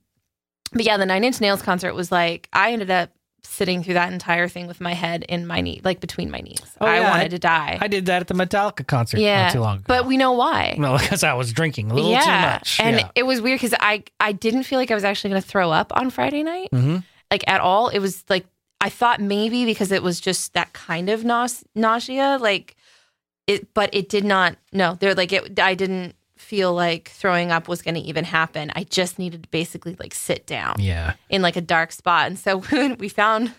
but 0.72 0.84
yeah, 0.84 0.98
the 0.98 1.06
Nine 1.06 1.24
Inch 1.24 1.40
Nails 1.40 1.62
concert 1.62 1.94
was 1.94 2.12
like 2.12 2.48
I 2.52 2.72
ended 2.72 2.90
up 2.90 3.10
sitting 3.48 3.82
through 3.82 3.94
that 3.94 4.12
entire 4.12 4.46
thing 4.46 4.66
with 4.66 4.80
my 4.80 4.92
head 4.94 5.24
in 5.28 5.46
my 5.46 5.60
knee, 5.60 5.80
like 5.82 6.00
between 6.00 6.30
my 6.30 6.38
knees. 6.40 6.60
Oh, 6.80 6.86
I 6.86 6.96
yeah, 7.00 7.10
wanted 7.10 7.24
I- 7.24 7.28
to 7.28 7.38
die. 7.38 7.78
I 7.80 7.88
did 7.88 8.06
that 8.06 8.20
at 8.22 8.28
the 8.28 8.34
Metallica 8.34 8.86
concert 8.86 9.18
yeah, 9.20 9.44
not 9.44 9.52
too 9.52 9.60
long 9.60 9.76
ago. 9.78 9.84
but 9.88 10.06
we 10.06 10.16
know 10.16 10.32
why. 10.32 10.76
no, 10.78 10.96
because 10.98 11.24
I 11.32 11.34
was 11.34 11.52
drinking 11.52 11.90
a 11.90 11.94
little 11.94 12.10
yeah, 12.10 12.20
too 12.24 12.52
much. 12.54 12.80
and 12.80 12.96
yeah. 12.98 13.08
it 13.16 13.24
was 13.24 13.40
weird 13.40 13.60
because 13.60 13.74
I 13.80 14.04
I 14.20 14.32
didn't 14.32 14.62
feel 14.64 14.78
like 14.78 14.90
I 14.90 14.94
was 14.94 15.04
actually 15.04 15.30
going 15.30 15.42
to 15.42 15.48
throw 15.48 15.70
up 15.72 15.92
on 15.96 16.10
Friday 16.10 16.42
night, 16.42 16.68
Mhm. 16.72 17.02
like 17.30 17.42
at 17.48 17.60
all. 17.60 17.88
It 17.88 17.98
was 17.98 18.24
like 18.28 18.46
I 18.80 18.90
thought 18.90 19.20
maybe 19.20 19.64
because 19.64 19.90
it 19.90 20.02
was 20.04 20.20
just 20.20 20.52
that 20.54 20.72
kind 20.72 21.08
of 21.10 21.22
nause- 21.24 21.64
nausea, 21.74 22.38
like 22.40 22.76
it, 23.48 23.72
but 23.74 23.90
it 23.92 24.08
did 24.08 24.24
not. 24.24 24.56
No, 24.72 24.94
they're 25.00 25.14
like 25.14 25.32
it. 25.32 25.58
I 25.58 25.74
didn't 25.74 26.14
feel 26.40 26.72
like 26.72 27.10
throwing 27.10 27.50
up 27.50 27.68
was 27.68 27.82
going 27.82 27.94
to 27.96 28.00
even 28.00 28.24
happen. 28.24 28.70
I 28.76 28.84
just 28.84 29.18
needed 29.18 29.42
to 29.44 29.48
basically 29.50 29.96
like 29.98 30.14
sit 30.14 30.46
down 30.46 30.76
Yeah. 30.78 31.14
in 31.28 31.42
like 31.42 31.56
a 31.56 31.60
dark 31.60 31.92
spot, 31.92 32.26
and 32.28 32.38
so 32.38 32.60
when 32.70 32.96
we 32.98 33.08
found. 33.08 33.52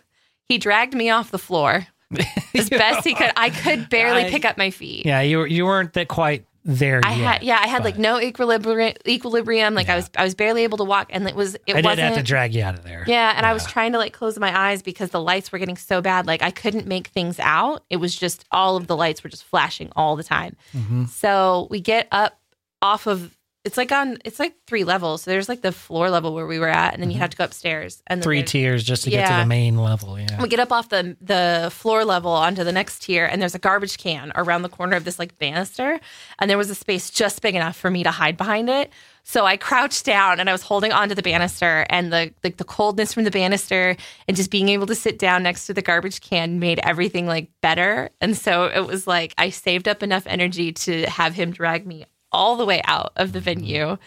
He 0.48 0.58
dragged 0.58 0.96
me 0.96 1.12
off 1.12 1.30
the 1.30 1.38
floor 1.38 1.86
as 2.56 2.72
best 2.72 3.06
he 3.06 3.14
could. 3.14 3.32
I 3.38 3.52
could 3.52 3.88
barely 3.92 4.26
I- 4.26 4.30
pick 4.32 4.46
up 4.46 4.58
my 4.58 4.72
feet. 4.72 5.06
Yeah, 5.06 5.22
you 5.22 5.44
you 5.46 5.64
weren't 5.66 5.94
that 5.94 6.08
quite 6.08 6.44
there 6.66 7.02
I 7.06 7.14
yet. 7.14 7.18
had 7.34 7.44
yeah, 7.44 7.60
I 7.64 7.68
had 7.68 7.84
like 7.84 8.00
no 8.00 8.20
equilibrium. 8.20 8.96
Equilibrium, 9.08 9.76
like 9.76 9.90
I 9.90 9.96
was 9.96 10.10
I 10.18 10.24
was 10.24 10.34
barely 10.34 10.64
able 10.64 10.80
to 10.80 10.84
walk, 10.84 11.12
and 11.12 11.28
it 11.28 11.36
was 11.36 11.54
it 11.68 11.76
I 11.76 11.82
did 11.82 11.86
wasn't. 11.86 12.00
have 12.08 12.18
to 12.18 12.24
drag 12.24 12.56
you 12.56 12.64
out 12.64 12.74
of 12.74 12.84
there. 12.84 13.04
yeah, 13.06 13.34
and 13.38 13.46
I 13.46 13.54
was 13.54 13.64
trying 13.68 13.92
to 13.92 14.00
like 14.00 14.12
close 14.14 14.40
my 14.40 14.58
eyes 14.72 14.82
because 14.82 15.12
the 15.12 15.22
lights 15.22 15.52
were 15.52 15.60
getting 15.60 15.78
so 15.78 16.02
bad. 16.02 16.26
Like 16.26 16.42
I 16.42 16.50
couldn't 16.50 16.88
make 16.88 17.10
things 17.10 17.40
out. 17.40 17.84
It 17.92 17.98
was 17.98 18.16
just 18.16 18.44
all 18.52 18.76
of 18.76 18.88
the 18.88 18.98
lights 18.98 19.24
were 19.24 19.30
just 19.30 19.44
flashing 19.44 19.92
all 19.96 20.16
the 20.16 20.24
time. 20.24 20.56
Mhm. 20.76 21.08
So 21.10 21.68
we 21.70 21.80
get 21.80 22.08
up 22.12 22.39
off 22.82 23.08
of. 23.08 23.36
It's 23.66 23.76
like 23.76 23.92
on. 23.92 24.18
It's 24.24 24.40
like 24.40 24.56
three 24.68 24.86
levels. 24.86 25.24
So 25.24 25.32
there's 25.32 25.50
like 25.50 25.62
the 25.62 25.74
floor 25.74 26.10
level 26.10 26.34
where 26.34 26.48
we 26.48 26.60
were 26.60 26.70
at, 26.70 26.94
and 26.94 27.04
then 27.04 27.12
you 27.12 27.18
have 27.18 27.30
to 27.32 27.38
go 27.38 27.44
upstairs. 27.44 28.02
And 28.08 28.22
Mm-hmm. 28.22 28.24
Three 28.24 28.44
tiers 28.44 28.86
just 28.86 29.04
to 29.04 29.10
get 29.10 29.28
to 29.28 29.34
the 29.42 29.46
main 29.46 29.78
level. 29.78 30.18
Yeah. 30.18 30.42
we 30.42 30.48
get 30.48 30.62
up 30.62 30.72
off 30.72 30.88
the 30.90 31.18
the 31.20 31.70
floor 31.72 32.06
level 32.06 32.32
onto 32.32 32.64
the 32.64 32.72
next 32.72 33.04
tier, 33.04 33.26
and 33.26 33.42
there's 33.42 33.56
a 33.56 33.60
garbage 33.60 33.98
can 33.98 34.32
around 34.36 34.62
the 34.62 34.70
corner 34.70 34.96
of 34.96 35.04
this 35.04 35.20
like 35.20 35.38
banister, 35.40 36.00
and 36.40 36.50
there 36.50 36.58
was 36.58 36.70
a 36.70 36.76
space 36.76 37.10
just 37.10 37.42
big 37.42 37.54
enough 37.54 37.76
for 37.76 37.92
me 37.92 38.02
to 38.04 38.12
hide 38.12 38.38
behind 38.38 38.70
it. 38.70 38.92
So 39.26 39.46
I 39.46 39.58
crouched 39.58 40.06
down 40.06 40.40
and 40.40 40.50
I 40.50 40.54
was 40.54 40.64
holding 40.64 40.94
onto 40.94 41.14
the 41.14 41.22
banister, 41.22 41.86
and 41.90 42.14
the 42.14 42.34
like 42.46 42.56
the 42.58 42.64
coldness 42.64 43.14
from 43.14 43.26
the 43.26 43.30
banister 43.32 43.98
and 44.30 44.38
just 44.38 44.52
being 44.52 44.70
able 44.70 44.88
to 44.88 44.96
sit 44.96 45.20
down 45.20 45.44
next 45.44 45.68
to 45.68 45.74
the 45.74 45.82
garbage 45.82 46.22
can 46.22 46.60
made 46.60 46.80
everything 46.80 47.28
like 47.28 47.50
better. 47.62 48.10
And 48.22 48.38
so 48.38 48.66
it 48.68 48.88
was 48.88 49.06
like 49.06 49.34
I 49.38 49.50
saved 49.50 49.90
up 49.90 50.02
enough 50.02 50.24
energy 50.26 50.72
to 50.72 51.04
have 51.08 51.34
him 51.36 51.52
drag 51.52 51.86
me 51.86 52.06
all 52.32 52.56
the 52.58 52.66
way 52.66 52.82
out 52.86 53.14
of 53.16 53.32
the 53.34 53.40
venue. 53.40 53.98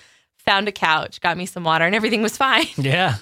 Found 0.45 0.67
a 0.67 0.73
couch, 0.73 1.21
got 1.21 1.37
me 1.37 1.47
some 1.47 1.63
water, 1.63 1.85
and 1.85 1.95
everything 1.95 2.21
was 2.21 2.37
fine. 2.37 2.67
Yeah. 2.77 3.15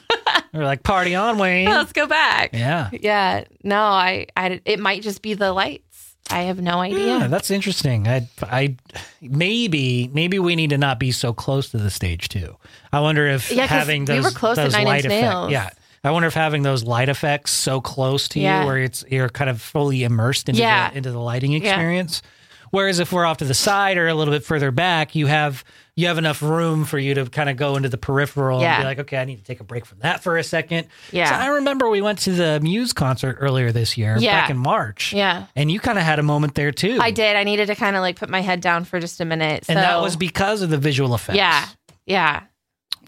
We're 0.54 0.64
like, 0.64 0.82
party 0.82 1.14
on, 1.14 1.36
Wayne. 1.38 1.68
Let's 1.68 1.92
go 1.92 2.06
back. 2.06 2.50
Yeah. 2.54 2.88
Yeah, 2.92 3.44
no, 3.62 3.78
I, 3.82 4.26
I, 4.36 4.60
it 4.64 4.80
might 4.80 5.02
just 5.02 5.20
be 5.22 5.34
the 5.34 5.52
lights. 5.52 6.14
I 6.30 6.42
have 6.42 6.60
no 6.62 6.78
idea. 6.78 7.18
Yeah, 7.18 7.26
that's 7.26 7.50
interesting. 7.50 8.06
I, 8.08 8.28
I, 8.42 8.76
maybe, 9.20 10.08
maybe 10.12 10.38
we 10.38 10.56
need 10.56 10.70
to 10.70 10.78
not 10.78 10.98
be 10.98 11.12
so 11.12 11.32
close 11.32 11.70
to 11.70 11.78
the 11.78 11.90
stage 11.90 12.28
too. 12.28 12.56
I 12.92 13.00
wonder 13.00 13.26
if 13.26 13.50
Yeah, 13.52 13.66
having 13.66 14.02
we 14.02 14.06
those, 14.06 14.24
were 14.24 14.30
close 14.30 14.56
those 14.56 14.72
light 14.72 15.04
Inch 15.04 15.06
effect- 15.06 15.22
Nails. 15.22 15.50
yeah, 15.50 15.70
I 16.04 16.10
wonder 16.12 16.28
if 16.28 16.34
having 16.34 16.62
those 16.62 16.84
light 16.84 17.08
effects 17.08 17.50
so 17.52 17.80
close 17.80 18.28
to 18.28 18.40
Yeah. 18.40 18.60
you, 18.62 18.66
where 18.66 18.78
it's 18.78 19.04
you're 19.10 19.28
kind 19.28 19.50
of 19.50 19.60
fully 19.60 20.02
immersed 20.04 20.48
into 20.48 20.60
Yeah. 20.60 20.90
the, 20.90 20.96
into 20.96 21.10
the 21.12 21.18
lighting 21.20 21.52
experience. 21.52 22.22
Whereas 22.70 22.98
if 23.00 23.12
we're 23.12 23.24
off 23.26 23.38
to 23.38 23.44
the 23.44 23.54
side 23.54 23.96
or 23.98 24.06
a 24.08 24.14
little 24.14 24.32
bit 24.32 24.44
further 24.44 24.70
back, 24.70 25.14
you 25.14 25.26
have 25.26 25.64
you 25.96 26.06
have 26.06 26.18
enough 26.18 26.40
room 26.40 26.84
for 26.84 26.98
you 26.98 27.14
to 27.14 27.26
kind 27.26 27.50
of 27.50 27.56
go 27.56 27.76
into 27.76 27.88
the 27.88 27.98
peripheral 27.98 28.62
and 28.62 28.80
be 28.80 28.84
like, 28.84 28.98
okay, 29.00 29.18
I 29.18 29.24
need 29.24 29.36
to 29.38 29.42
take 29.44 29.60
a 29.60 29.64
break 29.64 29.84
from 29.84 29.98
that 29.98 30.22
for 30.22 30.38
a 30.38 30.44
second. 30.44 30.86
Yeah. 31.12 31.28
So 31.28 31.34
I 31.34 31.46
remember 31.48 31.90
we 31.90 32.00
went 32.00 32.20
to 32.20 32.32
the 32.32 32.58
Muse 32.62 32.92
concert 32.92 33.36
earlier 33.40 33.70
this 33.72 33.98
year, 33.98 34.16
Yeah. 34.18 34.40
back 34.40 34.50
in 34.50 34.56
March. 34.56 35.12
Yeah. 35.12 35.46
And 35.56 35.70
you 35.70 35.78
kind 35.80 35.98
of 35.98 36.04
had 36.04 36.18
a 36.18 36.22
moment 36.22 36.54
there 36.54 36.70
too. 36.72 36.98
I 37.00 37.10
did. 37.10 37.36
I 37.36 37.44
needed 37.44 37.66
to 37.66 37.74
kind 37.74 37.96
of 37.96 38.00
like 38.02 38.16
put 38.16 38.30
my 38.30 38.40
head 38.40 38.60
down 38.60 38.84
for 38.84 38.98
just 39.00 39.20
a 39.20 39.24
minute. 39.24 39.64
And 39.68 39.76
that 39.76 40.00
was 40.00 40.16
because 40.16 40.62
of 40.62 40.70
the 40.70 40.78
visual 40.78 41.14
effects. 41.14 41.36
yeah, 41.36 41.66
yeah, 42.06 42.42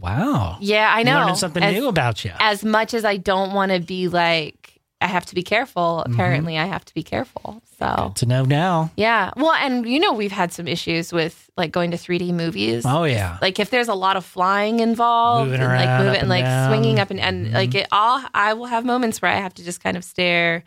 Wow. 0.00 0.58
yeah. 0.60 0.90
I 0.92 1.02
know. 1.04 1.20
Learning 1.20 1.36
something 1.36 1.62
as, 1.62 1.74
new 1.74 1.86
about 1.88 2.24
you. 2.24 2.32
As 2.40 2.64
much 2.64 2.92
as 2.94 3.04
I 3.04 3.16
don't 3.16 3.54
want 3.54 3.70
to 3.72 3.78
be 3.80 4.08
like, 4.08 4.71
I 5.02 5.06
have 5.06 5.26
to 5.26 5.34
be 5.34 5.42
careful. 5.42 6.02
Mm-hmm. 6.04 6.12
Apparently, 6.12 6.58
I 6.58 6.64
have 6.66 6.84
to 6.84 6.94
be 6.94 7.02
careful. 7.02 7.62
So 7.78 8.12
to 8.16 8.26
know 8.26 8.44
now. 8.44 8.90
yeah. 8.96 9.32
Well, 9.36 9.52
and 9.52 9.86
you 9.86 9.98
know, 9.98 10.12
we've 10.12 10.32
had 10.32 10.52
some 10.52 10.68
issues 10.68 11.12
with 11.12 11.50
like 11.56 11.72
going 11.72 11.90
to 11.90 11.96
3D 11.96 12.32
movies. 12.32 12.84
Oh 12.86 13.04
yeah. 13.04 13.38
Like 13.42 13.58
if 13.58 13.70
there's 13.70 13.88
a 13.88 13.94
lot 13.94 14.16
of 14.16 14.24
flying 14.24 14.80
involved, 14.80 15.50
Moving 15.50 15.62
and 15.66 15.72
like 15.72 16.00
moving 16.00 16.20
and 16.20 16.28
like 16.28 16.44
down. 16.44 16.70
Mm-hmm. 16.70 16.72
swinging 16.72 16.98
up 17.00 17.10
and, 17.10 17.20
and 17.20 17.52
like 17.52 17.74
it 17.74 17.88
all, 17.90 18.22
I 18.34 18.54
will 18.54 18.66
have 18.66 18.84
moments 18.84 19.20
where 19.20 19.30
I 19.30 19.36
have 19.36 19.54
to 19.54 19.64
just 19.64 19.82
kind 19.82 19.96
of 19.96 20.04
stare 20.04 20.62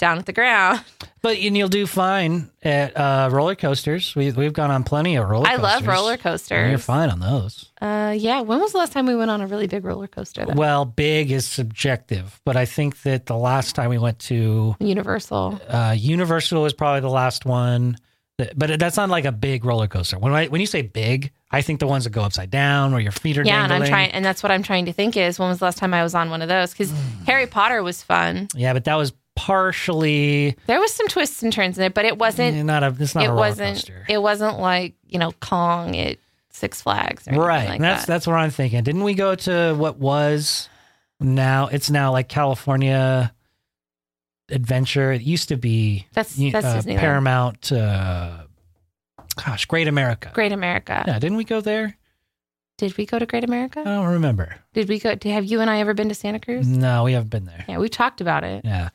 down 0.00 0.18
at 0.18 0.26
the 0.26 0.32
ground. 0.32 0.80
But 1.22 1.36
and 1.36 1.54
you'll 1.56 1.68
do 1.68 1.86
fine 1.86 2.50
at 2.62 2.96
uh, 2.96 3.28
roller 3.30 3.54
coasters. 3.54 4.16
We 4.16 4.32
we've 4.32 4.52
gone 4.54 4.70
on 4.70 4.84
plenty 4.84 5.16
of 5.16 5.28
roller 5.28 5.44
coasters. 5.44 5.60
I 5.60 5.62
coasters. 5.62 5.86
love 5.86 5.94
roller 5.96 6.12
And 6.14 6.20
coasters. 6.22 6.68
You're 6.70 6.78
fine 6.78 7.10
on 7.10 7.20
those. 7.20 7.70
Uh, 7.80 8.14
yeah. 8.18 8.40
When 8.40 8.58
was 8.58 8.72
the 8.72 8.78
last 8.78 8.92
time 8.92 9.06
we 9.06 9.14
went 9.14 9.30
on 9.30 9.40
a 9.42 9.46
really 9.46 9.66
big 9.66 9.84
roller 9.84 10.06
coaster? 10.08 10.46
Though? 10.46 10.54
Well, 10.54 10.84
big 10.86 11.30
is 11.30 11.46
subjective, 11.46 12.40
but 12.44 12.56
I 12.56 12.64
think 12.64 13.02
that 13.02 13.26
the 13.26 13.36
last 13.36 13.74
time 13.74 13.90
we 13.90 13.98
went 13.98 14.18
to 14.20 14.74
Universal. 14.80 15.60
uh, 15.68 15.94
Universal 15.96 16.62
was 16.62 16.72
probably 16.72 17.00
the 17.00 17.10
last 17.10 17.44
one. 17.44 17.96
That- 18.38 18.58
But 18.58 18.78
that's 18.80 18.96
not 18.96 19.10
like 19.10 19.26
a 19.26 19.32
big 19.32 19.64
roller 19.66 19.86
coaster. 19.88 20.18
When 20.18 20.32
I 20.32 20.46
when 20.46 20.62
you 20.62 20.66
say 20.66 20.80
big, 20.82 21.32
I 21.50 21.60
think 21.60 21.80
the 21.80 21.86
ones 21.86 22.04
that 22.04 22.10
go 22.10 22.22
upside 22.22 22.50
down 22.50 22.92
where 22.92 23.00
your 23.00 23.12
feet 23.12 23.36
are 23.36 23.42
down. 23.42 23.52
Yeah, 23.52 23.64
and 23.64 23.72
I'm 23.84 23.86
trying, 23.90 24.10
and 24.12 24.24
that's 24.24 24.42
what 24.42 24.50
I'm 24.50 24.62
trying 24.62 24.86
to 24.86 24.92
think 24.94 25.16
is 25.18 25.38
when 25.38 25.50
was 25.50 25.58
the 25.58 25.66
last 25.66 25.76
time 25.78 25.92
I 25.92 26.02
was 26.02 26.14
on 26.14 26.30
one 26.30 26.40
of 26.40 26.48
those? 26.48 26.72
Because 26.72 26.90
Harry 27.26 27.46
Potter 27.46 27.82
was 27.82 28.02
fun. 28.02 28.48
Yeah, 28.54 28.72
but 28.72 28.84
that 28.84 28.94
was 28.94 29.12
partially 29.36 30.56
There 30.66 30.80
was 30.80 30.92
some 30.92 31.08
twists 31.08 31.42
and 31.42 31.52
turns 31.52 31.78
in 31.78 31.84
it, 31.84 31.94
but 31.94 32.04
it 32.04 32.18
wasn't. 32.18 32.64
not 32.64 32.82
a. 32.82 32.94
It's 32.98 33.14
not 33.14 33.24
it 33.24 33.30
a 33.30 33.34
wasn't. 33.34 33.76
coaster. 33.76 34.06
It 34.08 34.22
wasn't 34.22 34.58
like 34.58 34.94
you 35.06 35.18
know 35.18 35.32
Kong 35.40 35.96
at 35.96 36.18
Six 36.50 36.82
Flags. 36.82 37.26
Or 37.28 37.34
right. 37.34 37.68
Like 37.68 37.80
that's 37.80 38.02
that. 38.06 38.12
that's 38.12 38.26
what 38.26 38.34
I'm 38.36 38.50
thinking. 38.50 38.82
Didn't 38.82 39.04
we 39.04 39.14
go 39.14 39.34
to 39.34 39.74
what 39.76 39.96
was 39.98 40.68
now? 41.20 41.66
It's 41.68 41.90
now 41.90 42.12
like 42.12 42.28
California 42.28 43.32
Adventure. 44.50 45.12
It 45.12 45.22
used 45.22 45.48
to 45.48 45.56
be 45.56 46.06
That's 46.12 46.34
that's 46.36 46.66
uh, 46.66 46.82
Disneyland. 46.82 46.98
Paramount. 46.98 47.72
Uh, 47.72 48.38
gosh, 49.44 49.64
Great 49.66 49.88
America. 49.88 50.30
Great 50.34 50.52
America. 50.52 51.04
Yeah, 51.06 51.18
didn't 51.18 51.36
we 51.36 51.44
go 51.44 51.60
there? 51.60 51.96
Did 52.78 52.96
we 52.96 53.04
go 53.04 53.18
to 53.18 53.26
Great 53.26 53.44
America? 53.44 53.80
I 53.80 53.84
don't 53.84 54.06
remember. 54.06 54.56
Did 54.72 54.88
we 54.88 54.98
go? 54.98 55.14
Did, 55.14 55.32
have 55.32 55.44
you 55.44 55.60
and 55.60 55.68
I 55.70 55.80
ever 55.80 55.92
been 55.92 56.08
to 56.08 56.14
Santa 56.14 56.40
Cruz? 56.40 56.66
No, 56.66 57.04
we 57.04 57.12
haven't 57.12 57.28
been 57.30 57.44
there. 57.44 57.64
Yeah, 57.68 57.78
we 57.78 57.88
talked 57.90 58.20
about 58.22 58.42
it. 58.42 58.64
Yeah. 58.64 58.88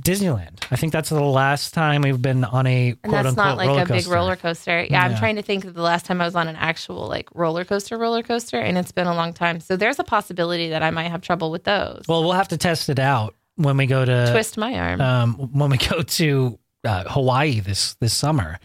Disneyland. 0.00 0.60
I 0.70 0.76
think 0.76 0.92
that's 0.92 1.08
the 1.08 1.20
last 1.22 1.74
time 1.74 2.02
we've 2.02 2.20
been 2.20 2.44
on 2.44 2.66
a 2.66 2.90
And 2.90 3.02
quote 3.02 3.12
that's 3.12 3.28
unquote 3.28 3.44
not 3.46 3.56
like 3.56 3.68
roller 3.68 3.82
a 3.82 3.86
big 3.86 3.88
coaster. 3.96 4.10
roller 4.14 4.36
coaster. 4.36 4.86
Yeah, 4.90 5.02
I'm 5.04 5.16
trying 5.16 5.36
to 5.36 5.42
think 5.42 5.64
of 5.64 5.74
the 5.74 5.82
last 5.82 6.06
time 6.06 6.20
I 6.20 6.24
was 6.24 6.34
on 6.36 6.48
an 6.48 6.56
actual 6.56 7.06
like 7.08 7.28
roller 7.34 7.64
coaster, 7.64 7.96
roller 7.98 8.22
coaster, 8.22 8.58
and 8.58 8.76
it's 8.78 8.92
been 8.92 9.06
a 9.06 9.14
long 9.14 9.32
time. 9.32 9.60
So 9.60 9.76
there's 9.76 9.98
a 9.98 10.04
possibility 10.04 10.70
that 10.70 10.82
I 10.82 10.90
might 10.90 11.10
have 11.10 11.20
trouble 11.22 11.50
with 11.50 11.64
those. 11.64 12.02
Well, 12.08 12.22
we'll 12.22 12.32
have 12.32 12.48
to 12.48 12.56
test 12.56 12.88
it 12.88 12.98
out 12.98 13.34
when 13.56 13.76
we 13.76 13.86
go 13.86 14.04
to 14.04 14.28
Twist 14.30 14.56
my 14.58 14.74
arm. 14.78 15.00
um, 15.00 15.34
when 15.52 15.70
we 15.70 15.76
go 15.90 16.02
to 16.02 16.58
uh, 16.84 17.04
Hawaii 17.08 17.60
this 17.60 17.94
this 18.00 18.14
summer. 18.14 18.58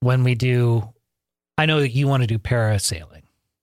When 0.00 0.24
we 0.24 0.34
do, 0.34 0.88
I 1.58 1.66
know 1.66 1.80
that 1.80 1.90
you 1.90 2.08
want 2.08 2.22
to 2.22 2.26
do 2.26 2.38
parasailing. 2.38 3.22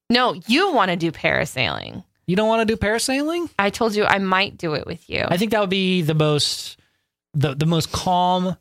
no, 0.10 0.34
you 0.48 0.72
want 0.72 0.91
to 0.91 0.98
do 0.98 1.12
parasailing. 1.12 2.04
You 2.28 2.36
don't 2.36 2.48
want 2.50 2.67
to 2.67 2.76
do 2.76 2.78
parasailing? 2.78 3.50
I 3.58 3.70
told 3.70 3.96
you 3.96 4.04
I 4.04 4.17
might 4.20 4.58
do 4.58 4.74
it 4.74 4.86
with 4.86 5.10
you. 5.10 5.24
I 5.26 5.38
think 5.38 5.52
that 5.52 5.62
would 5.62 5.70
be 5.70 6.02
the 6.02 6.13
most 6.13 6.78
the 7.38 7.54
the 7.56 7.65
most 7.65 7.91
calm 7.91 8.58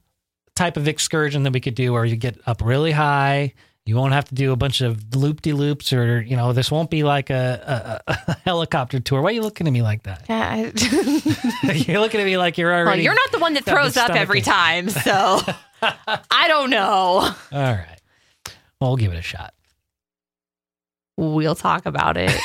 type 0.55 0.77
of 0.77 0.87
excursion 0.87 1.43
that 1.43 1.53
we 1.53 1.61
could 1.61 1.75
do, 1.75 1.93
where 1.93 2.05
you 2.05 2.17
get 2.17 2.39
up 2.47 2.63
really 2.63 2.93
high. 2.93 3.55
You 3.85 3.95
won't 3.95 4.15
have 4.15 4.25
to 4.31 4.35
do 4.35 4.51
a 4.51 4.57
bunch 4.57 4.81
of 4.81 5.15
loop 5.15 5.43
de 5.43 5.53
loops, 5.53 5.93
or 5.93 6.21
you 6.21 6.37
know, 6.37 6.53
this 6.53 6.71
won't 6.73 6.91
be 6.91 7.05
like 7.05 7.31
a, 7.31 8.03
a, 8.07 8.13
a 8.29 8.37
helicopter 8.45 8.99
tour. 9.01 9.23
Why 9.23 9.31
are 9.31 9.33
you 9.33 9.43
looking 9.43 9.67
at 9.67 9.73
me 9.73 9.83
like 9.83 10.03
that? 10.03 10.25
yeah, 10.29 10.71
I- 10.73 11.73
you're 11.87 12.01
looking 12.01 12.21
at 12.21 12.27
me 12.27 12.37
like 12.37 12.59
you're 12.59 12.71
well, 12.73 12.81
already. 12.87 13.03
you're 13.03 13.15
not 13.15 13.33
the 13.33 13.39
one 13.39 13.55
that 13.55 13.65
throws 13.65 13.97
up 13.97 14.11
every 14.11 14.41
time, 14.41 14.89
so 14.91 15.41
I 15.83 16.49
don't 16.49 16.71
know. 16.71 16.81
All 16.81 17.35
right. 17.53 18.01
Well, 18.81 18.91
we'll 18.91 18.97
give 18.97 19.13
it 19.13 19.19
a 19.19 19.23
shot. 19.23 19.55
We'll 21.17 21.55
talk 21.55 21.87
about 21.87 22.17
it. 22.19 22.39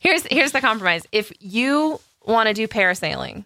here's 0.00 0.24
here's 0.24 0.52
the 0.52 0.60
compromise. 0.60 1.06
If 1.12 1.32
you 1.38 2.00
want 2.24 2.48
to 2.48 2.54
do 2.54 2.66
parasailing 2.66 3.44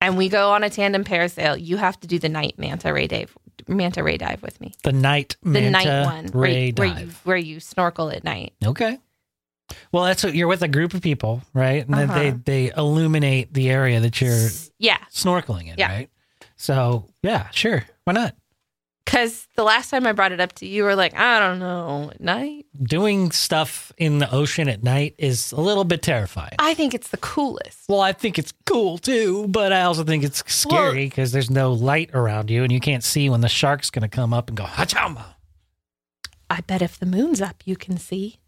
and 0.00 0.16
we 0.16 0.28
go 0.28 0.50
on 0.52 0.62
a 0.62 0.70
tandem 0.70 1.04
parasail, 1.04 1.60
you 1.62 1.76
have 1.76 1.98
to 2.00 2.06
do 2.06 2.18
the 2.18 2.28
night 2.28 2.54
manta 2.58 2.92
ray 2.92 3.06
dive 3.06 3.36
manta 3.68 4.02
ray 4.02 4.16
dive 4.16 4.42
with 4.42 4.60
me. 4.60 4.72
The 4.82 4.92
night 4.92 5.36
The 5.42 5.48
manta 5.50 5.70
night 5.70 6.04
one 6.04 6.26
where, 6.28 6.42
ray 6.42 6.66
you- 6.68 6.72
where 6.76 6.88
dive. 6.88 7.00
you 7.00 7.12
where 7.24 7.36
you 7.36 7.60
snorkel 7.60 8.10
at 8.10 8.22
night. 8.24 8.52
Okay. 8.64 8.98
Well, 9.90 10.04
that's 10.04 10.22
what 10.22 10.34
you're 10.34 10.46
with 10.46 10.62
a 10.62 10.68
group 10.68 10.94
of 10.94 11.02
people, 11.02 11.42
right? 11.52 11.84
And 11.86 11.94
Uh-huh. 11.94 12.14
they 12.18 12.30
they 12.30 12.72
illuminate 12.76 13.52
the 13.52 13.68
area 13.70 13.98
that 14.00 14.20
you're 14.20 14.48
Yeah. 14.78 14.98
snorkeling 15.12 15.66
in, 15.68 15.74
Yeah. 15.78 15.88
right? 15.92 16.10
So 16.56 17.08
yeah, 17.22 17.50
sure, 17.50 17.84
why 18.04 18.12
not? 18.12 18.34
Cause 19.06 19.46
the 19.54 19.62
last 19.62 19.90
time 19.90 20.04
I 20.04 20.12
brought 20.12 20.32
it 20.32 20.40
up 20.40 20.52
to 20.54 20.66
you, 20.66 20.74
you 20.78 20.82
were 20.84 20.96
like, 20.96 21.14
I 21.14 21.38
don't 21.38 21.60
know, 21.60 22.10
at 22.12 22.20
night. 22.20 22.66
Doing 22.82 23.30
stuff 23.30 23.92
in 23.96 24.18
the 24.18 24.30
ocean 24.34 24.68
at 24.68 24.82
night 24.82 25.14
is 25.16 25.52
a 25.52 25.60
little 25.60 25.84
bit 25.84 26.02
terrifying. 26.02 26.54
I 26.58 26.74
think 26.74 26.92
it's 26.92 27.08
the 27.08 27.16
coolest. 27.18 27.84
well, 27.88 28.00
I 28.00 28.12
think 28.12 28.36
it's 28.38 28.52
cool 28.66 28.98
too, 28.98 29.46
but 29.48 29.72
I 29.72 29.82
also 29.82 30.02
think 30.02 30.24
it's 30.24 30.42
scary 30.52 31.04
because 31.06 31.30
there's 31.30 31.50
no 31.50 31.72
light 31.72 32.10
around 32.14 32.50
you 32.50 32.64
and 32.64 32.72
you 32.72 32.80
can't 32.80 33.04
see 33.04 33.30
when 33.30 33.42
the 33.42 33.48
shark's 33.48 33.90
going 33.90 34.02
to 34.02 34.08
come 34.08 34.34
up 34.34 34.48
and 34.48 34.56
go 34.56 34.64
hachama. 34.64 35.24
I 36.50 36.60
bet 36.62 36.82
if 36.82 36.98
the 36.98 37.06
moon's 37.06 37.40
up, 37.40 37.62
you 37.64 37.76
can 37.76 37.98
see, 37.98 38.38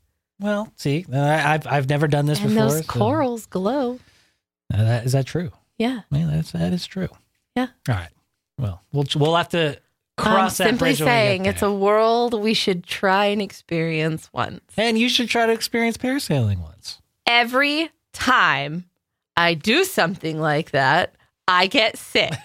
Well, 0.40 0.72
see, 0.76 1.06
I, 1.12 1.54
I've 1.54 1.66
I've 1.66 1.88
never 1.88 2.06
done 2.08 2.26
this 2.26 2.40
and 2.40 2.48
before. 2.48 2.62
And 2.64 2.72
those 2.72 2.86
so- 2.86 2.92
corals 2.92 3.46
glow. 3.46 4.00
Uh, 4.72 4.84
that, 4.84 5.06
is 5.06 5.12
that 5.12 5.26
true? 5.26 5.50
Yeah. 5.78 6.00
Yeah, 6.10 6.28
that's 6.32 6.50
that 6.52 6.72
is 6.72 6.86
true. 6.86 7.08
Yeah. 7.56 7.68
All 7.88 7.94
right. 7.94 8.10
Well, 8.58 8.82
we'll 8.92 9.06
we'll 9.16 9.36
have 9.36 9.48
to 9.50 9.78
cross 10.18 10.58
that 10.58 10.66
simply 10.68 10.90
bridge 10.90 11.00
when 11.00 11.06
we 11.06 11.10
get 11.12 11.18
saying 11.18 11.46
it's 11.46 11.62
a 11.62 11.72
world 11.72 12.34
we 12.40 12.54
should 12.54 12.84
try 12.84 13.26
and 13.26 13.40
experience 13.42 14.28
once. 14.32 14.60
And 14.76 14.98
you 14.98 15.08
should 15.08 15.28
try 15.28 15.46
to 15.46 15.52
experience 15.52 15.96
parasailing 15.96 16.60
once. 16.60 17.00
Every 17.26 17.90
time 18.12 18.84
I 19.36 19.54
do 19.54 19.84
something 19.84 20.40
like 20.40 20.72
that, 20.72 21.14
I 21.46 21.66
get 21.66 21.96
sick. 21.96 22.32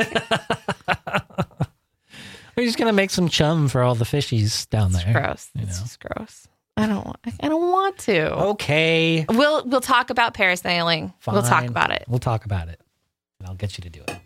We're 2.55 2.65
just 2.65 2.77
gonna 2.77 2.93
make 2.93 3.09
some 3.09 3.29
chum 3.29 3.67
for 3.67 3.81
all 3.81 3.95
the 3.95 4.05
fishies 4.05 4.69
down 4.69 4.91
It's 4.93 5.03
there. 5.03 5.13
gross. 5.13 5.49
you 5.55 5.63
It's 5.63 5.77
know. 5.79 5.83
just 5.85 5.99
gross. 5.99 6.47
I 6.77 6.85
don't. 6.87 7.05
want- 7.05 7.17
I 7.41 7.47
don't 7.49 7.71
want 7.71 7.97
to. 7.99 8.33
Okay. 8.33 9.25
We'll 9.29 9.65
we'll 9.65 9.81
talk 9.81 10.09
about 10.11 10.33
parasailing. 10.35 11.13
We'll 11.27 11.41
talk 11.43 11.65
about 11.65 11.91
it. 11.91 12.05
We'll 12.07 12.19
talk 12.19 12.45
about 12.45 12.67
it. 12.67 12.79
And 13.39 13.47
I'll 13.47 13.55
get 13.55 13.77
you 13.77 13.83
to 13.83 13.89
do 13.89 14.01
it. 14.01 14.17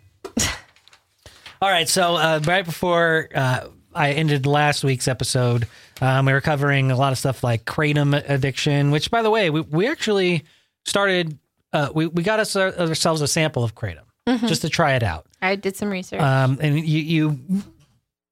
All 1.60 1.70
right. 1.70 1.88
So 1.88 2.16
uh, 2.16 2.40
right 2.44 2.64
before 2.64 3.28
uh, 3.34 3.68
I 3.94 4.12
ended 4.12 4.46
last 4.46 4.84
week's 4.84 5.08
episode, 5.08 5.66
um, 6.00 6.26
we 6.26 6.32
were 6.32 6.40
covering 6.40 6.90
a 6.90 6.96
lot 6.96 7.12
of 7.12 7.18
stuff 7.18 7.42
like 7.42 7.64
kratom 7.64 8.14
addiction, 8.28 8.90
which, 8.90 9.10
by 9.10 9.22
the 9.22 9.30
way, 9.30 9.50
we, 9.50 9.60
we 9.62 9.88
actually 9.88 10.44
started. 10.84 11.38
Uh, 11.72 11.90
we 11.94 12.06
we 12.06 12.22
got 12.22 12.40
us 12.40 12.56
uh, 12.56 12.72
ourselves 12.78 13.20
a 13.20 13.28
sample 13.28 13.62
of 13.64 13.74
kratom 13.74 14.04
Mm-hmm. 14.26 14.46
just 14.46 14.60
to 14.60 14.68
try 14.68 14.92
it 14.92 15.02
out. 15.02 15.24
I 15.40 15.56
did 15.56 15.74
some 15.74 15.88
research. 15.88 16.20
Um, 16.20 16.58
and 16.60 16.78
you 16.78 17.00
you 17.00 17.62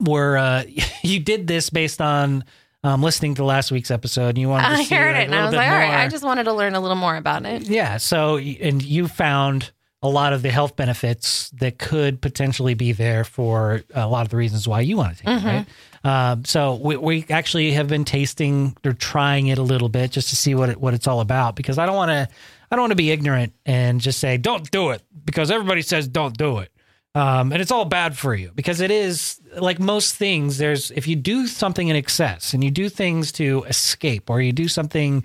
were 0.01 0.37
uh, 0.37 0.65
you 1.03 1.21
did 1.21 1.47
this 1.47 1.71
based 1.71 2.01
on 2.03 2.45
um, 2.85 3.03
listening 3.03 3.35
to 3.37 3.45
last 3.45 3.73
week's 3.73 3.91
episode. 3.91 4.29
And 4.31 4.39
you 4.39 4.49
wanted 4.49 4.69
to 4.69 4.75
I 4.75 4.85
heard 4.85 5.15
like, 5.15 5.23
it 5.23 5.27
and 5.27 5.35
I 5.35 5.45
was 5.47 5.55
like, 5.55 5.69
all 5.69 5.75
right. 5.75 5.95
I 6.05 6.09
just 6.09 6.22
wanted 6.24 6.45
to 6.45 6.53
learn 6.53 6.74
a 6.74 6.81
little 6.81 6.97
more 6.97 7.16
about 7.16 7.47
it. 7.47 7.62
Yeah. 7.62 7.97
So, 7.97 8.37
and 8.37 8.83
you 8.83 9.09
found 9.09 9.72
a 10.07 10.11
lot 10.11 10.32
of 10.32 10.42
the 10.42 10.50
health 10.50 10.76
benefits 10.76 11.50
that 11.50 11.78
could 11.78 12.20
potentially 12.20 12.74
be 12.74 12.92
there 12.92 13.24
for 13.24 13.82
a 13.94 14.07
lot 14.07 14.22
of 14.22 14.28
the 14.30 14.36
reasons 14.36 14.66
why 14.68 14.80
you 14.80 14.96
want 14.96 15.16
to 15.16 15.22
take 15.24 15.28
Mm-hmm. 15.34 15.46
it, 15.48 15.66
right? 16.04 16.32
Um, 16.32 16.44
so 16.44 16.74
we, 16.76 16.96
we 16.96 17.26
actually 17.30 17.72
have 17.72 17.88
been 17.88 18.04
tasting 18.04 18.76
or 18.84 18.92
trying 18.92 19.48
it 19.48 19.59
a 19.59 19.62
little 19.62 19.88
bit 19.88 20.12
just 20.12 20.28
to 20.30 20.36
see 20.36 20.54
what 20.54 20.68
it, 20.68 20.80
what 20.80 20.94
it's 20.94 21.09
all 21.09 21.20
about 21.20 21.57
because 21.57 21.78
I 21.78 21.86
don't 21.86 21.96
want 21.96 22.11
to 22.11 22.28
I 22.70 22.76
don't 22.76 22.82
want 22.82 22.92
to 22.92 22.96
be 22.96 23.11
ignorant 23.11 23.52
and 23.64 24.00
just 24.00 24.18
say 24.20 24.36
don't 24.36 24.70
do 24.70 24.90
it 24.90 25.02
because 25.24 25.50
everybody 25.50 25.82
says 25.82 26.07
don't 26.09 26.36
do 26.36 26.59
it. 26.59 26.70
Um, 27.14 27.50
and 27.50 27.62
it's 27.62 27.70
all 27.70 27.86
bad 27.86 28.16
for 28.16 28.34
you 28.34 28.52
because 28.54 28.80
it 28.80 28.90
is 28.90 29.40
like 29.59 29.78
most 29.80 30.14
things. 30.16 30.59
There's 30.59 30.90
if 30.92 31.09
you 31.09 31.16
do 31.16 31.46
something 31.46 31.88
in 31.88 31.96
excess 31.96 32.54
and 32.54 32.62
you 32.62 32.70
do 32.70 32.88
things 32.88 33.32
to 33.32 33.64
escape 33.68 34.28
or 34.30 34.40
you 34.40 34.52
do 34.52 34.68
something 34.68 35.24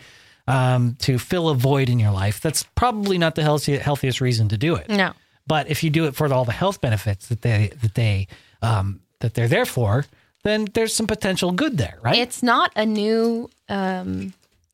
um, 0.51 0.95
to 0.99 1.17
fill 1.17 1.49
a 1.49 1.55
void 1.55 1.89
in 1.89 1.97
your 1.97 2.11
life, 2.11 2.41
that's 2.41 2.63
probably 2.75 3.17
not 3.17 3.35
the 3.35 3.41
healthy, 3.41 3.77
healthiest 3.77 4.19
reason 4.19 4.49
to 4.49 4.57
do 4.57 4.75
it. 4.75 4.89
No. 4.89 5.13
But 5.47 5.69
if 5.69 5.83
you 5.83 5.89
do 5.89 6.05
it 6.05 6.15
for 6.15 6.31
all 6.33 6.45
the 6.45 6.51
health 6.51 6.81
benefits 6.81 7.27
that 7.29 7.41
they 7.41 7.71
that 7.81 7.95
they 7.95 8.27
um, 8.61 8.99
that 9.19 9.33
they're 9.33 9.47
there 9.47 9.65
for, 9.65 10.05
then 10.43 10.67
there's 10.73 10.93
some 10.93 11.07
potential 11.07 11.51
good 11.51 11.77
there, 11.77 11.97
right? 12.01 12.17
It's 12.17 12.43
not 12.43 12.71
a 12.75 12.85
new 12.85 13.49
um 13.69 14.33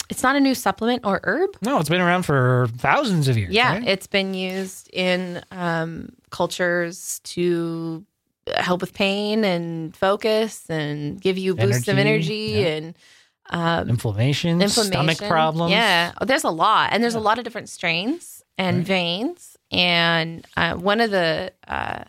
it's 0.10 0.24
not 0.24 0.36
a 0.36 0.40
new 0.40 0.56
supplement 0.56 1.06
or 1.06 1.20
herb. 1.24 1.58
no, 1.62 1.80
it's 1.80 1.90
been 1.90 2.02
around 2.02 2.24
for 2.24 2.70
thousands 2.78 3.28
of 3.28 3.38
years. 3.38 3.54
Yeah, 3.54 3.74
right? 3.74 3.88
it's 3.88 4.08
been 4.08 4.34
used 4.34 4.90
in 4.92 5.44
um 5.52 6.10
cultures 6.32 7.22
to 7.24 8.04
help 8.56 8.82
with 8.82 8.94
pain 8.94 9.44
and 9.44 9.96
focus 9.96 10.70
and 10.70 11.22
give 11.22 11.38
you 11.38 11.54
a 11.54 11.56
boost 11.56 11.88
of 11.88 11.98
Energy, 11.98 12.56
energy 12.56 12.62
yeah. 12.62 12.68
and 12.68 12.96
um 13.50 13.90
inflammation, 13.90 14.62
inflammation. 14.62 14.92
stomach 14.92 15.18
problems. 15.20 15.72
Yeah, 15.72 16.14
Oh, 16.20 16.26
there's 16.26 16.44
a 16.44 16.50
lot, 16.50 16.90
and 16.92 17.04
there's 17.04 17.16
a 17.16 17.20
lot 17.20 17.38
of 17.38 17.44
different 17.44 17.70
strains 17.70 18.44
and 18.58 18.86
veins. 18.86 19.58
And 19.72 20.46
uh, 20.56 20.76
one 20.76 21.02
of 21.02 21.12
the 21.12 21.52
uh, 21.68 22.04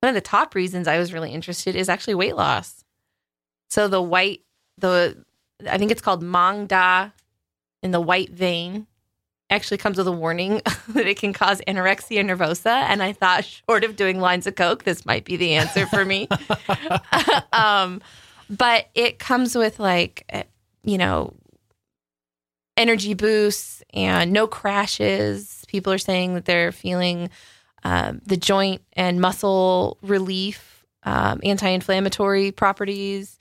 one 0.00 0.08
of 0.08 0.14
the 0.14 0.20
top 0.20 0.54
reasons 0.54 0.88
I 0.88 0.98
was 0.98 1.12
really 1.12 1.32
interested 1.32 1.76
is 1.76 1.88
actually 1.88 2.14
weight 2.14 2.36
loss. 2.36 2.84
So 3.70 3.88
the 3.88 4.02
white, 4.02 4.40
the 4.78 5.24
I 5.68 5.78
think 5.78 5.90
it's 5.90 6.02
called 6.02 6.22
Maeng 6.22 6.68
Da 6.68 7.10
in 7.82 7.90
the 7.90 8.00
white 8.00 8.30
vein 8.30 8.86
actually 9.50 9.78
comes 9.78 9.96
with 9.96 10.06
a 10.06 10.12
warning 10.12 10.60
that 10.88 11.06
it 11.06 11.18
can 11.18 11.32
cause 11.32 11.60
anorexia 11.66 12.22
nervosa. 12.24 12.66
And 12.66 13.02
I 13.02 13.12
thought, 13.12 13.44
short 13.44 13.84
of 13.84 13.96
doing 13.96 14.20
lines 14.20 14.46
of 14.46 14.56
coke, 14.56 14.84
this 14.84 15.06
might 15.06 15.24
be 15.24 15.36
the 15.36 15.54
answer 15.54 15.86
for 15.86 16.04
me. 16.04 16.28
um, 17.52 18.02
but 18.50 18.88
it 18.94 19.18
comes 19.18 19.54
with 19.56 19.78
like, 19.78 20.24
you 20.88 20.96
know, 20.96 21.34
energy 22.78 23.12
boosts 23.12 23.82
and 23.92 24.32
no 24.32 24.46
crashes. 24.46 25.64
People 25.68 25.92
are 25.92 25.98
saying 25.98 26.32
that 26.34 26.46
they're 26.46 26.72
feeling 26.72 27.28
um, 27.84 28.22
the 28.24 28.38
joint 28.38 28.80
and 28.94 29.20
muscle 29.20 29.98
relief, 30.00 30.86
um, 31.02 31.40
anti 31.42 31.68
inflammatory 31.68 32.52
properties. 32.52 33.38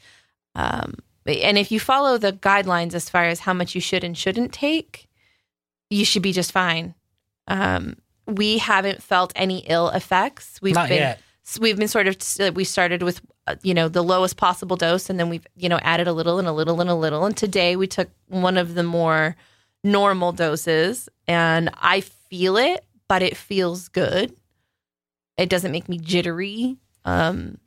Um, 0.55 0.95
and 1.25 1.57
if 1.57 1.71
you 1.71 1.79
follow 1.79 2.17
the 2.17 2.33
guidelines 2.33 2.93
as 2.93 3.09
far 3.09 3.23
as 3.23 3.39
how 3.39 3.53
much 3.53 3.75
you 3.75 3.81
should 3.81 4.03
and 4.03 4.17
shouldn't 4.17 4.51
take, 4.51 5.07
you 5.89 6.03
should 6.03 6.21
be 6.21 6.33
just 6.33 6.51
fine. 6.51 6.95
Um, 7.47 7.95
we 8.25 8.57
haven't 8.57 9.01
felt 9.01 9.31
any 9.37 9.59
ill 9.59 9.87
effects. 9.89 10.59
We've 10.61 10.75
Not 10.75 10.89
been 10.89 10.97
yet. 10.97 11.21
So 11.47 11.61
we've 11.61 11.77
been 11.77 11.87
sort 11.87 12.07
of 12.07 12.55
we 12.55 12.63
started 12.63 13.01
with 13.01 13.21
uh, 13.47 13.55
you 13.63 13.73
know 13.73 13.87
the 13.87 14.03
lowest 14.03 14.35
possible 14.35 14.75
dose 14.75 15.09
and 15.09 15.19
then 15.19 15.29
we've 15.29 15.47
you 15.55 15.69
know 15.69 15.79
added 15.81 16.07
a 16.07 16.13
little 16.13 16.39
and 16.39 16.47
a 16.47 16.51
little 16.51 16.81
and 16.81 16.89
a 16.89 16.95
little 16.95 17.25
and 17.25 17.37
today 17.37 17.75
we 17.75 17.87
took 17.87 18.09
one 18.27 18.57
of 18.57 18.75
the 18.75 18.83
more 18.83 19.35
normal 19.83 20.31
doses 20.33 21.07
and 21.27 21.69
i 21.75 22.01
feel 22.01 22.57
it 22.57 22.83
but 23.07 23.21
it 23.21 23.37
feels 23.37 23.87
good. 23.87 24.35
It 25.37 25.47
doesn't 25.49 25.71
make 25.71 25.87
me 25.87 25.97
jittery 25.97 26.77
um 27.05 27.57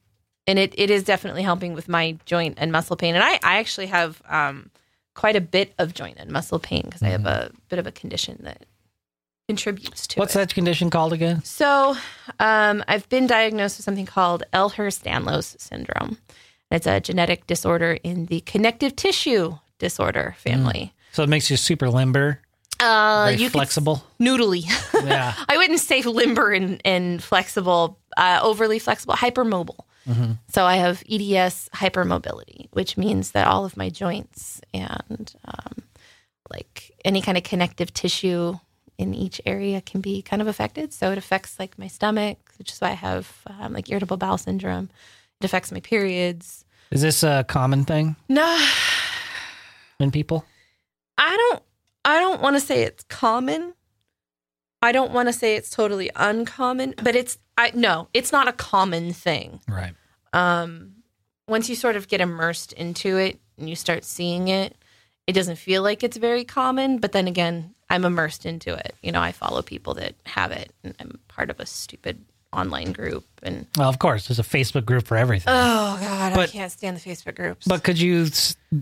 and 0.46 0.58
it, 0.58 0.74
it 0.76 0.90
is 0.90 1.04
definitely 1.04 1.42
helping 1.42 1.72
with 1.74 1.88
my 1.88 2.18
joint 2.26 2.58
and 2.58 2.70
muscle 2.72 2.96
pain 2.96 3.14
and 3.14 3.24
i, 3.24 3.34
I 3.42 3.58
actually 3.58 3.86
have 3.86 4.20
um 4.28 4.70
quite 5.14 5.36
a 5.36 5.40
bit 5.40 5.72
of 5.78 5.94
joint 5.94 6.18
and 6.18 6.30
muscle 6.30 6.58
pain 6.58 6.82
because 6.84 7.02
i 7.02 7.08
have 7.08 7.26
a 7.26 7.50
bit 7.68 7.78
of 7.78 7.86
a 7.86 7.92
condition 7.92 8.40
that 8.42 8.66
contributes 9.50 10.06
to 10.08 10.18
What's 10.20 10.34
it 10.36 10.38
that 10.38 10.54
condition 10.54 10.90
called 10.90 11.12
again? 11.12 11.42
so, 11.44 11.96
um, 12.38 12.76
I've 12.88 13.08
been 13.08 13.26
diagnosed 13.26 13.78
with 13.78 13.84
something 13.84 14.06
called 14.06 14.42
Ehlers-Danlos 14.52 15.60
syndrome. 15.60 16.18
It's 16.70 16.86
a 16.86 17.00
genetic 17.00 17.46
disorder 17.46 17.92
in 18.04 18.26
the 18.26 18.40
connective 18.52 18.94
tissue 18.94 19.58
disorder 19.78 20.34
family. 20.38 20.92
So 21.12 21.22
it 21.24 21.28
makes 21.28 21.50
you 21.50 21.56
super 21.56 21.88
limber, 21.90 22.40
Uh, 22.78 23.26
very 23.30 23.42
you 23.42 23.50
flexible. 23.50 23.96
noodly. 24.20 24.62
yeah. 25.04 25.34
I 25.48 25.56
wouldn't 25.56 25.80
say 25.80 26.02
limber 26.02 26.52
and, 26.52 26.80
and 26.84 27.22
flexible, 27.22 27.98
uh, 28.16 28.38
overly 28.42 28.78
flexible, 28.78 29.14
hypermobile. 29.14 29.80
Mm-hmm. 30.08 30.32
So 30.48 30.64
I 30.64 30.76
have 30.76 31.02
EDS 31.10 31.68
hypermobility, 31.74 32.68
which 32.72 32.96
means 32.96 33.32
that 33.32 33.46
all 33.46 33.64
of 33.64 33.76
my 33.76 33.90
joints 33.90 34.60
and 34.72 35.34
um, 35.44 35.74
like 36.54 36.92
any 37.04 37.20
kind 37.20 37.36
of 37.36 37.44
connective 37.44 37.92
tissue 37.92 38.58
in 39.00 39.14
each 39.14 39.40
area 39.46 39.80
can 39.80 40.00
be 40.00 40.20
kind 40.22 40.42
of 40.42 40.48
affected. 40.48 40.92
So 40.92 41.10
it 41.12 41.18
affects 41.18 41.58
like 41.58 41.78
my 41.78 41.88
stomach, 41.88 42.36
which 42.58 42.70
is 42.72 42.80
why 42.80 42.90
I 42.90 42.94
have 43.08 43.24
um, 43.46 43.72
like 43.72 43.90
irritable 43.90 44.16
bowel 44.18 44.38
syndrome. 44.38 44.90
It 45.40 45.44
affects 45.44 45.72
my 45.72 45.80
periods. 45.80 46.64
Is 46.90 47.00
this 47.02 47.22
a 47.22 47.44
common 47.48 47.84
thing 47.84 48.16
No, 48.28 48.46
in 49.98 50.10
people? 50.10 50.44
I 51.16 51.36
don't. 51.36 51.62
I 52.04 52.18
don't 52.20 52.40
want 52.40 52.56
to 52.56 52.60
say 52.60 52.82
it's 52.82 53.04
common. 53.04 53.74
I 54.82 54.92
don't 54.92 55.12
want 55.12 55.28
to 55.28 55.32
say 55.32 55.56
it's 55.56 55.70
totally 55.70 56.10
uncommon, 56.16 56.94
but 57.02 57.14
it's. 57.16 57.38
I 57.58 57.70
no, 57.74 58.08
it's 58.14 58.32
not 58.32 58.48
a 58.48 58.52
common 58.52 59.12
thing. 59.12 59.60
Right. 59.68 59.94
um, 60.32 60.92
once 61.48 61.68
you 61.68 61.74
sort 61.74 61.96
of 61.96 62.06
get 62.08 62.20
immersed 62.20 62.72
into 62.74 63.16
it 63.18 63.40
and 63.58 63.68
you 63.68 63.74
start 63.76 64.04
seeing 64.04 64.48
it, 64.48 64.76
it 65.30 65.34
doesn't 65.34 65.56
feel 65.56 65.82
like 65.82 66.02
it's 66.02 66.16
very 66.16 66.44
common. 66.44 66.98
But 66.98 67.12
then 67.12 67.28
again, 67.28 67.74
I'm 67.88 68.04
immersed 68.04 68.44
into 68.44 68.74
it. 68.74 68.94
You 69.02 69.12
know, 69.12 69.20
I 69.20 69.32
follow 69.32 69.62
people 69.62 69.94
that 69.94 70.14
have 70.26 70.50
it, 70.50 70.72
and 70.84 70.94
I'm 71.00 71.18
part 71.28 71.50
of 71.50 71.60
a 71.60 71.66
stupid 71.66 72.24
online 72.52 72.90
group. 72.90 73.24
And 73.44 73.66
Well, 73.78 73.88
of 73.88 74.00
course, 74.00 74.26
there's 74.26 74.40
a 74.40 74.42
Facebook 74.42 74.84
group 74.84 75.06
for 75.06 75.16
everything. 75.16 75.52
oh 75.54 75.96
god, 76.00 76.36
I 76.36 76.46
can't 76.48 76.72
stand 76.72 76.96
the 76.96 77.00
Facebook 77.00 77.36
groups. 77.36 77.64
But 77.64 77.84
could 77.84 78.00
you 78.00 78.26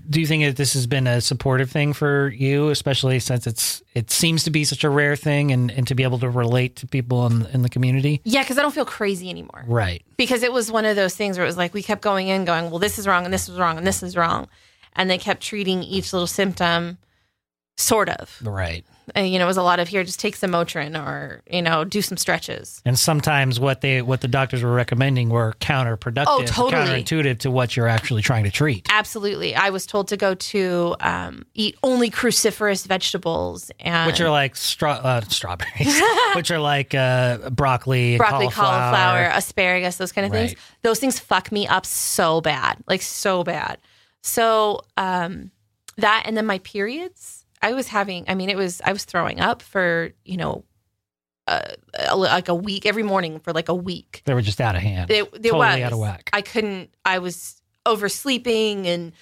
do 0.09 0.21
you 0.21 0.27
think 0.27 0.45
that 0.45 0.57
this 0.57 0.73
has 0.73 0.87
been 0.87 1.07
a 1.07 1.21
supportive 1.21 1.71
thing 1.71 1.93
for 1.93 2.29
you, 2.29 2.71
especially 2.71 3.19
since 3.19 3.47
it's 3.47 3.83
it 3.95 4.11
seems 4.11 4.45
to 4.45 4.51
be 4.51 4.65
such 4.65 4.85
a 4.85 4.91
rare 4.91 5.17
thing, 5.17 5.53
and, 5.53 5.71
and 5.71 5.87
to 5.87 5.95
be 5.95 6.03
able 6.03 6.19
to 6.21 6.31
relate 6.31 6.77
to 6.77 6.87
people 6.87 7.27
in 7.27 7.45
in 7.53 7.61
the 7.61 7.69
community? 7.69 8.23
yeah, 8.25 8.43
because 8.43 8.57
I 8.57 8.63
don't 8.63 8.75
feel 8.75 8.87
crazy 8.87 9.29
anymore. 9.29 9.65
Right. 9.67 10.03
because 10.17 10.43
it 10.43 10.53
was 10.53 10.73
one 10.73 10.87
of 10.87 10.97
those 10.97 11.15
things 11.15 11.37
where 11.37 11.45
it 11.45 11.49
was 11.49 11.59
like 11.59 11.75
we 11.75 11.83
kept 11.83 12.01
going 12.01 12.29
in 12.29 12.47
going 12.47 12.71
well 12.71 12.79
this 12.79 12.99
is 12.99 13.07
wrong 13.07 13.25
and 13.27 13.35
this 13.35 13.49
is 13.51 13.59
wrong 13.59 13.77
and 13.77 13.87
this 13.87 14.03
is 14.03 14.17
wrong 14.17 14.49
and 14.99 15.09
they 15.09 15.17
kept 15.19 15.43
treating 15.43 15.83
each 15.83 16.13
little 16.13 16.27
symptom 16.27 16.99
sort 17.79 18.09
of 18.09 18.37
Right. 18.43 18.85
and 19.15 19.29
you 19.33 19.39
know 19.39 19.45
it 19.45 19.47
was 19.47 19.57
a 19.57 19.63
lot 19.63 19.79
of 19.79 19.87
here 19.87 20.03
just 20.03 20.19
take 20.19 20.35
some 20.35 20.51
motrin 20.51 21.01
or 21.01 21.43
you 21.49 21.63
know 21.63 21.85
do 21.85 22.03
some 22.03 22.17
stretches 22.19 22.83
And 22.85 22.99
sometimes 22.99 23.61
what 23.61 23.83
they 23.83 24.03
what 24.03 24.21
the 24.21 24.27
doctors 24.27 24.65
were 24.65 24.73
recommending 24.75 25.29
were 25.29 25.55
counterproductive, 25.61 26.25
Oh, 26.27 26.43
totally. 26.45 27.05
counterintuitive 27.05 27.39
to 27.39 27.53
what 27.53 27.77
you're 27.77 27.87
actually 27.87 28.23
trying 28.23 28.43
to 28.45 28.51
treat. 28.51 28.89
absolutely 28.91 29.55
i 29.55 29.71
was 29.71 29.87
told 29.87 30.09
to 30.09 30.17
go 30.17 30.35
to 30.35 30.97
um, 30.99 31.45
eat 31.55 31.77
only 31.85 32.11
cruciferous 32.11 32.85
vegetables 32.85 33.71
and 33.79 34.09
Which 34.09 34.21
are 34.21 34.31
like 34.31 34.57
straw, 34.57 34.95
uh, 34.95 35.21
strawberries, 35.29 36.03
which 36.35 36.51
are 36.51 36.59
like 36.59 36.97
uh, 36.97 37.49
broccoli, 37.51 38.17
broccoli 38.17 38.49
cauliflower. 38.49 38.91
cauliflower 38.91 39.31
asparagus 39.37 39.99
those 39.99 40.11
kind 40.11 40.27
of 40.27 40.33
things 40.33 40.55
those 40.83 40.99
things 40.99 41.21
fuck 41.21 41.53
me 41.53 41.69
up 41.69 41.87
so 41.87 42.41
bad 42.41 42.79
like 42.89 43.03
so 43.03 43.45
bad 43.45 43.79
so 44.23 44.81
um 44.97 45.51
that 45.97 46.23
and 46.27 46.37
then 46.37 46.47
my 46.47 46.59
periods 46.61 47.45
i 47.63 47.73
was 47.73 47.89
having 47.89 48.25
i 48.29 48.35
mean 48.35 48.51
it 48.51 48.57
was 48.57 48.81
i 48.85 48.93
was 48.93 49.05
throwing 49.05 49.41
up 49.41 49.63
for 49.63 50.11
you 50.25 50.37
know 50.37 50.65
uh, 51.47 51.63
like 52.15 52.49
a 52.49 52.55
week 52.55 52.85
every 52.85 53.03
morning 53.03 53.39
for 53.41 53.55
like 53.55 53.71
a 53.71 53.75
week 53.75 54.21
They 54.27 54.35
were 54.35 54.43
just 54.43 54.61
out 54.61 54.77
of 54.77 54.83
hand. 54.83 55.11
it, 55.11 55.23
it 55.23 55.31
totally 55.45 55.53
was 55.53 55.81
out 55.81 55.93
of 55.95 55.99
whack. 55.99 56.29
i 56.35 56.43
couldn't 56.43 56.91
i 57.07 57.19
was 57.19 57.63
oversleeping 57.87 58.87
and 58.87 59.13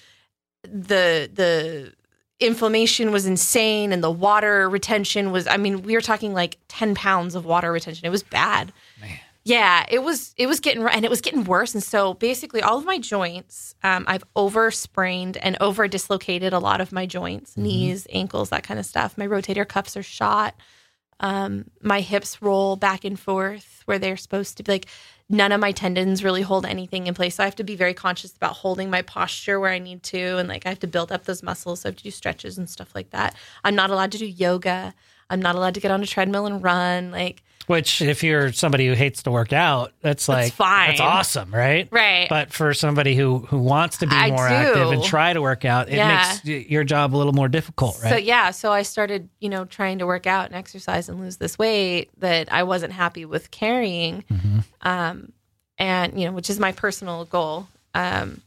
the 0.63 1.29
the 1.33 1.93
inflammation 2.39 3.11
was 3.11 3.25
insane 3.25 3.91
and 3.93 4.03
the 4.03 4.11
water 4.11 4.69
retention 4.69 5.31
was 5.31 5.47
i 5.47 5.57
mean 5.57 5.81
we 5.83 5.93
were 5.93 6.01
talking 6.01 6.33
like 6.33 6.57
10 6.67 6.93
pounds 6.95 7.33
of 7.33 7.45
water 7.45 7.71
retention 7.71 8.05
it 8.05 8.09
was 8.11 8.23
bad. 8.23 8.71
Yeah 9.47 9.85
it 9.89 9.99
was 10.03 10.33
it 10.37 10.47
was 10.47 10.59
getting 10.59 10.83
and 10.87 11.05
it 11.05 11.09
was 11.09 11.21
getting 11.21 11.43
worse 11.43 11.73
and 11.73 11.83
so 11.83 12.13
basically 12.15 12.61
all 12.61 12.77
of 12.77 12.85
my 12.85 12.97
joints 12.97 13.75
um, 13.83 14.03
i've 14.07 14.23
over 14.35 14.71
sprained 14.71 15.37
and 15.37 15.57
over 15.61 15.87
dislocated 15.87 16.53
a 16.53 16.59
lot 16.59 16.81
of 16.81 16.91
my 16.91 17.05
joints 17.05 17.55
knees 17.55 18.05
ankles 18.11 18.49
that 18.49 18.63
kind 18.63 18.79
of 18.79 18.85
stuff. 18.85 19.17
My 19.17 19.27
rotator 19.27 19.67
cuffs 19.67 19.95
are 19.97 20.03
shot. 20.03 20.55
Um, 21.19 21.65
my 21.81 22.01
hips 22.01 22.41
roll 22.41 22.75
back 22.75 23.03
and 23.03 23.19
forth 23.19 23.81
where 23.85 23.97
they're 23.97 24.17
supposed 24.17 24.57
to 24.57 24.63
be 24.63 24.71
like 24.73 24.87
none 25.29 25.51
of 25.51 25.59
my 25.59 25.71
tendons 25.71 26.23
really 26.23 26.43
hold 26.43 26.63
anything 26.63 27.07
in 27.07 27.15
place 27.15 27.35
so 27.35 27.43
i 27.43 27.45
have 27.45 27.55
to 27.55 27.63
be 27.63 27.75
very 27.75 27.95
conscious 27.95 28.35
about 28.35 28.53
holding 28.53 28.91
my 28.91 29.01
posture 29.01 29.59
where 29.59 29.71
i 29.71 29.79
need 29.79 30.03
to 30.03 30.37
and 30.37 30.47
like 30.47 30.65
i 30.67 30.69
have 30.69 30.79
to 30.79 30.87
build 30.87 31.11
up 31.11 31.25
those 31.25 31.41
muscles 31.41 31.81
so 31.81 31.87
i 31.87 31.91
have 31.91 31.95
to 31.95 32.03
do 32.03 32.11
stretches 32.11 32.57
and 32.59 32.69
stuff 32.69 32.93
like 32.93 33.09
that. 33.09 33.35
I'm 33.63 33.75
not 33.75 33.89
allowed 33.89 34.11
to 34.11 34.19
do 34.19 34.27
yoga. 34.27 34.93
I'm 35.31 35.41
not 35.41 35.55
allowed 35.55 35.73
to 35.73 35.79
get 35.79 35.91
on 35.91 36.03
a 36.03 36.07
treadmill 36.07 36.45
and 36.45 36.63
run 36.63 37.09
like 37.11 37.41
Which, 37.67 38.01
if 38.01 38.23
you're 38.23 38.53
somebody 38.53 38.87
who 38.87 38.93
hates 38.93 39.23
to 39.23 39.31
work 39.31 39.51
out, 39.53 39.91
that's 40.01 40.27
like 40.29 40.53
fine. 40.53 40.87
That's 40.89 41.01
awesome, 41.01 41.53
right? 41.53 41.87
right 41.91 42.27
But 42.29 42.53
for 42.53 42.73
somebody 42.73 43.13
who 43.15 43.39
who 43.39 43.59
wants 43.59 43.97
to 43.97 44.07
be 44.07 44.15
I 44.15 44.29
more 44.29 44.47
do. 44.47 44.53
active 44.55 44.91
and 44.91 45.03
try 45.03 45.33
to 45.33 45.41
work 45.41 45.65
out, 45.65 45.89
it 45.89 45.95
Yeah. 45.95 46.33
makes 46.45 46.69
your 46.69 46.85
job 46.85 47.13
a 47.13 47.17
little 47.17 47.33
more 47.33 47.49
difficult, 47.49 48.01
right? 48.01 48.09
So 48.11 48.15
yeah, 48.15 48.51
so 48.51 48.71
I 48.71 48.83
started, 48.83 49.29
you 49.41 49.49
know, 49.49 49.65
trying 49.65 49.99
to 49.99 50.05
work 50.05 50.25
out 50.25 50.45
and 50.45 50.55
exercise 50.55 51.09
and 51.09 51.19
lose 51.19 51.37
this 51.37 51.59
weight 51.59 52.09
that 52.19 52.51
I 52.53 52.63
wasn't 52.63 52.93
happy 52.93 53.25
with 53.25 53.51
carrying, 53.51 54.23
Mm-hmm. 54.31 54.59
um, 54.87 55.33
and 55.77 56.19
you 56.19 56.25
know, 56.25 56.31
which 56.31 56.49
is 56.49 56.59
my 56.59 56.71
personal 56.71 57.25
goal. 57.25 57.67
Um, 57.93 58.41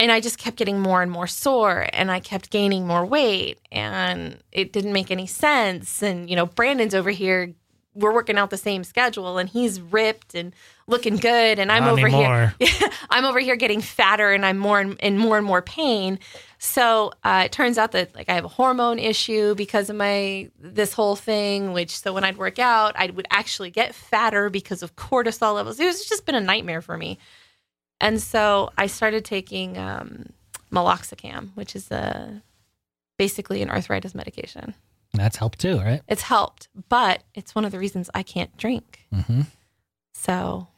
and 0.00 0.12
I 0.12 0.20
just 0.20 0.38
kept 0.38 0.56
getting 0.56 0.80
more 0.80 1.02
and 1.02 1.10
more 1.10 1.26
sore 1.26 1.88
and 1.92 2.10
I 2.10 2.20
kept 2.20 2.50
gaining 2.50 2.86
more 2.86 3.04
weight 3.04 3.58
and 3.72 4.38
it 4.52 4.72
didn't 4.72 4.92
make 4.92 5.10
any 5.10 5.26
sense. 5.26 6.02
And, 6.02 6.30
you 6.30 6.36
know, 6.36 6.46
Brandon's 6.46 6.94
over 6.94 7.10
here, 7.10 7.52
we're 7.98 8.12
working 8.12 8.38
out 8.38 8.50
the 8.50 8.56
same 8.56 8.84
schedule 8.84 9.38
and 9.38 9.48
he's 9.48 9.80
ripped 9.80 10.34
and 10.34 10.54
looking 10.86 11.16
good. 11.16 11.58
And 11.58 11.70
I'm 11.70 11.84
Not 11.84 11.92
over 11.94 12.06
anymore. 12.06 12.54
here, 12.58 12.88
I'm 13.10 13.24
over 13.24 13.40
here 13.40 13.56
getting 13.56 13.80
fatter 13.80 14.32
and 14.32 14.46
I'm 14.46 14.56
more 14.56 14.78
and, 14.80 14.98
in 15.00 15.18
more 15.18 15.36
and 15.36 15.44
more 15.44 15.60
pain. 15.60 16.18
So 16.58 17.12
uh, 17.24 17.42
it 17.46 17.52
turns 17.52 17.76
out 17.76 17.92
that 17.92 18.14
like 18.14 18.28
I 18.28 18.34
have 18.34 18.44
a 18.44 18.48
hormone 18.48 18.98
issue 18.98 19.54
because 19.54 19.90
of 19.90 19.96
my 19.96 20.48
this 20.58 20.92
whole 20.92 21.16
thing. 21.16 21.72
Which 21.72 21.98
so 21.98 22.12
when 22.12 22.24
I'd 22.24 22.38
work 22.38 22.58
out, 22.58 22.94
I 22.96 23.06
would 23.06 23.26
actually 23.30 23.70
get 23.70 23.94
fatter 23.94 24.48
because 24.48 24.82
of 24.82 24.94
cortisol 24.96 25.54
levels. 25.54 25.80
It 25.80 25.86
was 25.86 26.04
just 26.06 26.24
been 26.24 26.36
a 26.36 26.40
nightmare 26.40 26.80
for 26.80 26.96
me. 26.96 27.18
And 28.00 28.22
so 28.22 28.70
I 28.78 28.86
started 28.86 29.24
taking 29.24 29.76
um, 29.76 30.26
meloxicam, 30.72 31.50
which 31.56 31.74
is 31.74 31.90
a 31.90 32.42
basically 33.18 33.60
an 33.60 33.70
arthritis 33.70 34.14
medication. 34.14 34.74
That's 35.14 35.36
helped 35.36 35.58
too, 35.60 35.78
right? 35.78 36.02
It's 36.08 36.22
helped, 36.22 36.68
but 36.88 37.22
it's 37.34 37.54
one 37.54 37.64
of 37.64 37.72
the 37.72 37.78
reasons 37.78 38.10
I 38.14 38.22
can't 38.22 38.54
drink. 38.56 39.06
Mm-hmm. 39.14 39.42
So 40.14 40.68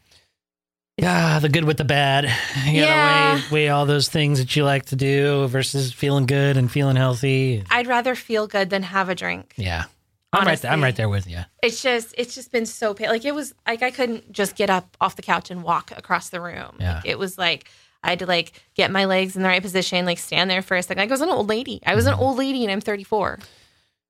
Yeah, 0.97 1.39
the 1.39 1.49
good 1.49 1.65
with 1.65 1.79
the 1.79 1.85
bad. 1.85 2.25
You 2.67 2.83
Yeah. 2.83 3.37
gotta 3.39 3.45
weigh, 3.55 3.63
weigh 3.65 3.69
all 3.71 3.87
those 3.87 4.09
things 4.09 4.39
that 4.39 4.55
you 4.55 4.65
like 4.65 4.87
to 4.87 4.97
do 4.97 5.47
versus 5.49 5.93
feeling 5.93 6.27
good 6.27 6.57
and 6.57 6.71
feeling 6.71 6.97
healthy. 6.97 7.65
I'd 7.71 7.87
rather 7.87 8.15
feel 8.15 8.47
good 8.47 8.71
than 8.71 8.83
have 8.83 9.09
a 9.09 9.15
drink. 9.15 9.55
Yeah. 9.57 9.85
I'm 10.33 10.47
right 10.47 10.61
there. 10.61 10.71
I'm 10.71 10.83
right 10.83 10.95
there 10.95 11.09
with 11.09 11.27
you. 11.29 11.41
It's 11.63 11.83
just 11.83 12.15
it's 12.17 12.35
just 12.37 12.53
been 12.53 12.67
so 12.67 12.95
pain. 12.95 13.09
Like 13.09 13.25
it 13.25 13.35
was 13.35 13.53
like 13.67 13.83
I 13.83 13.91
couldn't 13.91 14.31
just 14.31 14.55
get 14.55 14.71
up 14.71 14.97
off 15.01 15.17
the 15.17 15.23
couch 15.23 15.51
and 15.51 15.65
walk 15.65 15.91
across 15.97 16.29
the 16.29 16.41
room. 16.41 16.77
Yeah. 16.79 16.97
Like, 16.97 17.07
it 17.07 17.19
was 17.19 17.37
like 17.37 17.69
I 18.05 18.11
had 18.11 18.21
to 18.21 18.27
like 18.27 18.53
get 18.77 18.93
my 18.93 19.07
legs 19.07 19.35
in 19.35 19.43
the 19.43 19.49
right 19.49 19.61
position, 19.63 20.05
like 20.07 20.19
stand 20.19 20.49
there 20.49 20.63
for 20.63 20.77
a 20.77 20.83
second. 20.85 21.01
Like 21.03 21.09
I 21.11 21.13
was 21.15 21.21
an 21.21 21.31
old 21.31 21.49
lady. 21.49 21.81
I 21.85 21.95
was 21.97 22.05
Mm-hmm. 22.05 22.15
an 22.15 22.21
old 22.21 22.39
lady 22.39 22.63
and 22.63 22.71
I'm 22.71 22.81
34. 22.81 23.39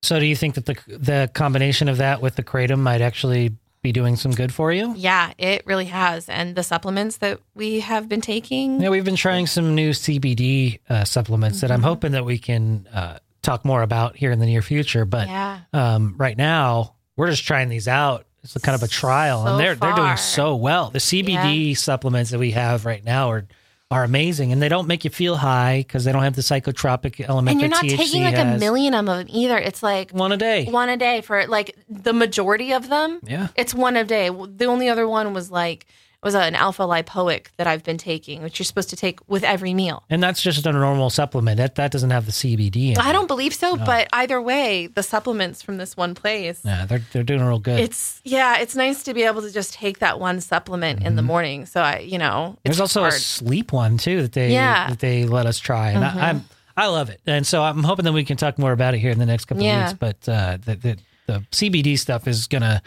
So 0.03 0.19
do 0.19 0.27
you 0.27 0.37
think 0.37 0.55
that 0.55 0.67
the 0.67 0.77
the 0.87 1.31
combination 1.35 1.89
of 1.89 1.99
that 1.99 2.23
with 2.23 2.37
the 2.37 2.43
kratom 2.43 2.79
might 2.79 3.01
actually 3.01 3.53
be 3.83 3.93
doing 3.93 4.17
some 4.17 4.33
good 4.33 4.53
for 4.53 4.73
you? 4.73 4.95
Yeah, 4.97 5.33
it 5.39 5.63
really 5.67 5.87
has. 5.87 6.29
And 6.29 6.55
the 6.55 6.63
supplements 6.63 7.19
that 7.19 7.41
we 7.55 7.81
have 7.81 8.09
been 8.09 8.21
taking. 8.21 8.81
Yeah, 8.81 8.91
we've 8.91 9.05
been 9.05 9.17
trying 9.17 9.47
some 9.47 9.75
new 9.75 9.91
CBD 9.91 10.81
uh, 10.89 11.05
supplements 11.05 11.61
that 11.63 11.71
I'm 11.71 11.79
Mm-hmm. 11.81 11.85
hoping 11.89 12.13
that 12.13 12.25
we 12.25 12.39
can 12.39 12.87
uh, 12.93 13.19
talk 13.43 13.65
more 13.65 13.83
about 13.83 14.17
here 14.17 14.33
in 14.33 14.39
the 14.39 14.47
near 14.47 14.61
future. 14.63 15.05
But 15.07 15.29
yeah. 15.29 15.61
um, 15.73 16.15
right 16.19 16.37
now, 16.37 16.95
we're 17.17 17.31
just 17.31 17.45
trying 17.47 17.69
these 17.71 17.89
out. 17.89 18.27
It's 18.43 18.57
kind 18.59 18.75
of 18.75 18.83
a 18.83 18.89
trial, 18.89 19.45
So 19.45 19.51
and 19.53 19.61
they're 19.61 19.75
they're 19.75 19.95
doing 19.95 20.17
so 20.17 20.57
well. 20.57 20.89
The 20.91 20.99
CBD 20.99 21.77
supplements 21.77 22.31
that 22.31 22.39
we 22.39 22.53
have 22.53 22.87
right 22.87 23.05
now 23.05 23.31
are 23.31 23.47
are 23.91 24.05
amazing, 24.05 24.53
and 24.53 24.63
they 24.63 24.69
don't 24.69 24.87
make 24.87 25.05
you 25.05 25.11
feel 25.11 25.37
high 25.37 25.79
because 25.79 26.05
they 26.05 26.13
don't 26.13 26.23
have 26.23 26.37
the 26.37 26.43
psychotropic 26.43 27.27
element 27.29 27.55
And 27.55 27.61
you're 27.61 27.71
not 27.71 27.85
THC 27.85 27.97
taking 27.97 28.23
like 28.23 28.39
a 28.39 28.57
million 28.59 28.95
of 28.95 29.07
them 29.07 29.27
either. 29.29 29.59
It's 29.59 29.83
like 29.83 30.13
one 30.13 30.31
a 30.31 30.37
day. 30.37 30.67
one 30.67 30.89
a 30.89 30.97
day 30.97 31.23
for 31.23 31.47
like 31.49 31.77
the 31.89 32.13
majority 32.13 32.73
of 32.73 32.89
them. 32.89 33.19
Yeah. 33.25 33.49
It's 33.57 33.75
one 33.75 33.97
a 33.97 34.05
day. 34.05 34.31
The 34.31 34.67
only 34.67 34.89
other 34.89 35.09
one 35.09 35.35
was 35.35 35.51
like 35.51 35.87
was 36.23 36.35
an 36.35 36.55
alpha 36.55 36.83
lipoic 36.83 37.47
that 37.57 37.67
I've 37.67 37.83
been 37.83 37.97
taking, 37.97 38.43
which 38.43 38.59
you're 38.59 38.65
supposed 38.65 38.91
to 38.91 38.97
take 38.97 39.21
with 39.29 39.43
every 39.43 39.73
meal. 39.73 40.03
And 40.11 40.23
that's 40.23 40.43
just 40.43 40.67
a 40.67 40.73
normal 40.73 41.09
supplement. 41.09 41.57
That 41.57 41.77
that 41.77 41.91
doesn't 41.91 42.11
have 42.11 42.27
the 42.27 42.33
CBD 42.33 42.91
in 42.93 42.99
I 42.99 43.11
it. 43.11 43.13
don't 43.15 43.27
believe 43.27 43.55
so, 43.55 43.77
but 43.77 44.07
either 44.13 44.41
way, 44.41 44.87
the 44.87 45.03
supplements 45.03 45.63
from 45.63 45.79
this 45.79 45.97
one 45.97 46.15
place. 46.15 46.61
Yeah, 46.65 46.85
they're 46.87 47.03
they're 47.13 47.23
doing 47.23 47.43
real 47.43 47.59
good. 47.59 47.81
It's 47.81 48.21
yeah, 48.25 48.59
it's 48.59 48.77
nice 48.77 49.03
to 49.05 49.15
be 49.15 49.23
able 49.23 49.43
to 49.43 49.51
just 49.51 49.73
take 49.75 50.01
that 50.01 50.21
one 50.21 50.41
supplement 50.41 51.03
in 51.03 51.17
the 51.17 51.23
morning. 51.23 51.65
So 51.67 51.81
I, 51.81 51.99
you 52.01 52.19
know, 52.19 52.59
it's 52.65 52.77
Mm-hmm. 52.77 52.79
There's 52.79 52.81
also 52.81 53.01
hard. 53.01 53.15
a 53.15 53.17
sleep 53.19 53.73
one 53.73 53.97
too 53.97 54.23
that 54.23 54.33
they 54.33 54.53
Yeah. 54.53 54.77
Mm-hmm. 54.83 54.91
that 54.91 54.99
they 55.01 55.25
let 55.25 55.47
us 55.47 55.59
try, 55.59 55.91
and 55.93 56.05
I, 56.05 56.29
I'm 56.31 56.45
I 56.77 56.87
love 56.87 57.09
it. 57.11 57.21
And 57.27 57.47
so 57.47 57.63
I'm 57.63 57.83
hoping 57.83 58.05
that 58.05 58.13
we 58.13 58.25
can 58.25 58.37
talk 58.37 58.59
more 58.59 58.73
about 58.73 58.95
it 58.95 58.99
here 58.99 59.11
in 59.11 59.19
the 59.19 59.27
next 59.27 59.47
couple 59.47 59.65
Yeah. 59.65 59.85
of 59.91 59.91
weeks. 59.93 59.99
But 59.99 60.29
uh, 60.29 60.59
the, 60.65 60.75
the 60.77 60.99
the 61.27 61.41
CBD 61.53 61.99
stuff 61.99 62.27
is 62.29 62.47
gonna 62.47 62.83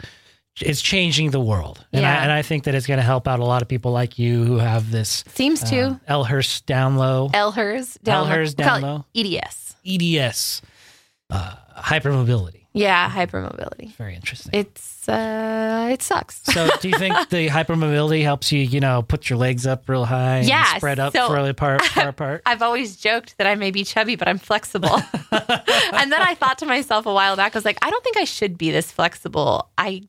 it's 0.60 0.80
changing 0.80 1.30
the 1.30 1.40
world, 1.40 1.84
and 1.92 2.04
I 2.06 2.14
and 2.22 2.30
I 2.32 2.42
think 2.42 2.64
that 2.64 2.74
it's 2.74 2.86
gonna 2.86 3.02
help 3.02 3.26
out 3.26 3.40
a 3.40 3.44
lot 3.44 3.62
of 3.62 3.68
people 3.68 3.92
like 3.92 4.18
you 4.18 4.44
who 4.44 4.58
have 4.58 4.90
this 4.90 5.24
seems 5.34 5.62
to 5.70 5.80
uh, 6.08 6.22
Elhurst 6.24 6.66
down 6.66 6.96
low 6.96 7.28
Elhers 7.32 8.00
down 8.02 8.28
Elhers 8.28 8.50
we 8.56 8.64
down 8.64 9.04
it 9.14 9.42
EDS. 9.44 9.76
EDS 9.86 10.62
uh, 11.30 11.54
hypermobility. 11.78 12.60
Yeah, 12.76 13.08
hypermobility. 13.08 13.94
Very 13.96 14.16
interesting. 14.16 14.50
It's 14.52 15.08
uh, 15.08 15.88
it 15.92 16.02
sucks. 16.02 16.42
So, 16.42 16.68
do 16.80 16.88
you 16.88 16.98
think 16.98 17.14
the 17.30 17.48
hypermobility 17.48 18.22
helps 18.24 18.50
you, 18.50 18.60
you 18.60 18.80
know, 18.80 19.02
put 19.02 19.30
your 19.30 19.38
legs 19.38 19.64
up 19.64 19.88
real 19.88 20.04
high 20.04 20.38
and 20.38 20.48
Yeah, 20.48 20.76
spread 20.76 20.98
up 20.98 21.12
so- 21.12 21.28
far 21.28 21.48
apart, 21.48 21.82
far 21.84 22.08
apart? 22.08 22.42
I've 22.46 22.62
always 22.62 22.96
joked 22.96 23.38
that 23.38 23.46
I 23.46 23.54
may 23.54 23.70
be 23.70 23.84
chubby, 23.84 24.16
but 24.16 24.26
I'm 24.26 24.38
flexible. 24.38 24.92
and 25.30 26.10
then 26.12 26.20
I 26.20 26.34
thought 26.34 26.58
to 26.58 26.66
myself 26.66 27.06
a 27.06 27.14
while 27.14 27.36
back, 27.36 27.54
I 27.54 27.58
was 27.58 27.64
like, 27.64 27.78
I 27.80 27.90
don't 27.90 28.02
think 28.02 28.16
I 28.16 28.24
should 28.24 28.58
be 28.58 28.72
this 28.72 28.90
flexible. 28.90 29.70
I 29.78 30.02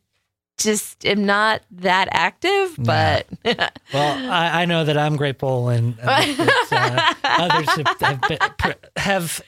just 0.57 1.05
am 1.05 1.25
not 1.25 1.61
that 1.71 2.07
active, 2.11 2.75
but 2.77 3.27
Well, 3.45 4.31
I, 4.31 4.61
I 4.61 4.65
know 4.65 4.83
that 4.85 4.97
I'm 4.97 5.15
grateful, 5.17 5.69
and 5.69 5.97
uh, 5.99 6.05
that, 6.05 7.15
uh, 7.23 7.27
others 7.41 7.69
have, 7.69 7.99
have, 7.99 8.21
been, 8.29 8.75
have 8.95 9.41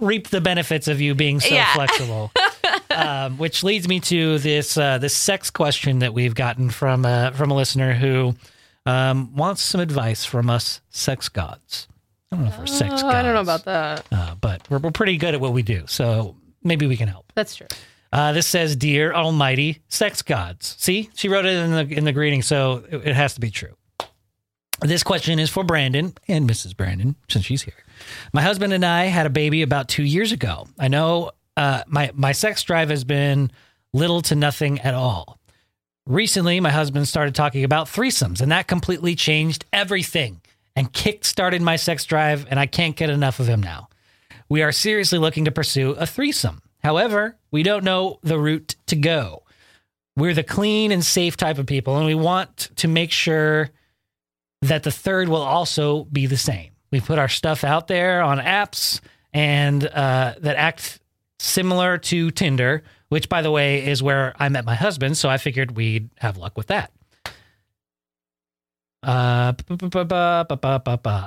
reaped 0.00 0.30
the 0.30 0.40
benefits 0.40 0.88
of 0.88 1.00
you 1.00 1.14
being 1.14 1.40
so 1.40 1.54
Yeah. 1.54 1.72
flexible. 1.74 2.30
um, 2.90 3.38
which 3.38 3.62
leads 3.64 3.88
me 3.88 4.00
to 4.00 4.38
this 4.38 4.76
uh, 4.78 4.98
this 4.98 5.16
sex 5.16 5.50
question 5.50 5.98
that 6.00 6.14
we've 6.14 6.34
gotten 6.34 6.70
from 6.70 7.04
uh, 7.04 7.30
from 7.32 7.50
a 7.50 7.54
listener 7.54 7.92
who 7.94 8.34
um, 8.86 9.34
wants 9.34 9.62
some 9.62 9.80
advice 9.80 10.24
from 10.24 10.48
us 10.50 10.80
sex 10.90 11.28
gods. 11.28 11.88
I 12.30 12.36
don't 12.36 12.44
know 12.44 12.50
if 12.52 12.58
we're 12.58 12.66
sex 12.66 12.90
gods. 12.90 13.02
Oh, 13.04 13.08
I 13.08 13.22
don't 13.22 13.34
know 13.34 13.40
about 13.40 13.64
that. 13.64 14.06
uh, 14.12 14.34
but 14.40 14.68
we're, 14.70 14.78
we're 14.78 14.90
pretty 14.92 15.16
good 15.16 15.34
at 15.34 15.40
what 15.40 15.52
we 15.52 15.62
do, 15.62 15.84
so 15.86 16.36
maybe 16.62 16.86
we 16.86 16.96
can 16.96 17.08
help. 17.08 17.32
That's 17.34 17.54
true. 17.56 17.66
Uh, 18.14 18.30
this 18.30 18.46
says, 18.46 18.76
"Dear 18.76 19.12
Almighty 19.12 19.82
Sex 19.88 20.22
Gods." 20.22 20.76
See, 20.78 21.10
she 21.16 21.28
wrote 21.28 21.46
it 21.46 21.56
in 21.56 21.72
the 21.72 21.98
in 21.98 22.04
the 22.04 22.12
greeting, 22.12 22.42
so 22.42 22.84
it, 22.88 23.08
it 23.08 23.14
has 23.16 23.34
to 23.34 23.40
be 23.40 23.50
true. 23.50 23.74
This 24.80 25.02
question 25.02 25.40
is 25.40 25.50
for 25.50 25.64
Brandon 25.64 26.14
and 26.28 26.48
Mrs. 26.48 26.76
Brandon, 26.76 27.16
since 27.28 27.44
she's 27.44 27.62
here. 27.62 27.74
My 28.32 28.40
husband 28.40 28.72
and 28.72 28.86
I 28.86 29.06
had 29.06 29.26
a 29.26 29.30
baby 29.30 29.62
about 29.62 29.88
two 29.88 30.04
years 30.04 30.30
ago. 30.30 30.68
I 30.78 30.86
know 30.86 31.32
uh, 31.56 31.82
my 31.88 32.12
my 32.14 32.30
sex 32.30 32.62
drive 32.62 32.88
has 32.90 33.02
been 33.02 33.50
little 33.92 34.22
to 34.22 34.36
nothing 34.36 34.80
at 34.82 34.94
all. 34.94 35.40
Recently, 36.06 36.60
my 36.60 36.70
husband 36.70 37.08
started 37.08 37.34
talking 37.34 37.64
about 37.64 37.88
threesomes, 37.88 38.40
and 38.40 38.52
that 38.52 38.68
completely 38.68 39.16
changed 39.16 39.64
everything 39.72 40.40
and 40.76 40.92
kick 40.92 41.24
started 41.24 41.62
my 41.62 41.74
sex 41.74 42.04
drive, 42.04 42.46
and 42.48 42.60
I 42.60 42.66
can't 42.66 42.94
get 42.94 43.10
enough 43.10 43.40
of 43.40 43.48
him 43.48 43.60
now. 43.60 43.88
We 44.48 44.62
are 44.62 44.70
seriously 44.70 45.18
looking 45.18 45.46
to 45.46 45.50
pursue 45.50 45.92
a 45.92 46.06
threesome. 46.06 46.60
However, 46.84 47.38
we 47.50 47.62
don't 47.62 47.82
know 47.82 48.18
the 48.22 48.38
route 48.38 48.76
to 48.88 48.96
go. 48.96 49.42
We're 50.16 50.34
the 50.34 50.44
clean 50.44 50.92
and 50.92 51.02
safe 51.02 51.36
type 51.36 51.58
of 51.58 51.66
people, 51.66 51.96
and 51.96 52.06
we 52.06 52.14
want 52.14 52.70
to 52.76 52.88
make 52.88 53.10
sure 53.10 53.70
that 54.60 54.82
the 54.82 54.92
third 54.92 55.28
will 55.28 55.42
also 55.42 56.04
be 56.04 56.26
the 56.26 56.36
same. 56.36 56.72
We 56.92 57.00
put 57.00 57.18
our 57.18 57.28
stuff 57.28 57.64
out 57.64 57.88
there 57.88 58.22
on 58.22 58.38
apps 58.38 59.00
and 59.32 59.84
uh, 59.84 60.34
that 60.38 60.56
act 60.56 61.00
similar 61.38 61.98
to 61.98 62.30
Tinder, 62.30 62.84
which, 63.08 63.28
by 63.28 63.42
the 63.42 63.50
way, 63.50 63.84
is 63.86 64.02
where 64.02 64.34
I 64.38 64.48
met 64.50 64.64
my 64.64 64.74
husband. 64.74 65.16
So 65.16 65.28
I 65.28 65.38
figured 65.38 65.76
we'd 65.76 66.10
have 66.18 66.36
luck 66.36 66.56
with 66.56 66.68
that. 66.68 66.92
Uh. 69.04 69.52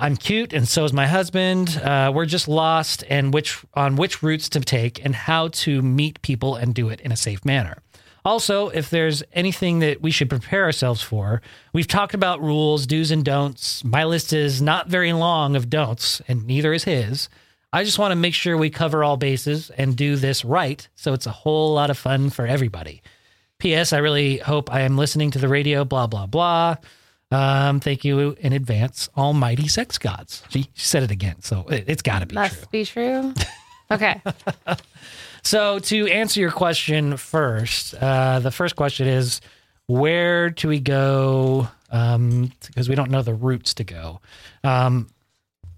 I'm 0.02 0.18
cute, 0.18 0.54
and 0.54 0.68
so 0.68 0.84
is 0.86 0.94
my 0.94 1.08
husband. 1.08 1.78
Uh, 1.78 2.12
we're 2.14 2.26
just 2.26 2.48
lost, 2.48 3.04
and 3.10 3.34
which 3.34 3.64
on 3.74 3.96
which 3.96 4.24
routes 4.24 4.50
to 4.50 4.60
take 4.60 5.04
and 5.06 5.16
how 5.16 5.50
to 5.50 5.82
meet 5.82 6.22
people 6.22 6.56
and 6.56 6.74
do 6.74 6.90
it 6.90 7.02
in 7.02 7.12
a 7.12 7.18
safe 7.18 7.46
manner. 7.46 7.82
Also, 8.26 8.68
if 8.68 8.90
there's 8.90 9.24
anything 9.32 9.80
that 9.80 10.02
we 10.02 10.12
should 10.12 10.30
prepare 10.30 10.66
ourselves 10.66 11.02
for, 11.02 11.42
we've 11.72 11.88
talked 11.88 12.14
about 12.14 12.42
rules, 12.42 12.86
do's 12.86 13.10
and 13.10 13.24
don'ts. 13.24 13.86
My 13.86 14.04
list 14.04 14.34
is 14.34 14.62
not 14.62 14.90
very 14.90 15.14
long 15.14 15.56
of 15.56 15.70
don'ts, 15.70 16.22
and 16.28 16.46
neither 16.46 16.74
is 16.74 16.84
his. 16.84 17.30
I 17.72 17.84
just 17.84 18.00
want 18.00 18.12
to 18.12 18.18
make 18.18 18.34
sure 18.34 18.58
we 18.58 18.70
cover 18.70 19.04
all 19.04 19.16
bases 19.16 19.70
and 19.70 19.96
do 19.96 20.18
this 20.18 20.44
right, 20.44 20.86
so 20.96 21.14
it's 21.14 21.26
a 21.26 21.32
whole 21.32 21.74
lot 21.74 21.90
of 21.90 21.98
fun 21.98 22.30
for 22.30 22.46
everybody. 22.46 23.02
P.S. 23.60 23.94
I 23.94 24.00
really 24.00 24.38
hope 24.38 24.74
I 24.74 24.82
am 24.82 24.98
listening 24.98 25.32
to 25.32 25.40
the 25.40 25.48
radio. 25.48 25.86
Blah 25.86 26.08
blah 26.08 26.26
blah. 26.26 26.76
Um, 27.32 27.80
thank 27.82 28.06
you 28.06 28.36
in 28.40 28.54
advance, 28.54 29.10
Almighty 29.18 29.68
Sex 29.68 29.98
Gods. 29.98 30.44
She, 30.50 30.64
she 30.74 30.86
said 30.88 31.04
it 31.04 31.12
again, 31.12 31.42
so 31.42 31.66
it, 31.70 31.84
it's 31.88 32.02
got 32.02 32.20
to 32.20 32.26
be 32.26 32.36
Must 32.36 32.56
true. 32.58 32.68
be 32.72 32.86
true. 32.86 33.34
Okay. 33.92 34.22
So 35.44 35.80
to 35.80 36.08
answer 36.08 36.42
your 36.42 36.52
question 36.52 37.16
first, 37.16 37.94
uh, 37.94 38.40
the 38.40 38.52
first 38.52 38.76
question 38.76 39.08
is 39.08 39.40
where 39.86 40.50
do 40.50 40.68
we 40.68 40.82
go? 40.82 41.70
Um, 41.90 42.52
because 42.66 42.90
we 42.90 42.96
don't 42.96 43.10
know 43.12 43.22
the 43.22 43.34
routes 43.34 43.74
to 43.76 43.86
go. 43.86 44.20
Um, 44.66 45.08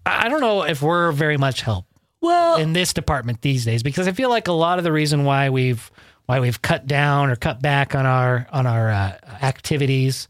I 0.08 0.26
I 0.26 0.30
don't 0.30 0.42
know 0.42 0.64
if 0.64 0.82
we're 0.82 1.12
very 1.12 1.38
much 1.38 1.62
help 1.62 1.86
Well, 2.20 2.58
in 2.58 2.74
this 2.74 2.94
department 2.94 3.44
these 3.44 3.64
days 3.64 3.84
because 3.84 4.08
I 4.08 4.12
feel 4.12 4.30
like 4.30 4.48
a 4.48 4.54
lot 4.54 4.80
of 4.80 4.84
the 4.84 4.92
reason 4.92 5.24
why 5.24 5.52
we've 5.52 5.92
why 6.26 6.40
we've 6.40 6.60
cut 6.64 6.88
down 6.88 7.30
or 7.30 7.36
cut 7.36 7.62
back 7.62 7.94
on 7.94 8.08
our 8.08 8.48
on 8.52 8.66
our 8.66 8.90
uh, 8.90 9.18
activities 9.44 10.28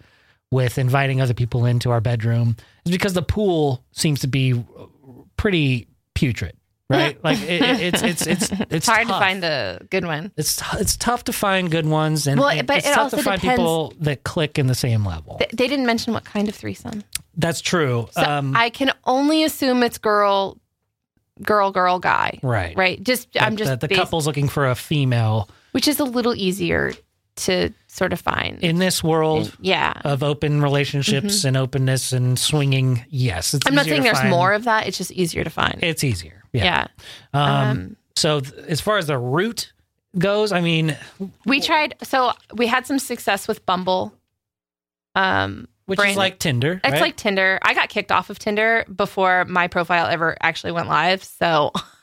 with 0.51 0.77
inviting 0.77 1.21
other 1.21 1.33
people 1.33 1.65
into 1.65 1.91
our 1.91 2.01
bedroom 2.01 2.55
is 2.85 2.91
because 2.91 3.13
the 3.13 3.21
pool 3.21 3.83
seems 3.91 4.21
to 4.21 4.27
be 4.27 4.63
pretty 5.37 5.87
putrid, 6.15 6.55
right? 6.89 7.17
like 7.23 7.39
it, 7.41 7.61
it- 7.61 7.81
it's 7.81 8.01
it's 8.01 8.27
it's 8.27 8.51
it's 8.51 8.61
It's 8.71 8.87
hard 8.87 9.07
tough. 9.07 9.19
to 9.19 9.25
find 9.25 9.43
a 9.43 9.85
good 9.89 10.05
one. 10.05 10.31
It's 10.37 10.61
it's 10.73 10.97
tough 10.97 11.23
to 11.25 11.33
find 11.33 11.69
good 11.69 11.85
ones, 11.85 12.25
and, 12.27 12.39
Well, 12.39 12.49
and 12.49 12.65
but 12.67 12.77
it's 12.77 12.87
it 12.87 12.93
tough 12.93 13.03
also 13.05 13.17
to 13.17 13.23
find 13.23 13.39
depends- 13.41 13.59
people 13.59 13.93
that 13.99 14.23
click 14.23 14.57
in 14.57 14.67
the 14.67 14.75
same 14.75 15.05
level. 15.05 15.37
Th- 15.37 15.51
They 15.51 15.67
didn't 15.67 15.85
mention 15.85 16.13
what 16.13 16.25
kind 16.25 16.49
of 16.49 16.55
threesome. 16.55 17.03
That's 17.37 17.61
true. 17.61 18.07
So 18.11 18.23
um, 18.23 18.55
I 18.55 18.69
can 18.69 18.91
only 19.05 19.43
assume 19.43 19.83
it's 19.83 19.97
girl, 19.99 20.57
girl, 21.43 21.71
girl, 21.71 21.99
guy. 21.99 22.39
right, 22.43 22.75
Right. 22.75 23.01
Just 23.03 23.29
I'm 23.39 23.55
just 23.55 23.69
that 23.69 23.81
the 23.81 23.87
based- 23.87 24.01
couple's 24.01 24.25
looking 24.25 24.49
for 24.49 24.67
a 24.67 24.75
female 24.75 25.47
which 25.73 25.87
is 25.87 25.99
a 25.99 26.03
little 26.03 26.33
easier 26.35 26.93
to 27.35 27.69
sort 27.91 28.13
of 28.13 28.19
find. 28.21 28.63
in 28.63 28.77
this 28.77 29.03
world 29.03 29.55
yeah. 29.59 29.93
of 30.05 30.21
open 30.23 30.61
relationships 30.61 31.43
and 31.43 31.57
openness 31.57 32.13
and 32.13 32.37
swinging. 32.37 33.03
Yes, 33.09 33.53
it's 33.53 33.63
Mm-hmm. 33.63 33.67
I'm 33.69 33.75
not 33.75 33.85
saying 33.85 34.03
there's 34.03 34.17
find. 34.19 34.29
more 34.29 34.53
of 34.53 34.63
that. 34.65 34.87
It's 34.87 34.97
just 34.97 35.11
easier 35.11 35.43
to 35.43 35.49
find. 35.49 35.79
It's 35.83 36.03
easier. 36.03 36.43
Yeah. 36.53 36.63
yeah. 36.63 36.87
Um, 37.33 37.69
Um, 37.69 37.95
so 38.15 38.39
th- 38.41 38.53
as 38.67 38.79
far 38.79 38.97
as 38.97 39.07
the 39.07 39.17
route 39.17 39.73
goes, 40.17 40.51
I 40.51 40.61
mean, 40.61 40.95
we 41.45 41.61
tried. 41.61 41.95
So 42.03 42.31
we 42.53 42.67
had 42.67 42.85
some 42.85 42.99
success 42.99 43.47
with 43.47 43.65
Bumble. 43.65 44.13
Um, 45.15 45.67
which 45.85 45.97
Brand- 45.97 46.11
is 46.11 46.17
like 46.17 46.37
Tinder. 46.39 46.79
It's 46.83 46.93
right? 46.93 47.01
like 47.01 47.15
Tinder. 47.17 47.57
I 47.63 47.73
got 47.73 47.89
kicked 47.89 48.11
off 48.11 48.29
of 48.29 48.37
Tinder 48.37 48.85
before 48.95 49.45
my 49.45 49.67
profile 49.67 50.05
ever 50.05 50.37
actually 50.41 50.71
went 50.73 50.87
live. 50.87 51.23
So 51.23 51.71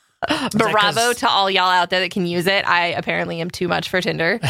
bravo 0.52 1.12
to 1.12 1.28
all 1.28 1.50
y'all 1.50 1.64
out 1.64 1.90
there 1.90 2.00
that 2.00 2.10
can 2.10 2.26
use 2.26 2.46
it. 2.46 2.66
I 2.66 2.88
apparently 2.88 3.40
am 3.40 3.50
too 3.50 3.68
much 3.68 3.88
for 3.88 4.00
Tinder. 4.00 4.40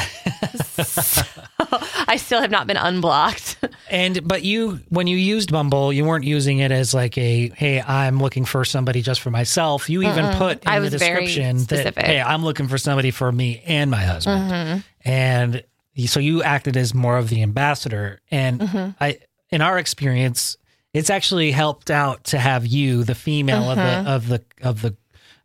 So, 0.84 1.22
I 2.08 2.16
still 2.16 2.40
have 2.40 2.50
not 2.50 2.66
been 2.66 2.76
unblocked. 2.76 3.58
And 3.90 4.26
but 4.26 4.42
you, 4.42 4.80
when 4.88 5.06
you 5.06 5.16
used 5.16 5.50
Bumble, 5.52 5.92
you 5.92 6.04
weren't 6.04 6.24
using 6.24 6.58
it 6.58 6.70
as 6.70 6.94
like 6.94 7.16
a 7.18 7.48
hey, 7.50 7.80
I'm 7.80 8.18
looking 8.20 8.44
for 8.44 8.64
somebody 8.64 9.02
just 9.02 9.20
for 9.20 9.30
myself. 9.30 9.88
You 9.90 10.02
even 10.02 10.34
put 10.36 10.62
in 10.62 10.68
I 10.68 10.80
the 10.80 10.90
description 10.90 11.58
that 11.64 11.98
hey, 11.98 12.20
I'm 12.20 12.44
looking 12.44 12.68
for 12.68 12.78
somebody 12.78 13.10
for 13.10 13.30
me 13.32 13.62
and 13.66 13.90
my 13.90 14.02
husband. 14.02 14.50
Mm-hmm. 14.50 14.78
And 15.08 15.64
so 16.06 16.20
you 16.20 16.42
acted 16.42 16.76
as 16.76 16.94
more 16.94 17.16
of 17.16 17.28
the 17.28 17.42
ambassador. 17.42 18.20
And 18.30 18.60
Mm-hmm. 18.60 18.90
I, 19.00 19.18
in 19.50 19.62
our 19.62 19.78
experience, 19.78 20.56
it's 20.92 21.08
actually 21.10 21.52
helped 21.52 21.90
out 21.90 22.24
to 22.24 22.38
have 22.38 22.66
you, 22.66 23.04
the 23.04 23.14
female 23.14 23.74
Mm-hmm. 23.74 24.04
the 24.04 24.10
of 24.10 24.28
the 24.28 24.44
of 24.62 24.82
the 24.82 24.96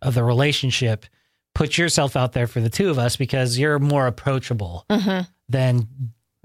of 0.01 0.13
the 0.15 0.23
relationship, 0.23 1.05
put 1.53 1.77
yourself 1.77 2.15
out 2.15 2.33
there 2.33 2.47
for 2.47 2.59
the 2.61 2.69
two 2.69 2.89
of 2.89 2.97
us 2.97 3.15
because 3.15 3.57
you're 3.57 3.79
more 3.79 4.07
approachable 4.07 4.85
Mm-hmm. 4.89 5.29
than 5.49 5.87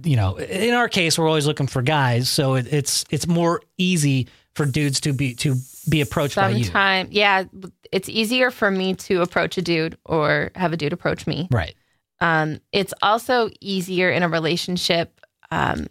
you 0.02 0.16
know. 0.16 0.36
In 0.36 0.74
our 0.74 0.88
case, 0.88 1.18
we're 1.18 1.26
always 1.28 1.46
looking 1.46 1.66
for 1.66 1.82
guys, 1.82 2.28
so 2.28 2.54
it, 2.54 2.66
it's 2.72 3.04
it's 3.10 3.26
more 3.26 3.62
easy 3.78 4.28
for 4.54 4.66
dudes 4.66 5.00
to 5.00 5.12
be 5.12 5.34
to 5.36 5.56
be 5.88 6.00
approached 6.00 6.36
by 6.36 6.50
you. 6.50 6.64
Sometimes, 6.64 7.12
yeah, 7.12 7.44
it's 7.92 8.08
easier 8.08 8.50
for 8.50 8.70
me 8.70 8.94
to 8.94 9.22
approach 9.22 9.56
a 9.58 9.62
dude 9.62 9.96
or 10.04 10.50
have 10.54 10.72
a 10.72 10.76
dude 10.76 10.92
approach 10.92 11.26
me. 11.26 11.48
Right. 11.50 11.74
Um, 12.20 12.60
it's 12.72 12.92
also 13.02 13.50
easier 13.60 14.10
in 14.10 14.22
a 14.22 14.28
relationship, 14.28 15.20
um, 15.50 15.86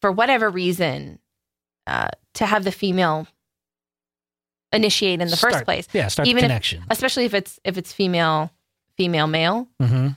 for 0.00 0.12
whatever 0.12 0.50
reason, 0.50 1.18
uh, 1.86 2.08
to 2.34 2.46
have 2.46 2.64
the 2.64 2.72
female 2.72 3.26
initiate 4.74 5.20
in 5.20 5.28
the 5.28 5.36
first 5.36 5.64
place, 5.64 5.86
Yeah. 5.92 6.08
Start 6.08 6.28
Even 6.28 6.40
the 6.42 6.44
if- 6.46 6.48
connection. 6.50 6.84
especially 6.90 7.24
if 7.24 7.34
it's 7.34 7.58
if 7.64 7.78
it's 7.78 7.92
female 7.92 8.50
female 8.96 9.26
male. 9.26 9.68
hmm 9.80 10.08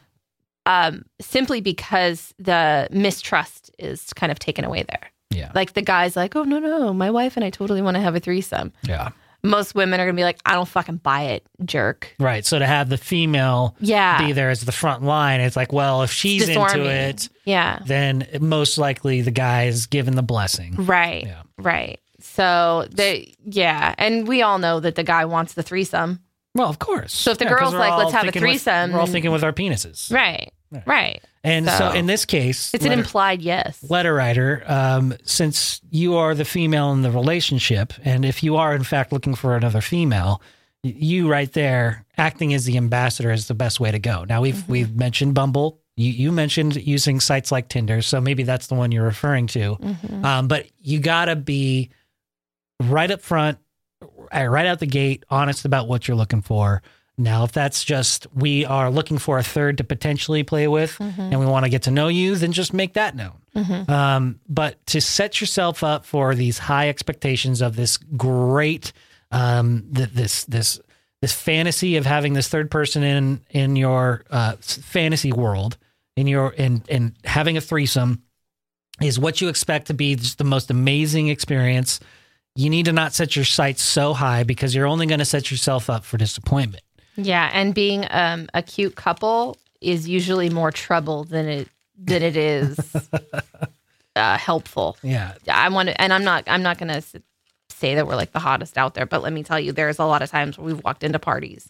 Um, 0.66 1.06
simply 1.22 1.62
because 1.62 2.34
the 2.40 2.88
mistrust 2.92 3.72
is 3.80 4.12
kind 4.14 4.32
of 4.32 4.40
taken 4.40 4.66
away 4.66 4.84
there. 4.84 5.12
Yeah. 5.30 5.52
Like 5.56 5.74
the 5.74 5.82
guy's 5.82 6.16
like, 6.16 6.36
oh 6.36 6.44
no 6.44 6.60
no, 6.60 6.94
my 6.94 7.10
wife 7.12 7.38
and 7.38 7.46
I 7.46 7.50
totally 7.50 7.82
want 7.82 7.96
to 7.96 8.02
have 8.02 8.16
a 8.16 8.20
threesome. 8.20 8.74
Yeah. 8.84 9.10
Most 9.44 9.76
women 9.76 10.00
are 10.00 10.06
gonna 10.06 10.16
be 10.16 10.24
like, 10.24 10.40
I 10.46 10.54
don't 10.56 10.68
fucking 10.68 10.98
buy 10.98 11.22
it, 11.36 11.46
jerk. 11.64 12.14
Right. 12.20 12.44
So 12.46 12.60
to 12.60 12.66
have 12.66 12.90
the 12.90 12.98
female 12.98 13.76
Yeah, 13.80 14.18
be 14.26 14.34
there 14.34 14.50
as 14.50 14.62
the 14.66 14.72
front 14.72 15.04
line, 15.04 15.40
it's 15.42 15.56
like, 15.56 15.72
well, 15.72 16.02
if 16.04 16.12
she's 16.12 16.50
into 16.50 16.86
it, 16.90 17.30
yeah. 17.46 17.80
then 17.86 18.28
most 18.42 18.78
likely 18.78 19.22
the 19.22 19.32
guy 19.32 19.66
is 19.66 19.86
given 19.86 20.16
the 20.16 20.24
blessing. 20.24 20.74
Right. 20.76 21.26
Yeah. 21.28 21.44
Right. 21.60 22.00
So 22.38 22.86
they 22.92 23.34
yeah, 23.44 23.94
and 23.98 24.28
we 24.28 24.42
all 24.44 24.60
know 24.60 24.80
that 24.80 24.96
the 24.96 25.04
guy 25.04 25.26
wants 25.26 25.54
the 25.54 25.64
threesome. 25.64 26.20
Well, 26.56 26.70
of 26.70 26.80
course. 26.80 27.14
So 27.14 27.32
if 27.32 27.38
the 27.40 27.46
'cause 27.46 27.60
girl's 27.60 27.74
we're 27.74 27.80
like, 27.80 27.92
all 27.92 27.98
"Let's 28.00 28.12
have 28.14 28.24
a 28.24 28.26
thinking 28.32 28.42
with- 28.44 28.52
threesome," 28.64 28.92
we're 28.92 29.00
all 29.00 29.06
then- 29.06 29.14
thinking 29.14 29.32
with 29.32 29.44
our 29.44 29.54
penises. 29.54 30.12
Right. 30.14 30.52
Right. 30.72 30.84
Right. 30.88 31.24
And 31.44 31.68
so, 31.68 31.78
So- 31.78 31.92
in 31.94 32.08
this 32.08 32.26
case, 32.26 32.74
It's 32.74 32.84
an 32.84 32.90
letter, 32.90 33.02
implied 33.02 33.42
yes. 33.42 33.78
letter 33.90 34.14
writer, 34.14 34.64
um, 34.68 35.14
since 35.24 35.80
you 35.92 36.16
are 36.18 36.36
the 36.36 36.44
female 36.46 36.92
in 36.92 37.02
the 37.04 37.12
relationship, 37.12 37.94
and 38.04 38.26
if 38.26 38.44
you 38.44 38.56
are 38.58 38.76
in 38.76 38.84
fact 38.84 39.12
looking 39.14 39.34
for 39.36 39.56
another 39.56 39.80
female, 39.82 40.42
y- 40.84 40.94
you 40.98 41.30
right 41.30 41.52
there 41.54 42.06
acting 42.18 42.54
as 42.54 42.66
the 42.66 42.76
ambassador 42.78 43.32
is 43.32 43.48
the 43.48 43.54
best 43.54 43.80
way 43.80 43.92
to 43.92 44.00
go. 44.00 44.26
Now 44.28 44.42
we've 44.42 44.56
Mm-hmm. 44.56 44.72
we've 44.72 44.96
mentioned 44.96 45.34
Bumble. 45.36 45.80
You, 45.96 46.12
you 46.12 46.32
mentioned 46.32 46.76
using 46.76 47.20
sites 47.20 47.52
like 47.52 47.70
Tinder, 47.70 48.02
so 48.02 48.20
maybe 48.22 48.44
that's 48.44 48.68
the 48.68 48.76
one 48.76 48.92
you're 48.92 49.06
referring 49.06 49.48
to. 49.48 49.78
Mhm. 49.82 50.24
Um, 50.26 50.48
but 50.48 50.68
you 50.82 51.00
gotta 51.00 51.36
be 51.36 51.90
right 52.82 53.10
up 53.12 53.22
front, 53.22 53.58
uh, 54.02 54.46
right 54.46 54.66
out 54.66 54.80
the 54.80 54.86
gate, 54.86 55.24
honest 55.30 55.66
about 55.66 55.88
what 55.88 56.08
you're 56.08 56.18
looking 56.18 56.42
for. 56.42 56.82
Now, 57.20 57.44
if 57.46 57.52
that's 57.52 57.84
just 57.84 58.28
we 58.36 58.64
are 58.64 58.92
looking 58.92 59.18
for 59.18 59.40
a 59.40 59.44
third 59.44 59.80
to 59.80 59.84
potentially 59.84 60.44
play 60.44 60.68
with, 60.68 60.96
and 61.00 61.40
we 61.40 61.48
want 61.48 61.66
to 61.66 61.70
get 61.70 61.84
to 61.84 61.92
know 61.92 62.10
you, 62.10 62.36
then 62.36 62.52
just 62.52 62.74
make 62.76 62.94
that 62.94 63.16
known. 63.16 63.40
Mhm. 63.56 63.90
Um, 63.90 64.40
but 64.48 64.86
to 64.88 65.02
set 65.02 65.42
yourself 65.42 65.84
up 65.84 66.06
for 66.06 66.36
these 66.36 66.60
high 66.60 66.90
expectations 66.90 67.60
of 67.62 67.76
this 67.76 67.98
great, 67.98 68.94
um, 69.32 69.86
th- 69.96 70.10
this 70.12 70.46
this 70.46 70.80
this 71.24 71.34
fantasy 71.34 71.96
of 71.98 72.06
having 72.06 72.34
this 72.34 72.50
third 72.50 72.70
person 72.70 73.02
in 73.02 73.42
in 73.50 73.76
your 73.76 74.24
uh, 74.30 74.54
fantasy 74.62 75.32
world, 75.32 75.78
in 76.16 76.28
your 76.28 76.52
in 76.52 76.84
in 76.88 77.16
having 77.24 77.58
a 77.58 77.62
threesome, 77.62 78.22
is 79.02 79.18
what 79.18 79.42
you 79.42 79.48
expect 79.48 79.88
to 79.88 79.96
be 79.96 80.16
just 80.16 80.38
the 80.38 80.44
most 80.44 80.70
amazing 80.70 81.30
experience. 81.30 82.00
You 82.58 82.72
need 82.72 82.86
to 82.86 82.92
not 82.92 83.14
set 83.14 83.36
your 83.36 83.46
sights 83.46 83.84
so 83.84 84.14
high 84.14 84.42
because 84.42 84.74
you're 84.74 84.88
only 84.88 85.06
going 85.06 85.20
to 85.20 85.26
set 85.26 85.52
yourself 85.52 85.92
up 85.92 86.04
for 86.04 86.18
disappointment. 86.18 86.84
Yeah, 87.16 87.52
and 87.54 87.74
being 87.74 88.08
um, 88.10 88.50
a 88.56 88.64
cute 88.64 88.96
couple 88.96 89.58
is 89.80 90.10
usually 90.10 90.50
more 90.50 90.72
trouble 90.72 91.24
than 91.24 91.48
it 91.48 91.68
than 91.96 92.24
it 92.24 92.36
is 92.36 92.80
uh, 94.16 94.38
helpful. 94.40 94.98
Yeah, 95.04 95.34
I 95.48 95.70
want 95.70 95.90
to, 95.90 96.02
and 96.02 96.12
I'm 96.12 96.24
not. 96.24 96.46
I'm 96.48 96.64
not 96.64 96.80
going 96.80 97.00
to 97.00 97.04
say 97.70 97.94
that 97.94 98.08
we're 98.08 98.16
like 98.16 98.32
the 98.32 98.40
hottest 98.40 98.76
out 98.76 98.96
there, 98.96 99.06
but 99.06 99.22
let 99.22 99.34
me 99.34 99.44
tell 99.44 99.60
you, 99.60 99.72
there's 99.72 100.00
a 100.00 100.06
lot 100.06 100.24
of 100.24 100.32
times 100.32 100.58
where 100.58 100.66
we've 100.66 100.84
walked 100.84 101.04
into 101.04 101.20
parties, 101.20 101.70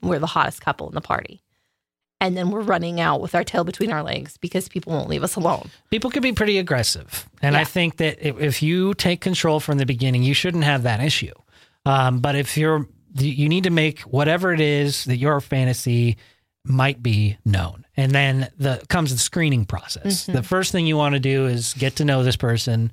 and 0.00 0.10
we're 0.10 0.18
the 0.18 0.26
hottest 0.26 0.60
couple 0.60 0.88
in 0.88 0.94
the 0.94 1.00
party, 1.00 1.40
and 2.20 2.36
then 2.36 2.50
we're 2.50 2.60
running 2.60 3.00
out 3.00 3.20
with 3.20 3.34
our 3.34 3.44
tail 3.44 3.64
between 3.64 3.92
our 3.92 4.02
legs 4.02 4.36
because 4.38 4.68
people 4.68 4.92
won't 4.92 5.08
leave 5.08 5.22
us 5.22 5.36
alone. 5.36 5.70
people 5.90 6.10
can 6.10 6.22
be 6.22 6.32
pretty 6.32 6.58
aggressive, 6.58 7.28
and 7.42 7.56
I 7.56 7.64
think 7.64 7.96
that 7.98 8.18
if, 8.26 8.38
if 8.40 8.62
you 8.62 8.94
take 8.94 9.20
control 9.20 9.60
from 9.60 9.78
the 9.78 9.86
beginning, 9.86 10.22
you 10.22 10.34
shouldn't 10.34 10.64
have 10.64 10.82
that 10.82 11.00
issue. 11.00 11.34
Um, 11.86 12.20
but 12.20 12.34
if 12.34 12.56
you're, 12.56 12.86
you 13.14 13.48
need 13.48 13.64
to 13.64 13.70
make 13.70 14.00
whatever 14.00 14.52
it 14.52 14.60
is 14.60 15.04
that 15.06 15.16
your 15.16 15.40
fantasy 15.40 16.16
might 16.64 17.02
be 17.02 17.38
known, 17.44 17.86
and 17.96 18.12
then 18.12 18.50
the 18.58 18.82
comes 18.88 19.10
the 19.12 19.18
screening 19.18 19.64
process. 19.64 20.24
Mm-hmm. 20.24 20.32
The 20.32 20.42
first 20.42 20.72
thing 20.72 20.86
you 20.86 20.96
want 20.96 21.14
to 21.14 21.20
do 21.20 21.46
is 21.46 21.74
get 21.74 21.96
to 21.96 22.04
know 22.04 22.22
this 22.22 22.36
person 22.36 22.92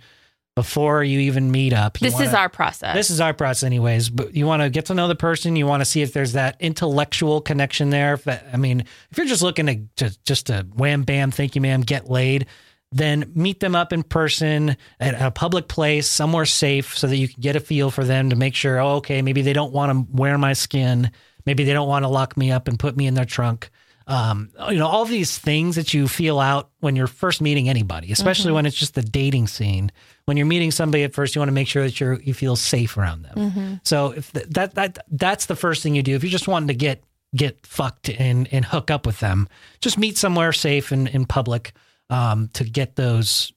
before 0.55 1.03
you 1.03 1.19
even 1.19 1.51
meet 1.51 1.73
up. 1.73 1.99
This 1.99 2.13
is 2.13 2.27
wanna- 2.27 2.37
our 2.37 2.49
process. 2.49 2.95
this 2.95 3.09
is 3.11 3.19
our 3.19 3.33
process 3.33 3.63
anyways 3.63 4.09
but 4.09 4.33
you 4.33 4.45
want 4.45 4.61
to 4.61 4.69
get 4.69 4.85
to 4.85 4.93
know 4.93 5.07
the 5.07 5.15
person 5.15 5.55
you 5.55 5.67
want 5.67 5.81
to 5.81 5.85
see 5.85 6.01
if 6.01 6.13
there's 6.13 6.33
that 6.33 6.55
intellectual 6.59 7.41
connection 7.41 7.89
there 7.89 8.17
that, 8.23 8.45
i 8.53 8.57
mean 8.57 8.81
if 9.11 9.17
you're 9.17 9.27
just 9.27 9.41
looking 9.41 9.65
to 9.65 9.75
just, 9.97 10.23
just 10.25 10.47
to 10.47 10.65
wham 10.75 11.03
bam 11.03 11.29
thank 11.31 11.55
you 11.55 11.61
ma'am 11.61 11.81
get 11.81 12.09
laid 12.09 12.45
then 12.91 13.29
meet 13.35 13.59
them 13.59 13.75
up 13.75 13.91
in 13.91 14.03
person 14.03 14.77
at 14.99 15.21
a 15.21 15.29
public 15.29 15.67
place 15.67 16.07
somewhere 16.07 16.45
safe 16.45 16.97
so 16.97 17.07
that 17.07 17.17
you 17.17 17.27
can 17.27 17.41
get 17.41 17.55
a 17.57 17.59
feel 17.59 17.91
for 17.91 18.05
them 18.05 18.29
to 18.29 18.35
make 18.35 18.55
sure 18.55 18.79
oh, 18.79 18.95
okay 18.95 19.21
maybe 19.21 19.41
they 19.41 19.53
don't 19.53 19.73
want 19.73 19.91
to 19.91 20.15
wear 20.15 20.37
my 20.37 20.53
skin 20.53 21.11
maybe 21.45 21.65
they 21.65 21.73
don't 21.73 21.89
want 21.89 22.03
to 22.03 22.09
lock 22.09 22.37
me 22.37 22.51
up 22.51 22.67
and 22.69 22.79
put 22.79 22.95
me 22.95 23.07
in 23.07 23.13
their 23.13 23.25
trunk 23.25 23.69
um, 24.07 24.49
you 24.69 24.77
know 24.77 24.87
all 24.87 25.05
these 25.05 25.37
things 25.37 25.75
that 25.75 25.93
you 25.93 26.07
feel 26.07 26.39
out 26.39 26.69
when 26.79 26.95
you're 26.95 27.07
first 27.07 27.41
meeting 27.41 27.67
anybody 27.69 28.11
especially 28.11 28.51
when 28.51 28.65
it's 28.65 28.75
just 28.75 28.93
the 28.93 29.01
dating 29.01 29.47
scene. 29.47 29.91
When 30.25 30.37
you're 30.37 30.45
meeting 30.45 30.71
somebody 30.71 31.03
at 31.03 31.13
first 31.13 31.35
you 31.35 31.39
want 31.39 31.49
to 31.49 31.53
make 31.53 31.67
sure 31.67 31.83
that 31.83 31.99
you're 31.99 32.19
you 32.21 32.33
feel 32.33 32.55
safe 32.55 32.97
around 32.97 33.23
them. 33.23 33.79
So 33.83 34.11
if 34.11 34.31
th- 34.31 34.47
that 34.49 34.75
that 34.75 34.99
that's 35.09 35.45
the 35.47 35.55
first 35.55 35.81
thing 35.83 35.95
you 35.95 36.03
do. 36.03 36.15
If 36.15 36.23
you're 36.23 36.29
just 36.31 36.47
wanting 36.47 36.67
to 36.67 36.73
get 36.75 37.03
get 37.35 37.65
fucked 37.65 38.09
and 38.09 38.47
and 38.51 38.63
hook 38.63 38.89
up 38.89 39.05
with 39.05 39.19
them 39.19 39.47
just 39.81 39.97
meet 39.97 40.17
somewhere 40.17 40.53
safe 40.53 40.91
and 40.91 41.07
in 41.09 41.25
public 41.25 41.73
um, 42.09 42.49
to 42.53 42.63
get 42.63 42.95
those 42.95 43.51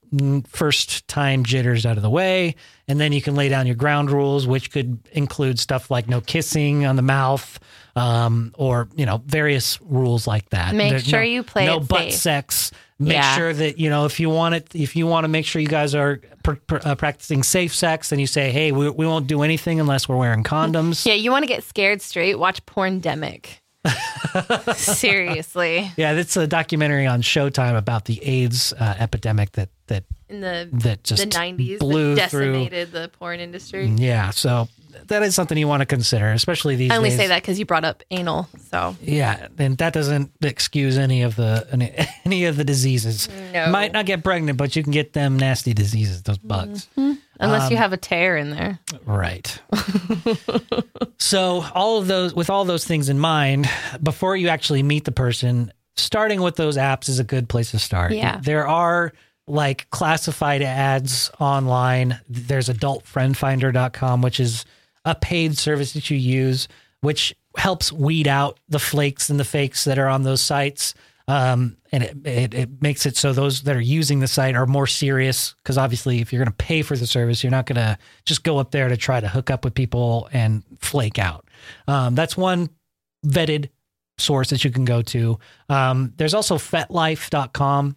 first 0.47 1.07
time 1.07 1.45
jitters 1.45 1.85
out 1.85 1.99
of 1.99 2.03
the 2.03 2.09
way 2.09 2.55
and 2.89 2.99
then 2.99 3.13
you 3.13 3.21
can 3.21 3.35
lay 3.35 3.51
down 3.51 3.67
your 3.67 3.77
ground 3.77 4.11
rules 4.11 4.47
which 4.47 4.71
could 4.71 4.99
include 5.13 5.59
stuff 5.59 5.91
like 5.91 6.09
no 6.09 6.19
kissing 6.23 6.87
on 6.87 6.97
the 6.97 7.03
mouth 7.03 7.59
um, 7.95 8.51
or 8.57 8.89
you 8.97 9.05
know 9.05 9.23
various 9.27 9.79
rules 9.83 10.27
like 10.27 10.49
that 10.49 10.75
Make 10.75 10.91
There's 10.93 11.05
sure 11.07 11.21
no- 11.21 11.27
you 11.27 11.43
play 11.43 11.67
no 11.67 11.79
butt 11.81 12.05
safe. 12.05 12.15
sex 12.15 12.71
Make 13.01 13.13
Yeah. 13.13 13.37
sure 13.37 13.53
that 13.53 13.79
you 13.79 13.91
know 13.91 14.07
if 14.07 14.19
you 14.19 14.29
want 14.31 14.55
it, 14.57 14.75
if 14.75 14.97
you 14.97 15.07
want 15.07 15.23
to 15.25 15.29
make 15.29 15.47
sure 15.47 15.63
you 15.63 15.69
guys 15.69 15.95
are 15.95 16.21
pr- 16.43 16.55
pr- 16.67 16.79
uh, 16.85 16.95
practicing 16.97 17.45
safe 17.45 17.73
sex, 17.73 18.11
then 18.11 18.19
you 18.19 18.27
say, 18.27 18.51
"Hey, 18.51 18.73
we, 18.73 18.91
we 18.91 19.07
won't 19.07 19.29
do 19.29 19.43
anything 19.43 19.79
unless 19.79 20.09
we're 20.09 20.17
wearing 20.17 20.43
condoms." 20.43 21.07
Yeah, 21.07 21.13
you 21.15 21.31
want 21.31 21.45
to 21.45 21.47
get 21.47 21.63
scared 21.63 22.03
straight? 22.03 22.41
Watch 22.41 22.67
Porndemic. 22.67 23.61
Seriously, 24.75 25.91
Yeah, 25.97 26.15
that's 26.15 26.37
a 26.37 26.47
documentary 26.47 27.07
on 27.07 27.23
Showtime 27.23 27.77
about 27.77 28.05
the 28.07 28.23
AIDS 28.25 28.73
uh, 28.73 28.95
epidemic 28.99 29.53
that 29.53 29.69
that 29.89 30.05
in 30.29 30.41
the 30.41 30.69
that 30.73 31.05
just 31.05 31.23
the 31.23 31.29
'90s, 31.29 31.79
blew 31.79 32.15
that 32.15 32.31
through. 32.31 32.53
decimated 32.53 32.93
the 32.93 33.11
porn 33.19 33.41
industry. 33.41 33.87
Yeah, 33.87 34.31
so 34.31 34.69
that 35.07 35.23
is 35.23 35.35
something 35.35 35.57
you 35.57 35.69
want 35.69 35.81
to 35.81 35.87
consider, 35.87 36.33
especially 36.33 36.77
these 36.77 36.91
I 36.91 36.97
only 36.97 37.11
days. 37.11 37.19
say 37.19 37.27
that 37.29 37.43
because 37.43 37.59
you 37.59 37.65
brought 37.67 37.85
up 37.85 38.03
anal. 38.11 38.49
So 38.71 38.97
Yeah, 39.01 39.49
and 39.59 39.77
that 39.79 39.93
doesn't 39.93 40.33
excuse 40.43 40.99
any 40.99 41.23
of 41.23 41.37
the 41.37 41.67
any, 41.71 41.95
any 42.25 42.45
of 42.47 42.57
the 42.57 42.65
diseases. 42.65 43.29
No. 43.53 43.71
Might 43.71 43.93
not 43.93 44.07
get 44.07 44.23
pregnant, 44.25 44.59
but 44.59 44.75
you 44.77 44.83
can 44.83 44.93
get 44.93 45.13
them 45.13 45.37
nasty 45.39 45.73
diseases, 45.75 46.23
those 46.23 46.39
bugs. 46.39 46.89
unless 47.41 47.71
you 47.71 47.77
Um, 47.77 47.83
have 47.83 47.93
a 47.93 47.97
tear 47.99 48.37
in 48.37 48.51
there, 48.51 48.79
Right. 49.05 49.61
so 51.19 51.65
all 51.75 51.99
of 51.99 52.07
those 52.07 52.35
with 52.35 52.51
all 52.51 52.65
those 52.65 52.85
things 52.85 53.09
in 53.09 53.19
mind, 53.19 53.69
before 54.03 54.37
you 54.37 54.49
actually 54.49 54.83
meet 54.83 55.05
the 55.05 55.13
person, 55.13 55.73
starting 55.97 56.41
with 56.41 56.57
those 56.57 56.77
apps 56.77 57.09
is 57.09 57.19
a 57.19 57.25
good 57.25 57.49
place 57.49 57.71
to 57.73 57.79
start. 57.79 58.13
Yeah. 58.13 58.41
There 58.43 58.67
are 58.67 59.13
like 59.49 59.89
classified 59.91 60.63
ads 60.63 61.31
online. 61.41 62.21
There's 62.29 62.69
adultfriendfinder.com, 62.69 64.23
which 64.23 64.41
is 64.41 64.65
a 65.05 65.15
paid 65.15 65.57
service 65.57 65.93
that 65.93 66.11
you 66.11 66.17
use, 66.17 66.69
which 67.01 67.35
helps 67.57 67.93
weed 67.93 68.29
out 68.29 68.59
the 68.69 68.79
flakes 68.79 69.31
and 69.31 69.41
the 69.41 69.45
fakes 69.45 69.85
that 69.85 69.99
are 69.99 70.09
on 70.09 70.23
those 70.23 70.41
sites. 70.41 70.95
Um, 71.27 71.77
and 71.93 72.03
it, 72.03 72.27
it, 72.27 72.55
it 72.55 72.83
makes 72.83 73.05
it 73.05 73.17
so 73.17 73.33
those 73.33 73.63
that 73.63 73.77
are 73.77 73.81
using 73.81 74.21
the 74.21 74.27
site 74.27 74.55
are 74.55 74.67
more 74.67 74.87
serious 74.87 75.55
because 75.59 75.77
obviously, 75.77 76.21
if 76.21 76.33
you're 76.33 76.43
going 76.43 76.53
to 76.53 76.65
pay 76.65 76.81
for 76.83 76.97
the 76.97 77.07
service, 77.07 77.45
you're 77.45 77.51
not 77.51 77.67
going 77.67 77.77
to 77.77 77.99
just 78.25 78.45
go 78.45 78.59
up 78.59 78.71
there 78.71 78.89
to 78.89 78.97
try 78.97 79.21
to 79.21 79.29
hook 79.29 79.51
up 79.51 79.65
with 79.65 79.75
people 79.75 80.29
and 80.33 80.63
flake 80.81 81.19
out. 81.19 81.47
Um, 81.87 82.15
that's 82.15 82.37
one 82.37 82.71
vetted 83.27 83.69
source 84.17 84.51
that 84.51 84.65
you 84.65 84.71
can 84.71 84.85
go 84.85 85.03
to. 85.03 85.39
Um, 85.69 86.15
there's 86.17 86.35
also 86.35 86.57
FetLife.com. 86.57 87.97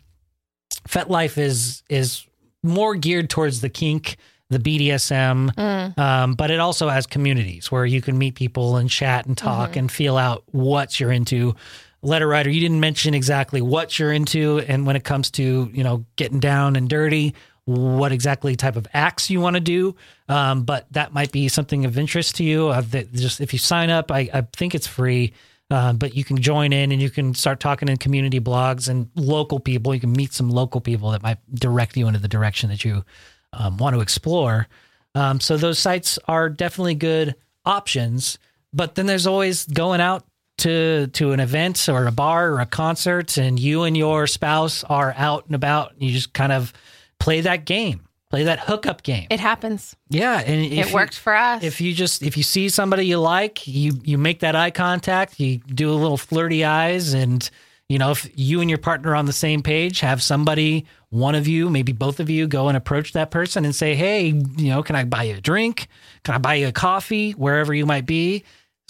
FetLife 0.87 1.37
is 1.37 1.83
is 1.89 2.25
more 2.63 2.95
geared 2.95 3.29
towards 3.29 3.61
the 3.61 3.69
kink, 3.69 4.17
the 4.49 4.59
BDSM, 4.59 5.51
Mm. 5.55 5.97
um, 5.97 6.33
but 6.35 6.51
it 6.51 6.59
also 6.59 6.89
has 6.89 7.07
communities 7.07 7.71
where 7.71 7.85
you 7.85 8.01
can 8.01 8.17
meet 8.17 8.35
people 8.35 8.77
and 8.77 8.89
chat 8.89 9.25
and 9.25 9.37
talk 9.37 9.75
and 9.75 9.91
feel 9.91 10.17
out 10.17 10.43
what 10.51 10.99
you're 10.99 11.11
into. 11.11 11.55
Letter 12.03 12.27
writer, 12.27 12.49
you 12.49 12.59
didn't 12.59 12.79
mention 12.79 13.13
exactly 13.13 13.61
what 13.61 13.97
you're 13.99 14.11
into, 14.11 14.59
and 14.67 14.85
when 14.87 14.95
it 14.95 15.03
comes 15.03 15.29
to 15.31 15.69
you 15.73 15.83
know 15.83 16.05
getting 16.15 16.39
down 16.39 16.75
and 16.75 16.89
dirty, 16.89 17.35
what 17.65 18.11
exactly 18.11 18.55
type 18.55 18.75
of 18.75 18.87
acts 18.93 19.29
you 19.29 19.39
want 19.39 19.55
to 19.55 19.59
do. 19.59 19.95
Um, 20.27 20.63
but 20.63 20.87
that 20.91 21.13
might 21.13 21.31
be 21.31 21.47
something 21.47 21.85
of 21.85 21.97
interest 21.97 22.35
to 22.37 22.43
you. 22.43 22.69
Uh, 22.69 22.81
that 22.89 23.13
just 23.13 23.39
if 23.39 23.53
you 23.53 23.59
sign 23.59 23.89
up, 23.91 24.11
I, 24.11 24.29
I 24.33 24.41
think 24.55 24.73
it's 24.73 24.87
free. 24.87 25.33
Uh, 25.71 25.93
but 25.93 26.15
you 26.15 26.25
can 26.25 26.35
join 26.41 26.73
in 26.73 26.91
and 26.91 27.01
you 27.01 27.09
can 27.09 27.33
start 27.33 27.61
talking 27.61 27.87
in 27.87 27.95
community 27.95 28.41
blogs 28.41 28.89
and 28.89 29.09
local 29.15 29.57
people. 29.57 29.95
You 29.95 30.01
can 30.01 30.11
meet 30.11 30.33
some 30.33 30.49
local 30.49 30.81
people 30.81 31.11
that 31.11 31.23
might 31.23 31.37
direct 31.55 31.95
you 31.95 32.07
into 32.07 32.19
the 32.19 32.27
direction 32.27 32.69
that 32.69 32.83
you 32.83 33.05
um, 33.53 33.77
want 33.77 33.95
to 33.95 34.01
explore. 34.01 34.67
Um, 35.15 35.39
so 35.39 35.55
those 35.55 35.79
sites 35.79 36.19
are 36.27 36.49
definitely 36.49 36.95
good 36.95 37.35
options. 37.65 38.37
But 38.73 38.95
then 38.95 39.05
there's 39.05 39.27
always 39.27 39.65
going 39.65 40.01
out 40.01 40.25
to 40.59 41.07
to 41.07 41.31
an 41.31 41.39
event 41.39 41.87
or 41.89 42.05
a 42.05 42.11
bar 42.11 42.51
or 42.51 42.59
a 42.59 42.65
concert, 42.65 43.37
and 43.37 43.59
you 43.59 43.83
and 43.83 43.95
your 43.97 44.27
spouse 44.27 44.83
are 44.83 45.13
out 45.17 45.45
and 45.45 45.55
about. 45.55 45.93
And 45.93 46.03
you 46.03 46.11
just 46.11 46.33
kind 46.33 46.51
of 46.51 46.73
play 47.19 47.41
that 47.41 47.65
game, 47.65 48.07
play 48.31 48.43
that 48.45 48.59
hookup 48.59 49.03
game. 49.03 49.27
it 49.29 49.39
happens. 49.39 49.95
yeah, 50.09 50.39
and 50.39 50.61
it 50.65 50.87
you- 50.87 50.93
worked 50.93 51.17
for 51.17 51.35
us. 51.35 51.61
if 51.63 51.79
you 51.81 51.93
just 51.93 52.23
if 52.23 52.35
you 52.37 52.43
see 52.43 52.69
somebody 52.69 53.05
you 53.05 53.19
like, 53.19 53.67
you 53.67 53.91
you 54.03 54.17
make 54.17 54.39
that 54.39 54.55
eye 54.55 54.71
contact, 54.71 55.39
you 55.39 55.57
do 55.59 55.91
a 55.91 55.93
little 55.93 56.17
flirty 56.17 56.65
eyes, 56.65 57.13
and 57.13 57.47
you 57.89 57.99
know 57.99 58.11
if 58.11 58.27
you 58.35 58.61
and 58.61 58.69
your 58.69 58.79
partner 58.79 59.11
are 59.11 59.15
on 59.15 59.25
the 59.25 59.33
same 59.33 59.61
page, 59.61 59.99
have 59.99 60.23
somebody, 60.23 60.85
one 61.09 61.35
of 61.35 61.45
you, 61.47 61.69
maybe 61.69 61.91
both 61.91 62.19
of 62.21 62.29
you, 62.29 62.47
go 62.47 62.67
and 62.69 62.77
approach 62.77 63.11
that 63.13 63.29
person 63.31 63.65
and 63.65 63.75
say, 63.75 63.95
hey, 63.95 64.27
you 64.27 64.69
know, 64.69 64.81
can 64.81 64.95
I 64.95 65.03
buy 65.03 65.23
you 65.23 65.35
a 65.35 65.41
drink? 65.41 65.87
Can 66.23 66.33
I 66.33 66.37
buy 66.37 66.55
you 66.55 66.69
a 66.69 66.71
coffee? 66.71 67.33
Wherever 67.33 67.73
you 67.73 67.85
might 67.85 68.05
be, 68.05 68.43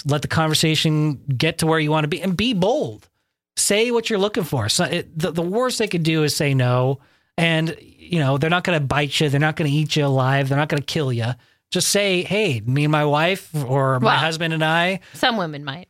let 0.06 0.22
the 0.22 0.28
conversation 0.28 1.16
get 1.36 1.58
to 1.60 1.66
where 1.68 1.80
you 1.80 1.90
want 1.92 2.04
to 2.04 2.08
be, 2.10 2.22
and 2.22 2.38
be 2.38 2.54
bold. 2.54 3.10
Say 3.58 3.90
what 3.92 4.10
you're 4.10 4.20
looking 4.20 4.44
for. 4.44 4.70
So 4.70 4.84
it, 4.86 5.18
the 5.18 5.32
the 5.32 5.42
worst 5.42 5.80
they 5.80 5.88
could 5.88 6.04
do 6.04 6.24
is 6.24 6.36
say 6.36 6.54
no, 6.54 7.00
and 7.38 7.76
you 8.12 8.20
know 8.20 8.38
they're 8.38 8.50
not 8.50 8.64
going 8.64 8.80
to 8.80 8.86
bite 8.86 9.20
you, 9.20 9.30
they're 9.30 9.40
not 9.40 9.56
going 9.56 9.70
to 9.70 9.76
eat 9.76 9.96
you 9.96 10.06
alive, 10.06 10.50
they're 10.50 10.58
not 10.58 10.70
going 10.70 10.82
to 10.82 10.86
kill 10.86 11.12
you 11.14 11.34
just 11.72 11.88
say, 11.88 12.22
"Hey, 12.24 12.62
me 12.66 12.84
and 12.84 12.92
my 12.92 13.06
wife, 13.06 13.50
or 13.56 13.98
my 14.02 14.08
Well- 14.08 14.18
husband 14.18 14.54
and 14.54 14.62
I." 14.64 15.00
Some 15.14 15.38
women 15.38 15.64
might. 15.64 15.88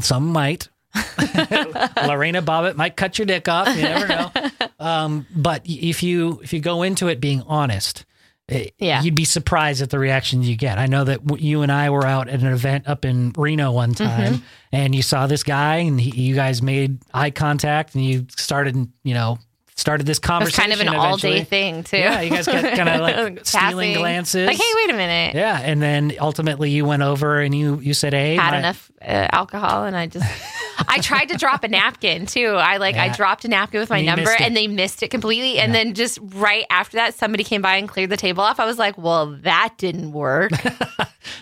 Some 0.00 0.28
might. 0.32 0.68
Lorena 2.06 2.42
Bobbitt 2.42 2.76
might 2.76 2.96
cut 2.96 3.18
your 3.18 3.26
dick 3.26 3.48
off. 3.48 3.68
You 3.76 3.82
never 3.82 4.06
know. 4.08 4.30
Um, 4.78 5.26
but 5.34 5.62
if 5.64 6.02
you 6.02 6.38
if 6.44 6.52
you 6.52 6.60
go 6.60 6.82
into 6.82 7.08
it 7.08 7.18
being 7.18 7.42
honest, 7.46 8.04
eh, 8.50 8.66
Yeah. 8.78 9.00
you'd 9.02 9.14
be 9.14 9.24
surprised 9.24 9.80
at 9.80 9.88
the 9.88 9.98
reactions 9.98 10.46
you 10.46 10.54
get. 10.54 10.76
I 10.78 10.84
know 10.86 11.02
that 11.04 11.24
w- 11.26 11.42
you 11.44 11.62
and 11.62 11.72
I 11.72 11.88
were 11.88 12.04
out 12.06 12.28
at 12.28 12.40
an 12.40 12.46
event 12.46 12.86
up 12.86 13.04
in 13.06 13.32
Reno 13.36 13.72
one 13.72 13.94
time, 13.94 14.34
Mm-hmm. 14.34 14.44
and 14.72 14.94
you 14.94 15.00
saw 15.00 15.26
this 15.26 15.42
guy, 15.42 15.76
and 15.78 15.98
he, 15.98 16.10
you 16.10 16.34
guys 16.34 16.60
made 16.62 16.98
eye 17.14 17.30
contact, 17.30 17.94
and 17.94 18.04
you 18.04 18.26
started, 18.36 18.76
you 19.02 19.14
know, 19.14 19.38
started 19.76 20.06
this 20.06 20.18
It 20.18 20.22
was 20.22 20.26
conversation. 20.28 20.60
kind 20.62 20.72
of 20.72 20.80
an 20.80 20.88
all 20.88 21.16
day 21.16 21.44
thing 21.44 21.84
too. 21.84 21.98
Yeah, 21.98 22.20
you 22.22 22.30
guys 22.30 22.46
got 22.46 22.62
kind 22.76 22.88
of 22.88 23.00
like 23.36 23.46
stealing 23.46 23.94
glances. 23.94 24.46
Like, 24.46 24.56
hey, 24.56 24.72
wait 24.76 24.90
a 24.90 24.96
minute. 24.96 25.34
Yeah, 25.34 25.60
and 25.62 25.80
then 25.82 26.14
ultimately 26.20 26.70
you 26.70 26.84
went 26.84 27.02
over 27.02 27.40
and 27.40 27.54
you 27.54 27.78
you 27.80 27.94
said, 27.94 28.12
"Hey, 28.14 28.36
Had 28.36 28.52
my- 28.52 28.58
enough 28.58 28.90
uh, 29.02 29.28
alcohol, 29.32 29.84
and 29.84 29.96
I 29.96 30.06
just. 30.06 30.26
I 30.88 30.98
tried 31.00 31.30
to 31.30 31.38
drop 31.38 31.64
a 31.64 31.68
napkin 31.68 32.26
too. 32.26 32.48
I 32.48 32.76
like 32.76 32.96
I 32.96 33.08
dropped 33.08 33.46
a 33.46 33.48
napkin 33.48 33.80
with 33.80 33.88
my 33.88 33.96
And 33.98 34.06
number, 34.06 34.30
and 34.38 34.54
they 34.54 34.66
missed 34.68 35.02
it 35.02 35.08
completely. 35.08 35.58
And 35.58 35.74
then 35.74 35.94
just 35.94 36.18
right 36.22 36.66
after 36.68 36.98
that, 36.98 37.14
somebody 37.14 37.44
came 37.44 37.62
by 37.62 37.76
and 37.76 37.88
cleared 37.88 38.10
the 38.10 38.16
table 38.18 38.42
off. 38.42 38.60
I 38.60 38.66
was 38.66 38.78
like, 38.78 38.98
"Well, 38.98 39.36
that 39.42 39.74
didn't 39.78 40.12
work." 40.12 40.52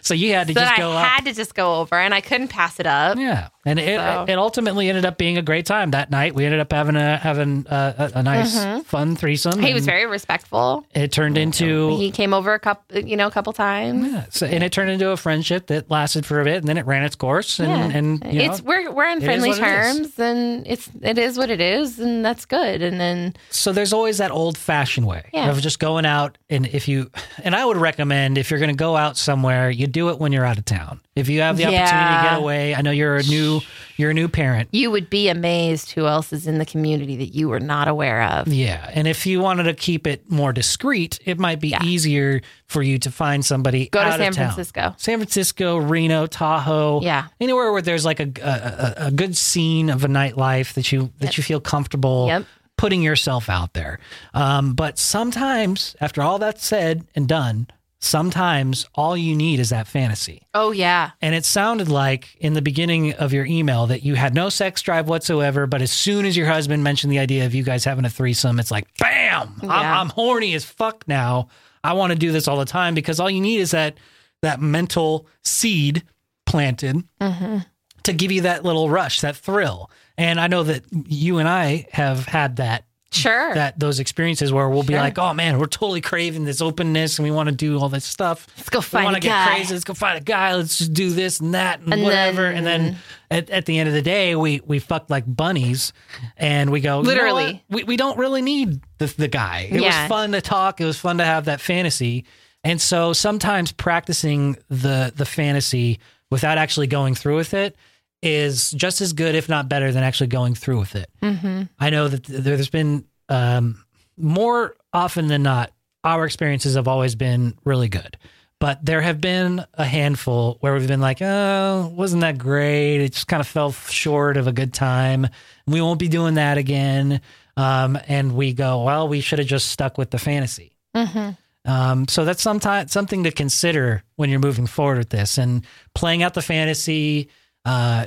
So 0.03 0.15
you 0.15 0.33
had 0.35 0.49
to 0.49 0.55
so 0.55 0.61
just 0.61 0.77
go 0.77 0.93
I 0.93 1.03
up. 1.03 1.07
had 1.09 1.25
to 1.27 1.33
just 1.33 1.55
go 1.55 1.81
over, 1.81 1.95
and 1.97 2.15
I 2.15 2.21
couldn't 2.21 2.49
pass 2.49 2.79
it 2.81 2.87
up. 2.87 3.17
Yeah, 3.19 3.49
and 3.65 3.79
it, 3.79 3.99
So- 3.99 4.25
it 4.29 4.35
ultimately 4.39 4.89
ended 4.89 5.05
up 5.05 5.19
being 5.19 5.39
a 5.39 5.43
great 5.43 5.67
time 5.67 5.91
that 5.93 6.11
night. 6.11 6.35
We 6.35 6.45
ended 6.45 6.61
up 6.61 6.73
having 6.73 6.97
a 6.97 7.17
having 7.17 7.67
a, 7.71 8.11
a, 8.15 8.19
a 8.19 8.23
nice 8.23 8.85
fun 8.85 9.17
threesome. 9.17 9.53
Mm-hmm. 9.55 9.63
He 9.65 9.75
was 9.75 9.87
very 9.87 10.07
respectful. 10.07 10.87
It 10.95 11.13
turned 11.13 11.39
into 11.39 11.97
He 11.97 12.11
came 12.11 12.35
over 12.35 12.55
a 12.55 12.59
couple, 12.59 12.99
you 12.99 13.17
know, 13.17 13.27
a 13.27 13.31
couple 13.31 13.53
times. 13.53 14.07
yeah, 14.11 14.25
so, 14.31 14.47
and 14.47 14.63
it 14.63 14.73
turned 14.73 14.91
into 14.91 15.11
a 15.11 15.17
friendship 15.17 15.67
that 15.69 15.91
lasted 15.91 16.27
for 16.27 16.41
a 16.41 16.45
bit, 16.45 16.57
and 16.57 16.69
then 16.69 16.79
it 16.79 16.87
ran 16.87 17.05
its 17.05 17.17
course. 17.17 17.59
And 17.61 17.71
Yeah. 17.93 17.99
and 17.99 18.33
you 18.35 18.41
it's 18.43 18.61
we're 18.63 18.91
we're 18.93 19.07
on 19.09 19.21
friendly 19.21 19.51
what 19.51 19.59
it 19.59 19.63
is. 19.63 19.67
terms, 19.97 20.19
and 20.19 20.67
it's 20.67 20.89
it 21.03 21.19
is 21.19 21.37
what 21.39 21.51
it 21.51 21.61
is, 21.61 21.99
and 21.99 22.25
that's 22.25 22.45
good. 22.47 22.83
And 22.83 23.01
then 23.01 23.35
so 23.51 23.73
there's 23.73 23.93
always 23.93 24.19
that 24.19 24.31
old 24.31 24.57
fashioned 24.59 25.07
way 25.07 25.25
Yeah. 25.33 25.51
of 25.51 25.61
just 25.61 25.79
going 25.79 26.05
out 26.07 26.39
and 26.51 26.67
if 26.67 26.89
you 26.89 27.11
and 27.43 27.55
I 27.55 27.65
would 27.65 27.77
recommend 27.77 28.39
if 28.39 28.51
you're 28.51 28.61
going 28.61 28.71
to 28.71 28.77
go 28.77 28.97
out 28.97 29.17
somewhere, 29.17 29.71
you 29.75 29.87
do 29.87 30.09
it 30.11 30.19
when 30.19 30.33
you're 30.33 30.45
out 30.45 30.59
of 30.59 30.65
town. 30.65 31.01
If 31.17 31.29
you 31.29 31.41
have 31.43 31.57
the 31.57 31.65
opportunity 31.67 31.89
to 32.17 32.23
get 32.31 32.39
away, 32.39 32.75
I 32.75 32.83
know 32.83 32.91
you're 32.91 33.17
a 33.17 33.23
new 33.23 33.61
you're 33.97 34.11
a 34.11 34.15
new 34.15 34.27
parent. 34.29 34.69
you 34.73 34.91
would 34.91 35.09
be 35.09 35.29
amazed 35.29 35.93
who 35.93 36.07
else 36.07 36.33
is 36.33 36.47
in 36.49 36.59
the 36.59 36.67
community 36.67 37.17
that 37.17 37.35
you 37.35 37.49
were 37.49 37.61
not 37.61 37.87
aware 37.87 38.23
of. 38.23 38.49
Yeah. 38.49 38.91
And 38.93 39.07
if 39.07 39.25
you 39.27 39.41
wanted 39.41 39.65
to 39.65 39.75
keep 39.75 40.07
it 40.07 40.29
more 40.31 40.53
discreet, 40.53 41.21
it 41.25 41.39
might 41.39 41.61
be 41.61 41.69
Yeah. 41.69 41.85
easier 41.85 42.41
for 42.67 42.83
you 42.83 42.99
to 42.99 43.11
find 43.11 43.45
somebody 43.45 43.89
Go 43.91 44.03
to 44.03 44.11
San. 44.17 44.33
Francisco. 44.33 44.95
San 44.97 45.19
Francisco, 45.19 45.77
Reno, 45.77 46.27
Tahoe. 46.27 47.01
Yeah. 47.03 47.27
Anywhere 47.41 47.71
where 47.73 47.83
there's 47.83 48.05
like 48.05 48.19
a, 48.21 48.31
a, 48.43 49.07
a- 49.07 49.11
good 49.13 49.37
scene 49.37 49.91
of 49.91 50.05
a 50.05 50.09
nightlife 50.09 50.73
that 50.75 50.91
you 50.91 51.11
that 51.21 51.37
you 51.37 51.45
feel 51.45 51.61
comfortable 51.61 52.27
Yep. 52.27 52.45
putting 52.77 53.03
yourself 53.03 53.49
out 53.49 53.75
there. 53.75 54.01
Um, 54.33 54.75
but 54.75 54.99
sometimes, 54.99 55.95
after 56.01 56.21
all 56.23 56.39
that's 56.41 56.67
said 56.67 57.07
and 57.15 57.29
done, 57.29 57.69
sometimes 58.05 58.87
all 58.95 59.17
you 59.17 59.35
need 59.35 59.61
is 59.61 59.71
that 59.71 59.87
fantasy. 59.87 60.47
Oh 60.53 60.71
yeah, 60.73 61.11
And 61.23 61.35
it 61.35 61.45
sounded 61.45 61.89
like 61.89 62.37
in 62.37 62.55
the 62.55 62.63
beginning 62.63 63.15
of 63.15 63.33
your 63.33 63.47
email 63.47 63.87
that 63.87 64.05
you 64.05 64.15
had 64.15 64.35
no 64.35 64.49
sex 64.49 64.83
drive 64.83 65.09
whatsoever, 65.09 65.67
but 65.67 65.83
as 65.83 65.91
soon 65.91 66.27
as 66.27 66.37
your 66.37 66.47
husband 66.47 66.85
mentioned 66.85 67.13
the 67.13 67.19
idea 67.19 67.47
of 67.47 67.55
you 67.55 67.63
guys 67.63 67.85
having 67.85 68.05
a 68.05 68.11
threesome, 68.11 68.61
it's 68.61 68.71
like, 68.71 68.87
bam, 68.99 69.55
I'm, 69.63 69.71
I'm 69.71 70.09
horny 70.11 70.55
as 70.55 70.65
fuck 70.65 71.07
now. 71.09 71.49
I 71.83 71.95
want 71.95 72.13
to 72.13 72.19
do 72.19 72.33
this 72.33 72.49
all 72.49 72.59
the 72.59 72.65
time 72.65 72.95
because 72.95 73.21
all 73.21 73.31
you 73.31 73.41
need 73.41 73.61
is 73.61 73.73
that 73.73 73.99
that 74.43 74.61
mental 74.61 75.27
seed 75.43 76.03
planted 76.47 77.03
mm-hmm. 77.21 77.59
to 78.03 78.13
give 78.13 78.31
you 78.31 78.43
that 78.43 78.65
little 78.65 78.91
rush, 78.91 79.23
that 79.23 79.37
thrill. 79.37 79.91
And 80.17 80.41
I 80.41 80.47
know 80.47 80.63
that 80.63 80.85
you 80.93 81.39
and 81.39 81.49
I 81.49 81.87
have 81.93 82.27
had 82.27 82.57
that 82.57 82.85
Sure. 83.15 83.55
that 83.55 83.79
those 83.79 84.01
experiences 84.01 84.53
where 84.53 84.69
we'll 84.69 84.83
be 84.83 84.95
like, 84.95 85.19
oh 85.19 85.33
man, 85.35 85.59
we're 85.59 85.67
totally 85.67 86.01
craving 86.01 86.45
this 86.45 86.61
openness 86.61 87.19
and 87.19 87.25
we 87.25 87.31
want 87.31 87.49
to 87.49 87.55
do 87.55 87.79
all 87.79 87.89
this 87.89 88.05
stuff. 88.05 88.47
Let's 88.57 88.71
go 88.71 88.79
we 88.81 88.83
find 88.85 89.05
want 89.07 89.17
a 89.17 89.21
to 89.21 89.27
get 89.27 89.31
guy. 89.31 89.55
crazy. 89.55 89.73
Let's 89.75 89.85
go 89.85 89.95
find 89.95 90.19
a 90.19 90.25
guy. 90.25 90.55
Let's 90.55 90.79
just 90.79 90.93
do 90.93 91.11
this 91.11 91.41
and 91.41 91.55
that 91.55 91.81
and, 91.81 91.93
And 91.93 92.03
whatever. 92.03 92.43
then- 92.53 92.57
and 92.57 92.67
then 92.67 92.97
at, 93.31 93.51
at 93.51 93.67
the 93.67 93.79
end 93.79 93.89
of 93.89 93.95
the 93.95 94.03
day, 94.03 94.37
we 94.37 94.61
we 94.67 94.79
fuck 94.79 95.11
like 95.11 95.25
bunnies, 95.27 95.93
and 96.37 96.71
we 96.71 96.81
go 96.81 96.99
you 96.99 97.03
know 97.05 97.09
Literally. 97.09 97.65
We 97.69 97.85
we 97.85 97.97
don't 97.97 98.19
really 98.19 98.43
need 98.43 98.81
the 98.99 99.07
the 99.07 99.29
guy. 99.29 99.69
It 99.71 99.81
Yeah. 99.81 100.03
was 100.03 100.09
fun 100.09 100.33
to 100.33 100.41
talk. 100.41 100.81
It 100.81 100.85
was 100.85 100.99
fun 100.99 101.19
to 101.19 101.25
have 101.25 101.47
that 101.47 101.61
fantasy. 101.61 102.25
And 102.63 102.81
so 102.81 103.13
sometimes 103.13 103.73
practicing 103.73 104.57
the 104.69 105.13
the 105.15 105.25
fantasy 105.27 106.01
without 106.31 106.59
actually 106.59 106.87
going 106.87 107.15
through 107.15 107.37
with 107.37 107.55
it 107.55 107.77
is 108.25 108.71
just 108.71 109.01
as 109.01 109.13
good, 109.13 109.35
if 109.35 109.49
not 109.49 109.69
better, 109.69 109.93
than 109.93 110.03
actually 110.03 110.29
going 110.29 110.55
through 110.55 110.79
with 110.79 110.97
it. 110.97 111.11
Mm-hmm. 111.23 111.63
I 111.79 111.91
know 111.91 112.09
that 112.09 112.25
there's 112.25 112.71
been 112.71 113.05
um, 113.29 113.85
more 114.17 114.77
often 114.93 115.29
than 115.29 115.43
not, 115.43 115.73
our 116.03 116.25
experiences 116.25 116.75
have 116.77 116.89
always 116.89 117.15
been 117.15 117.57
really 117.65 117.89
good. 117.89 118.17
But 118.61 118.85
there 118.85 119.03
have 119.03 119.21
been 119.21 119.65
a 119.75 119.85
handful 119.85 120.57
where 120.61 120.73
we've 120.73 120.89
been 120.89 121.01
like, 121.01 121.21
oh, 121.21 121.93
wasn't 121.95 122.23
that 122.23 122.39
great? 122.39 122.99
It 123.03 123.13
just 123.13 123.27
kind 123.27 123.41
of 123.41 123.47
fell 123.47 123.73
short 123.73 124.37
of 124.37 124.47
a 124.47 124.53
good 124.53 124.73
time. 124.73 125.27
We 125.67 125.83
won't 125.83 125.99
be 125.99 126.09
doing 126.09 126.35
that 126.35 126.57
again. 126.57 127.21
Um, 127.57 127.99
and 128.09 128.35
we 128.35 128.55
go, 128.55 128.85
well, 128.85 129.07
we 129.07 129.21
should 129.21 129.39
have 129.39 129.49
just 129.49 129.69
stuck 129.69 129.99
with 129.99 130.11
the 130.11 130.19
fantasy. 130.19 130.77
Mm-hmm. 130.97 131.71
Um, 131.71 132.09
so 132.09 132.25
that's 132.25 132.43
sometimes 132.43 132.93
something 132.93 133.25
to 133.25 133.33
consider 133.33 134.03
when 134.17 134.31
you're 134.31 134.39
moving 134.41 134.67
forward 134.67 134.99
with 134.99 135.11
this 135.11 135.37
and 135.37 135.67
playing 135.95 136.23
out 136.23 136.35
the 136.35 136.43
fantasy, 136.43 137.29
uh, 137.65 138.07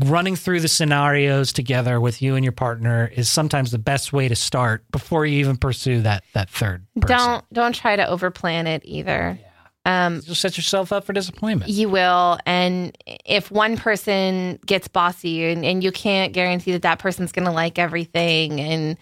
running 0.00 0.36
through 0.36 0.60
the 0.60 0.68
scenarios 0.68 1.52
together 1.52 2.00
with 2.00 2.20
you 2.20 2.34
and 2.34 2.44
your 2.44 2.52
partner 2.52 3.10
is 3.14 3.28
sometimes 3.28 3.70
the 3.70 3.78
best 3.78 4.12
way 4.12 4.28
to 4.28 4.34
start 4.34 4.84
before 4.90 5.24
you 5.24 5.38
even 5.38 5.56
pursue 5.56 6.02
that 6.02 6.24
that 6.34 6.50
third. 6.50 6.86
Person. 7.00 7.16
Don't 7.16 7.52
don't 7.52 7.74
try 7.74 7.96
to 7.96 8.04
overplan 8.04 8.66
it 8.66 8.82
either. 8.84 9.38
Um, 9.84 10.20
You'll 10.26 10.34
set 10.34 10.58
yourself 10.58 10.92
up 10.92 11.04
for 11.04 11.14
disappointment. 11.14 11.70
You 11.70 11.88
will. 11.88 12.38
And 12.44 12.96
if 13.24 13.50
one 13.50 13.78
person 13.78 14.58
gets 14.66 14.86
bossy 14.86 15.44
and, 15.46 15.64
and 15.64 15.82
you 15.82 15.92
can't 15.92 16.34
guarantee 16.34 16.72
that 16.72 16.82
that 16.82 16.98
person's 16.98 17.32
going 17.32 17.46
to 17.46 17.52
like 17.52 17.78
everything 17.78 18.60
and 18.60 18.98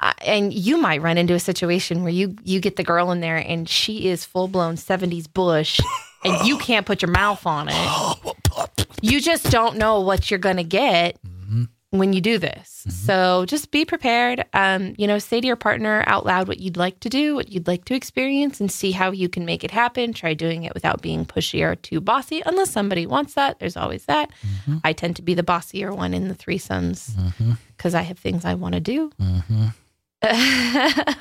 uh, 0.00 0.12
and 0.24 0.52
you 0.52 0.78
might 0.78 1.00
run 1.00 1.16
into 1.16 1.34
a 1.34 1.40
situation 1.40 2.02
where 2.02 2.12
you 2.12 2.36
you 2.42 2.60
get 2.60 2.76
the 2.76 2.82
girl 2.82 3.12
in 3.12 3.20
there 3.20 3.36
and 3.36 3.68
she 3.68 4.08
is 4.08 4.24
full 4.24 4.48
blown 4.48 4.74
70s 4.74 5.32
bush 5.32 5.80
and 6.24 6.46
you 6.46 6.58
can't 6.58 6.86
put 6.86 7.02
your 7.02 7.10
mouth 7.10 7.46
on 7.46 7.68
it. 7.70 8.36
You 9.02 9.18
just 9.22 9.50
don't 9.50 9.76
know 9.78 10.00
what 10.00 10.30
you're 10.30 10.38
going 10.38 10.58
to 10.58 10.64
get 10.64 11.18
mm-hmm. 11.22 11.64
when 11.88 12.12
you 12.12 12.20
do 12.20 12.36
this. 12.36 12.80
Mm-hmm. 12.82 12.90
So 12.90 13.46
just 13.46 13.70
be 13.70 13.86
prepared. 13.86 14.44
Um, 14.52 14.94
you 14.98 15.06
know, 15.06 15.18
say 15.18 15.40
to 15.40 15.46
your 15.46 15.56
partner 15.56 16.04
out 16.06 16.26
loud 16.26 16.48
what 16.48 16.58
you'd 16.58 16.76
like 16.76 17.00
to 17.00 17.08
do, 17.08 17.34
what 17.34 17.50
you'd 17.50 17.66
like 17.66 17.86
to 17.86 17.94
experience, 17.94 18.60
and 18.60 18.70
see 18.70 18.90
how 18.90 19.10
you 19.10 19.30
can 19.30 19.46
make 19.46 19.64
it 19.64 19.70
happen. 19.70 20.12
Try 20.12 20.34
doing 20.34 20.64
it 20.64 20.74
without 20.74 21.00
being 21.00 21.24
pushy 21.24 21.62
or 21.66 21.76
too 21.76 21.98
bossy, 22.02 22.42
unless 22.44 22.70
somebody 22.70 23.06
wants 23.06 23.32
that. 23.34 23.58
There's 23.58 23.76
always 23.78 24.04
that. 24.04 24.30
Mm-hmm. 24.46 24.78
I 24.84 24.92
tend 24.92 25.16
to 25.16 25.22
be 25.22 25.32
the 25.32 25.42
bossier 25.44 25.94
one 25.94 26.12
in 26.12 26.28
the 26.28 26.34
threesomes 26.34 27.10
because 27.74 27.94
I 27.94 28.02
have 28.02 28.18
things 28.18 28.44
I 28.44 28.52
want 28.52 28.74
to 28.74 28.80
do. 28.80 29.10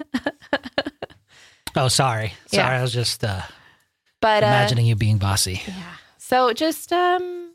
Oh, 1.76 1.88
sorry, 1.88 2.34
Yeah. 2.52 2.66
sorry. 2.66 2.78
I 2.78 2.82
was 2.82 2.92
just 2.92 3.24
uh, 3.24 3.42
but 4.22 4.44
uh, 4.44 4.48
imagining 4.48 4.86
you 4.86 4.96
being 4.96 5.18
bossy. 5.18 5.62
yeah. 5.68 5.94
So 6.18 6.54
just 6.54 6.92
um, 6.94 7.54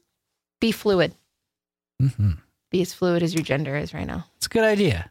be 0.60 0.72
fluid. 0.72 1.14
hmm 2.00 2.32
Be 2.70 2.82
as 2.82 2.92
fluid 2.92 3.22
as 3.22 3.34
your 3.34 3.42
gender 3.44 3.76
is 3.76 3.94
right 3.94 4.06
now. 4.06 4.26
It's 4.36 4.46
a 4.46 4.48
good 4.50 4.64
idea. 4.64 5.10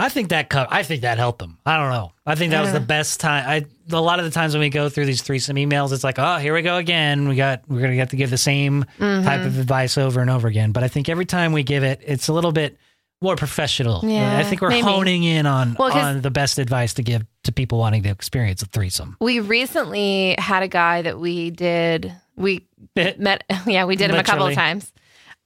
I 0.00 0.08
think 0.08 0.28
that 0.28 0.48
co- 0.48 0.66
I 0.70 0.84
think 0.84 1.02
that 1.02 1.18
helped 1.18 1.40
them. 1.40 1.58
I 1.66 1.76
don't 1.76 1.90
know. 1.90 2.12
I 2.24 2.36
think 2.36 2.52
that 2.52 2.60
was 2.60 2.72
the 2.72 2.78
best 2.78 3.18
time. 3.18 3.44
I 3.48 3.66
a 3.94 4.00
lot 4.00 4.20
of 4.20 4.24
the 4.24 4.30
times 4.30 4.54
when 4.54 4.60
we 4.60 4.68
go 4.70 4.88
through 4.88 5.06
these 5.06 5.22
threesome 5.22 5.56
emails, 5.56 5.92
it's 5.92 6.04
like, 6.04 6.20
oh, 6.20 6.36
here 6.36 6.54
we 6.54 6.62
go 6.62 6.76
again. 6.76 7.28
We 7.28 7.34
got 7.34 7.62
we're 7.68 7.80
gonna 7.80 7.96
have 7.96 8.10
to 8.10 8.16
give 8.16 8.30
the 8.30 8.38
same 8.38 8.84
Mm-hmm. 8.98 9.24
type 9.26 9.44
of 9.44 9.58
advice 9.58 9.98
over 9.98 10.20
and 10.20 10.30
over 10.30 10.46
again. 10.46 10.70
But 10.70 10.84
I 10.84 10.88
think 10.88 11.08
every 11.08 11.24
time 11.26 11.52
we 11.52 11.64
give 11.64 11.82
it, 11.82 12.00
it's 12.06 12.28
a 12.28 12.32
little 12.32 12.52
bit 12.52 12.78
more 13.20 13.36
professional. 13.36 14.00
Yeah, 14.04 14.38
I 14.38 14.44
think 14.44 14.60
we're 14.60 14.68
maybe. 14.70 14.82
honing 14.82 15.24
in 15.24 15.46
on 15.46 15.74
Well, 15.78 15.92
on 15.92 16.20
the 16.22 16.30
best 16.30 16.58
advice 16.58 16.94
to 16.94 17.02
give 17.02 17.24
to 17.44 17.52
people 17.52 17.78
wanting 17.78 18.02
to 18.04 18.10
experience 18.10 18.62
a 18.62 18.66
threesome. 18.66 19.16
We 19.20 19.40
recently 19.40 20.34
had 20.38 20.62
a 20.62 20.68
guy 20.68 21.02
that 21.02 21.18
we 21.18 21.50
did. 21.50 22.12
We 22.36 22.66
met. 22.94 23.42
Yeah, 23.66 23.84
we 23.86 23.96
did 23.96 24.10
him 24.10 24.16
a 24.16 24.22
couple 24.22 24.46
of 24.46 24.54
times. 24.54 24.92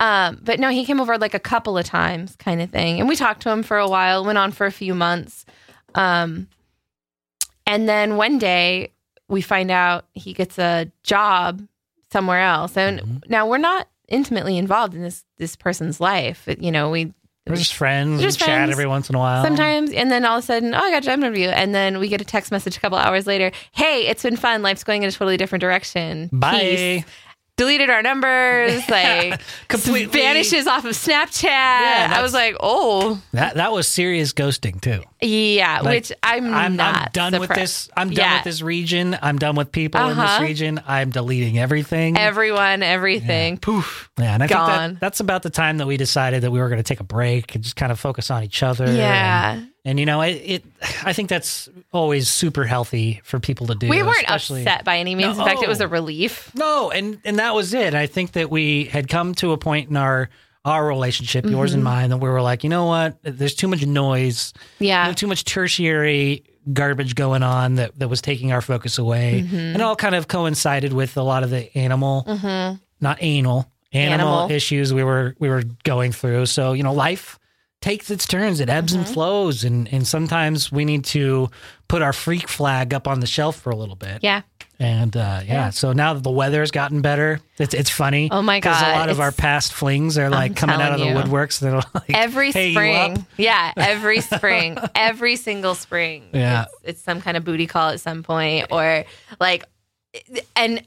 Um, 0.00 0.40
but 0.42 0.58
no, 0.58 0.68
he 0.70 0.84
came 0.84 1.00
over 1.00 1.16
like 1.16 1.32
a 1.34 1.38
couple 1.40 1.78
of 1.78 1.84
times, 1.84 2.34
kind 2.36 2.60
of 2.60 2.70
thing, 2.70 2.98
and 2.98 3.08
we 3.08 3.14
talked 3.16 3.42
to 3.42 3.50
him 3.50 3.62
for 3.62 3.78
a 3.78 3.88
while. 3.88 4.24
Went 4.24 4.36
on 4.38 4.50
for 4.50 4.66
a 4.66 4.72
few 4.72 4.94
months, 4.94 5.46
um, 5.94 6.48
and 7.66 7.88
then 7.88 8.16
one 8.16 8.38
day 8.38 8.92
we 9.28 9.40
find 9.40 9.70
out 9.70 10.06
he 10.12 10.32
gets 10.32 10.58
a 10.58 10.90
job 11.04 11.62
somewhere 12.12 12.40
else. 12.42 12.76
And 12.76 13.00
Mhm. 13.00 13.30
now 13.30 13.46
we're 13.46 13.58
not 13.58 13.88
intimately 14.08 14.58
involved 14.58 14.94
in 14.94 15.02
this 15.02 15.24
this 15.38 15.54
person's 15.56 16.00
life. 16.00 16.48
It- 16.48 16.60
you 16.62 16.70
know, 16.72 16.90
we 16.90 17.12
We're 17.48 17.56
just 17.56 17.74
friends. 17.74 18.20
We're 18.20 18.28
just 18.28 18.40
we 18.40 18.46
chat 18.46 18.58
friends. 18.58 18.70
every 18.72 18.86
once 18.86 19.10
in 19.10 19.16
a 19.16 19.18
while. 19.18 19.42
Sometimes, 19.42 19.90
and 19.90 20.12
then 20.12 20.24
all 20.24 20.38
of 20.38 20.44
a 20.44 20.46
sudden, 20.46 20.74
oh, 20.74 20.78
I 20.78 20.90
got 20.92 21.02
a 21.02 21.06
job 21.06 21.18
interview, 21.18 21.48
and 21.48 21.74
then 21.74 21.98
we 21.98 22.06
get 22.08 22.20
a 22.20 22.24
text 22.24 22.52
message 22.52 22.76
a 22.76 22.80
couple 22.80 22.98
hours 22.98 23.26
later. 23.26 23.50
Hey, 23.72 24.06
it's 24.06 24.22
been 24.22 24.36
fun. 24.36 24.62
Life's 24.62 24.84
going 24.84 25.02
in 25.02 25.08
a 25.08 25.12
totally 25.12 25.36
different 25.36 25.60
direction. 25.60 26.30
Bye. 26.32 26.60
Peace. 26.60 27.04
Deleted 27.58 27.90
our 27.90 28.02
numbers, 28.02 28.88
like 28.88 29.38
Completely. 29.68 30.06
vanishes 30.20 30.66
off 30.66 30.86
of 30.86 30.92
Snapchat. 30.92 31.42
that's- 31.42 32.18
I 32.18 32.22
was 32.22 32.32
like, 32.32 32.56
oh, 32.60 33.20
That 33.32 33.56
that 33.56 33.72
was 33.72 33.86
serious 33.86 34.32
ghosting 34.32 34.80
too. 34.80 35.02
yeah. 35.20 35.80
Like, 35.82 35.94
which 35.96 36.12
I'm 36.22 36.46
I'm, 36.46 36.54
I'm 36.54 36.76
not 36.76 37.12
done 37.12 37.38
with 37.38 37.50
this. 37.50 37.90
I'm 37.94 38.08
done 38.08 38.16
Yeah. 38.24 38.34
with 38.36 38.44
this 38.44 38.62
region. 38.62 39.18
I'm 39.20 39.38
done 39.38 39.54
with 39.54 39.70
people 39.70 40.00
in 40.00 40.16
this 40.16 40.18
Uh-huh. 40.18 40.42
region. 40.42 40.80
I'm 40.88 41.10
deleting 41.10 41.58
everything. 41.58 42.16
Everyone, 42.16 42.82
everything, 42.82 43.58
poof. 43.58 44.10
yeah, 44.18 44.32
and 44.32 44.42
I 44.42 44.46
think 44.46 44.58
that, 44.58 45.00
that's 45.00 45.20
about 45.20 45.42
the 45.42 45.50
time 45.50 45.76
that 45.76 45.86
we 45.86 45.98
decided 45.98 46.42
that 46.44 46.50
we 46.50 46.58
were 46.58 46.68
going 46.70 46.78
to 46.82 46.82
take 46.82 47.00
a 47.00 47.04
break 47.04 47.54
and 47.54 47.62
just 47.62 47.76
kind 47.76 47.92
of 47.92 48.00
focus 48.00 48.30
on 48.30 48.44
each 48.44 48.62
other. 48.62 48.90
Yeah. 48.90 49.52
And, 49.56 49.68
and, 49.84 49.98
you 49.98 50.06
know, 50.06 50.20
it, 50.20 50.30
it. 50.44 50.64
I 51.04 51.12
think 51.12 51.28
that's 51.28 51.68
always 51.92 52.28
super 52.28 52.64
healthy 52.64 53.20
for 53.24 53.40
people 53.40 53.66
to 53.68 53.74
do. 53.74 53.88
we 53.88 54.02
weren't 54.02 54.30
upset 54.30 54.84
by 54.84 54.98
any 54.98 55.14
means. 55.14 55.38
In 55.38 55.44
fact, 55.44 55.62
it 55.62 55.68
was 55.68 55.80
a 55.80 55.88
relief. 55.88 56.54
No, 56.54 56.90
and 56.90 57.18
and 57.24 57.38
that 57.38 57.54
was 57.54 57.74
it. 57.74 57.94
I 57.94 58.06
think 58.06 58.32
that 58.32 58.50
we 58.50 58.84
had 58.84 59.08
come 59.08 59.34
to 59.36 59.52
a 59.52 59.58
point 59.58 59.90
in 59.90 59.96
our 59.96 60.28
our 60.64 60.86
relationship, 60.86 61.44
yours 61.44 61.70
Mm-hmm. 61.70 61.76
and 61.78 61.84
mine, 61.84 62.10
that 62.10 62.18
we 62.18 62.28
were 62.28 62.40
like, 62.40 62.62
you 62.62 62.70
know 62.70 62.86
what? 62.86 63.16
There's 63.24 63.54
too 63.56 63.66
much 63.66 63.84
noise. 63.84 64.52
Yeah. 64.78 65.12
Too 65.12 65.26
much 65.26 65.44
tertiary 65.44 66.44
garbage 66.72 67.16
going 67.16 67.42
on 67.42 67.74
that, 67.74 67.98
that 67.98 68.06
was 68.06 68.22
taking 68.22 68.52
our 68.52 68.60
focus 68.60 68.96
away. 68.98 69.42
Mm-hmm. 69.44 69.56
And 69.56 69.82
all 69.82 69.96
kind 69.96 70.14
of 70.14 70.28
coincided 70.28 70.92
with 70.92 71.16
a 71.16 71.22
lot 71.24 71.42
of 71.42 71.50
the 71.50 71.76
animal, 71.76 72.22
not 73.00 73.18
anal, 73.20 73.68
animal, 73.92 74.28
Animal. 74.38 74.50
issues 74.52 74.94
we 74.94 75.02
were 75.02 75.34
we 75.40 75.48
were 75.48 75.64
going 75.82 76.12
through. 76.12 76.46
So, 76.46 76.72
you 76.74 76.84
know, 76.84 76.92
life 76.92 77.40
takes 77.82 78.10
its 78.10 78.26
turns. 78.26 78.60
It 78.60 78.68
ebbs 78.70 78.92
Mm-hmm. 78.92 79.02
and 79.04 79.12
flows. 79.14 79.64
And 79.64 79.92
and 79.92 80.06
sometimes 80.06 80.72
we 80.72 80.84
need 80.86 81.04
to 81.06 81.50
put 81.88 82.00
our 82.00 82.12
freak 82.14 82.48
flag 82.48 82.94
up 82.94 83.06
on 83.06 83.20
the 83.20 83.26
shelf 83.26 83.56
for 83.60 83.70
a 83.70 83.76
little 83.76 83.96
bit. 83.96 84.20
Yeah. 84.22 84.42
And 84.78 85.16
uh, 85.16 85.42
yeah, 85.44 85.70
so 85.70 85.92
now 85.92 86.14
that 86.14 86.24
the 86.24 86.30
weather's 86.30 86.72
gotten 86.72 87.02
better, 87.02 87.38
it's 87.58 87.72
it's 87.72 87.90
funny. 87.90 88.28
Oh 88.32 88.42
my 88.42 88.58
god! 88.58 88.70
Because 88.70 88.82
a 88.94 88.98
lot 88.98 89.08
of 89.10 89.20
our 89.20 89.30
past 89.30 89.72
flings 89.72 90.18
are 90.18 90.28
like 90.28 90.52
I'm 90.52 90.54
coming 90.56 90.80
out 90.80 90.92
of 90.92 90.98
the 90.98 91.06
you. 91.06 91.12
woodworks. 91.14 91.60
They're 91.60 91.74
like 91.94 92.10
Every 92.12 92.50
"Hey, 92.50 92.70
you 92.70 92.78
up?" 92.80 93.12
spring. 93.12 93.26
Yeah, 93.36 93.72
every 93.76 94.20
spring. 94.22 94.78
every 94.96 95.36
single 95.36 95.76
spring. 95.76 96.30
Yeah. 96.32 96.62
It's, 96.64 96.74
it's 96.84 97.02
some 97.02 97.20
kind 97.20 97.36
of 97.36 97.44
booty 97.44 97.68
call 97.68 97.90
at 97.90 98.00
some 98.00 98.24
point 98.24 98.68
or 98.72 99.04
like 99.38 99.64
and 100.56 100.82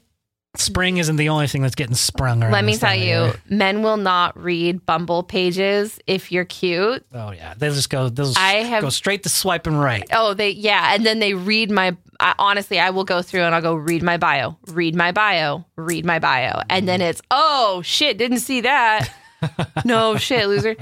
Spring 0.58 0.96
isn't 0.98 1.16
the 1.16 1.28
only 1.28 1.46
thing 1.46 1.62
that's 1.62 1.74
getting 1.74 1.94
sprung 1.94 2.42
around. 2.42 2.52
let 2.52 2.64
me 2.64 2.76
tell 2.76 2.94
you, 2.94 3.32
men 3.48 3.82
will 3.82 3.96
not 3.96 4.36
read 4.40 4.84
Bumble 4.86 5.22
pages 5.22 5.98
if 6.06 6.32
you're 6.32 6.44
cute. 6.44 7.04
Oh 7.12 7.30
yeah, 7.30 7.54
they'll 7.56 7.74
just 7.74 7.90
go. 7.90 8.08
They'll 8.08 8.26
just 8.26 8.38
I 8.38 8.54
have- 8.64 8.82
go 8.82 8.88
straight 8.90 9.22
to 9.24 9.28
swiping 9.28 9.76
right. 9.76 10.04
Oh, 10.12 10.34
they 10.34 10.50
yeah, 10.50 10.94
and 10.94 11.04
then 11.04 11.18
they 11.18 11.34
read 11.34 11.70
my. 11.70 11.96
I, 12.18 12.34
honestly, 12.38 12.78
I 12.80 12.90
will 12.90 13.04
go 13.04 13.20
through 13.20 13.42
and 13.42 13.54
I'll 13.54 13.60
go 13.62 13.74
read 13.74 14.02
my 14.02 14.16
bio, 14.16 14.56
read 14.68 14.94
my 14.94 15.12
bio, 15.12 15.64
read 15.76 16.06
my 16.06 16.18
bio, 16.18 16.62
and 16.70 16.88
then 16.88 17.00
it's 17.02 17.20
oh 17.30 17.82
shit, 17.82 18.16
didn't 18.16 18.40
see 18.40 18.62
that. 18.62 19.08
no 19.84 20.16
shit, 20.16 20.48
loser. 20.48 20.76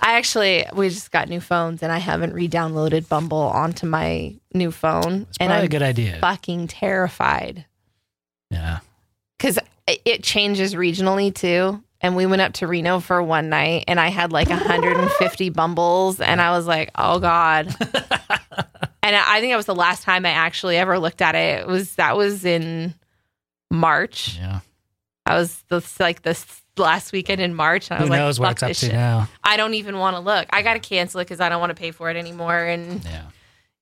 I 0.00 0.16
actually 0.16 0.64
we 0.72 0.88
just 0.88 1.10
got 1.10 1.28
new 1.28 1.40
phones 1.40 1.82
and 1.82 1.92
I 1.92 1.98
haven't 1.98 2.32
re-downloaded 2.32 3.08
Bumble 3.10 3.36
onto 3.38 3.86
my 3.86 4.34
new 4.54 4.70
phone, 4.70 5.02
and 5.04 5.26
Probably 5.38 5.54
I'm 5.56 5.64
a 5.64 5.68
good 5.68 5.82
idea. 5.82 6.18
fucking 6.20 6.68
terrified 6.68 7.66
Yeah. 8.50 8.78
because 9.38 9.58
it 9.86 10.22
changes 10.22 10.74
regionally 10.74 11.34
too. 11.34 11.82
And 12.00 12.14
we 12.14 12.26
went 12.26 12.42
up 12.42 12.52
to 12.54 12.66
Reno 12.66 13.00
for 13.00 13.22
one 13.22 13.48
night, 13.48 13.84
and 13.88 13.98
I 13.98 14.08
had 14.08 14.30
like 14.30 14.48
150 14.50 15.48
bumbles, 15.50 16.20
and 16.20 16.40
I 16.42 16.50
was 16.50 16.66
like, 16.66 16.90
"Oh 16.94 17.18
God!" 17.18 17.66
and 19.02 19.16
I 19.16 19.40
think 19.40 19.52
that 19.52 19.56
was 19.56 19.66
the 19.66 19.74
last 19.74 20.02
time 20.02 20.26
I 20.26 20.30
actually 20.30 20.76
ever 20.76 20.98
looked 20.98 21.22
at 21.22 21.34
it. 21.34 21.60
It 21.62 21.66
was 21.66 21.94
that 21.94 22.16
was 22.16 22.44
in 22.44 22.94
March. 23.70 24.36
Yeah. 24.38 24.60
I 25.24 25.36
was 25.38 25.64
the 25.68 25.82
like 25.98 26.22
this 26.22 26.44
last 26.76 27.12
weekend 27.12 27.40
in 27.40 27.54
March. 27.54 27.90
And 27.90 27.94
I 27.94 27.98
Who 27.98 28.02
was 28.04 28.10
like, 28.10 28.18
knows 28.18 28.38
what 28.40 28.46
"Fuck 28.48 28.52
it's 28.56 28.62
up 28.62 28.68
this 28.68 28.80
to 28.80 28.86
shit. 28.86 28.94
now? 28.94 29.28
I 29.42 29.56
don't 29.56 29.74
even 29.74 29.98
want 29.98 30.16
to 30.16 30.20
look. 30.20 30.46
I 30.50 30.62
got 30.62 30.74
to 30.74 30.80
cancel 30.80 31.20
it 31.20 31.24
because 31.24 31.40
I 31.40 31.48
don't 31.48 31.60
want 31.60 31.70
to 31.70 31.74
pay 31.80 31.90
for 31.92 32.10
it 32.10 32.16
anymore. 32.16 32.58
And 32.58 33.02
Yeah. 33.04 33.22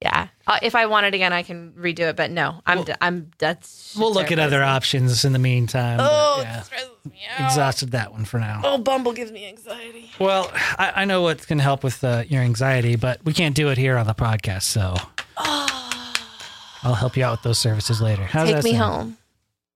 Yeah, 0.04 0.28
uh, 0.46 0.58
if 0.62 0.74
I 0.74 0.84
want 0.86 1.06
it 1.06 1.14
again, 1.14 1.32
I 1.32 1.42
can 1.42 1.72
redo 1.72 2.00
it. 2.00 2.16
But 2.16 2.30
no, 2.30 2.60
I'm 2.66 2.84
d- 2.84 2.92
I'm 3.00 3.30
that's 3.38 3.96
We'll 3.98 4.12
look 4.12 4.30
at 4.30 4.38
other 4.38 4.62
options 4.62 5.24
in 5.24 5.32
the 5.32 5.38
meantime. 5.38 5.98
Oh, 6.00 6.40
yeah. 6.42 6.60
stresses 6.62 6.90
me 7.10 7.22
out. 7.38 7.46
Exhausted 7.46 7.92
that 7.92 8.12
one 8.12 8.24
for 8.26 8.38
now. 8.38 8.60
Oh, 8.62 8.76
Bumble 8.78 9.12
gives 9.14 9.32
me 9.32 9.46
anxiety. 9.48 10.10
Well, 10.20 10.50
I, 10.54 10.92
I 10.96 11.04
know 11.06 11.22
what 11.22 11.46
can 11.46 11.58
help 11.58 11.82
with 11.82 12.04
uh, 12.04 12.24
your 12.28 12.42
anxiety, 12.42 12.96
but 12.96 13.24
we 13.24 13.32
can't 13.32 13.54
do 13.56 13.68
it 13.70 13.78
here 13.78 13.96
on 13.96 14.06
the 14.06 14.14
podcast, 14.14 14.64
so 14.64 14.94
I'll 15.38 16.94
help 16.94 17.16
you 17.16 17.24
out 17.24 17.32
with 17.32 17.42
those 17.42 17.58
services 17.58 18.00
later. 18.02 18.24
How's 18.24 18.46
Take 18.48 18.56
that 18.56 18.64
me 18.64 18.72
sound? 18.76 18.92
home. 19.02 19.16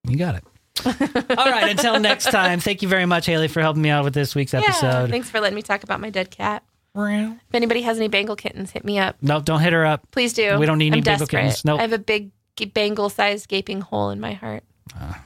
You 0.07 0.17
got 0.19 0.35
it. 0.35 0.45
All 1.39 1.51
right. 1.51 1.71
Until 1.71 1.99
next 2.01 2.27
time, 2.31 2.61
thank 2.61 2.83
you 2.83 2.89
very 2.89 3.07
much, 3.07 3.27
Haley, 3.27 3.49
for 3.49 3.61
helping 3.63 3.83
me 3.83 3.89
out 3.91 4.05
with 4.05 4.15
this 4.15 4.35
week's 4.35 4.53
Yeah, 4.53 4.61
episode. 4.61 5.11
thanks 5.11 5.29
for 5.31 5.41
letting 5.41 5.57
me 5.57 5.63
talk 5.63 5.83
about 5.83 6.01
my 6.01 6.11
dead 6.11 6.31
cat. 6.31 6.63
If 7.07 7.55
anybody 7.55 7.83
has 7.83 7.97
any 7.99 8.09
Bengal 8.09 8.37
kittens, 8.37 8.71
hit 8.71 8.85
me 8.85 8.99
up. 8.99 9.17
No, 9.23 9.41
don't 9.41 9.61
hit 9.61 9.73
her 9.73 9.87
up. 9.87 10.11
Please 10.11 10.33
do. 10.33 10.59
We 10.59 10.67
don't 10.67 10.79
need 10.79 10.89
I'm 10.89 10.95
any 10.95 11.03
Bengal 11.03 11.27
desperate. 11.27 11.41
kittens. 11.43 11.65
Nope. 11.65 11.79
I 11.79 11.83
have 11.83 11.93
a 11.93 11.99
big 11.99 12.31
Bengal-sized 12.75 13.49
gaping 13.49 13.81
hole 13.81 14.11
in 14.11 14.19
my 14.21 14.33
heart. 14.33 14.65
Ah, 14.95 15.23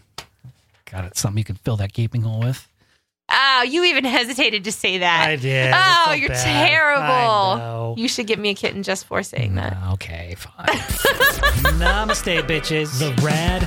got 0.90 1.04
it. 1.04 1.16
Something 1.16 1.38
you 1.38 1.44
can 1.44 1.54
fill 1.56 1.76
that 1.76 1.92
gaping 1.92 2.22
hole 2.22 2.40
with. 2.40 2.68
Oh, 3.30 3.64
you 3.66 3.84
even 3.84 4.04
hesitated 4.04 4.64
to 4.64 4.72
say 4.72 4.98
that. 4.98 5.28
I 5.28 5.36
did. 5.36 5.72
Oh, 5.74 6.04
so 6.08 6.12
you're 6.12 6.28
bad. 6.28 6.68
terrible. 6.68 7.02
I. 7.02 7.94
You 7.96 8.08
should 8.08 8.26
give 8.26 8.38
me 8.38 8.50
a 8.50 8.54
kitten 8.54 8.82
just 8.82 9.06
for 9.06 9.22
saying 9.22 9.54
that. 9.54 9.76
Okay, 9.94 10.34
fine. 10.36 10.66
Namaste, 11.78 12.42
bitches. 12.42 12.98
The 12.98 13.14
Rad 13.22 13.62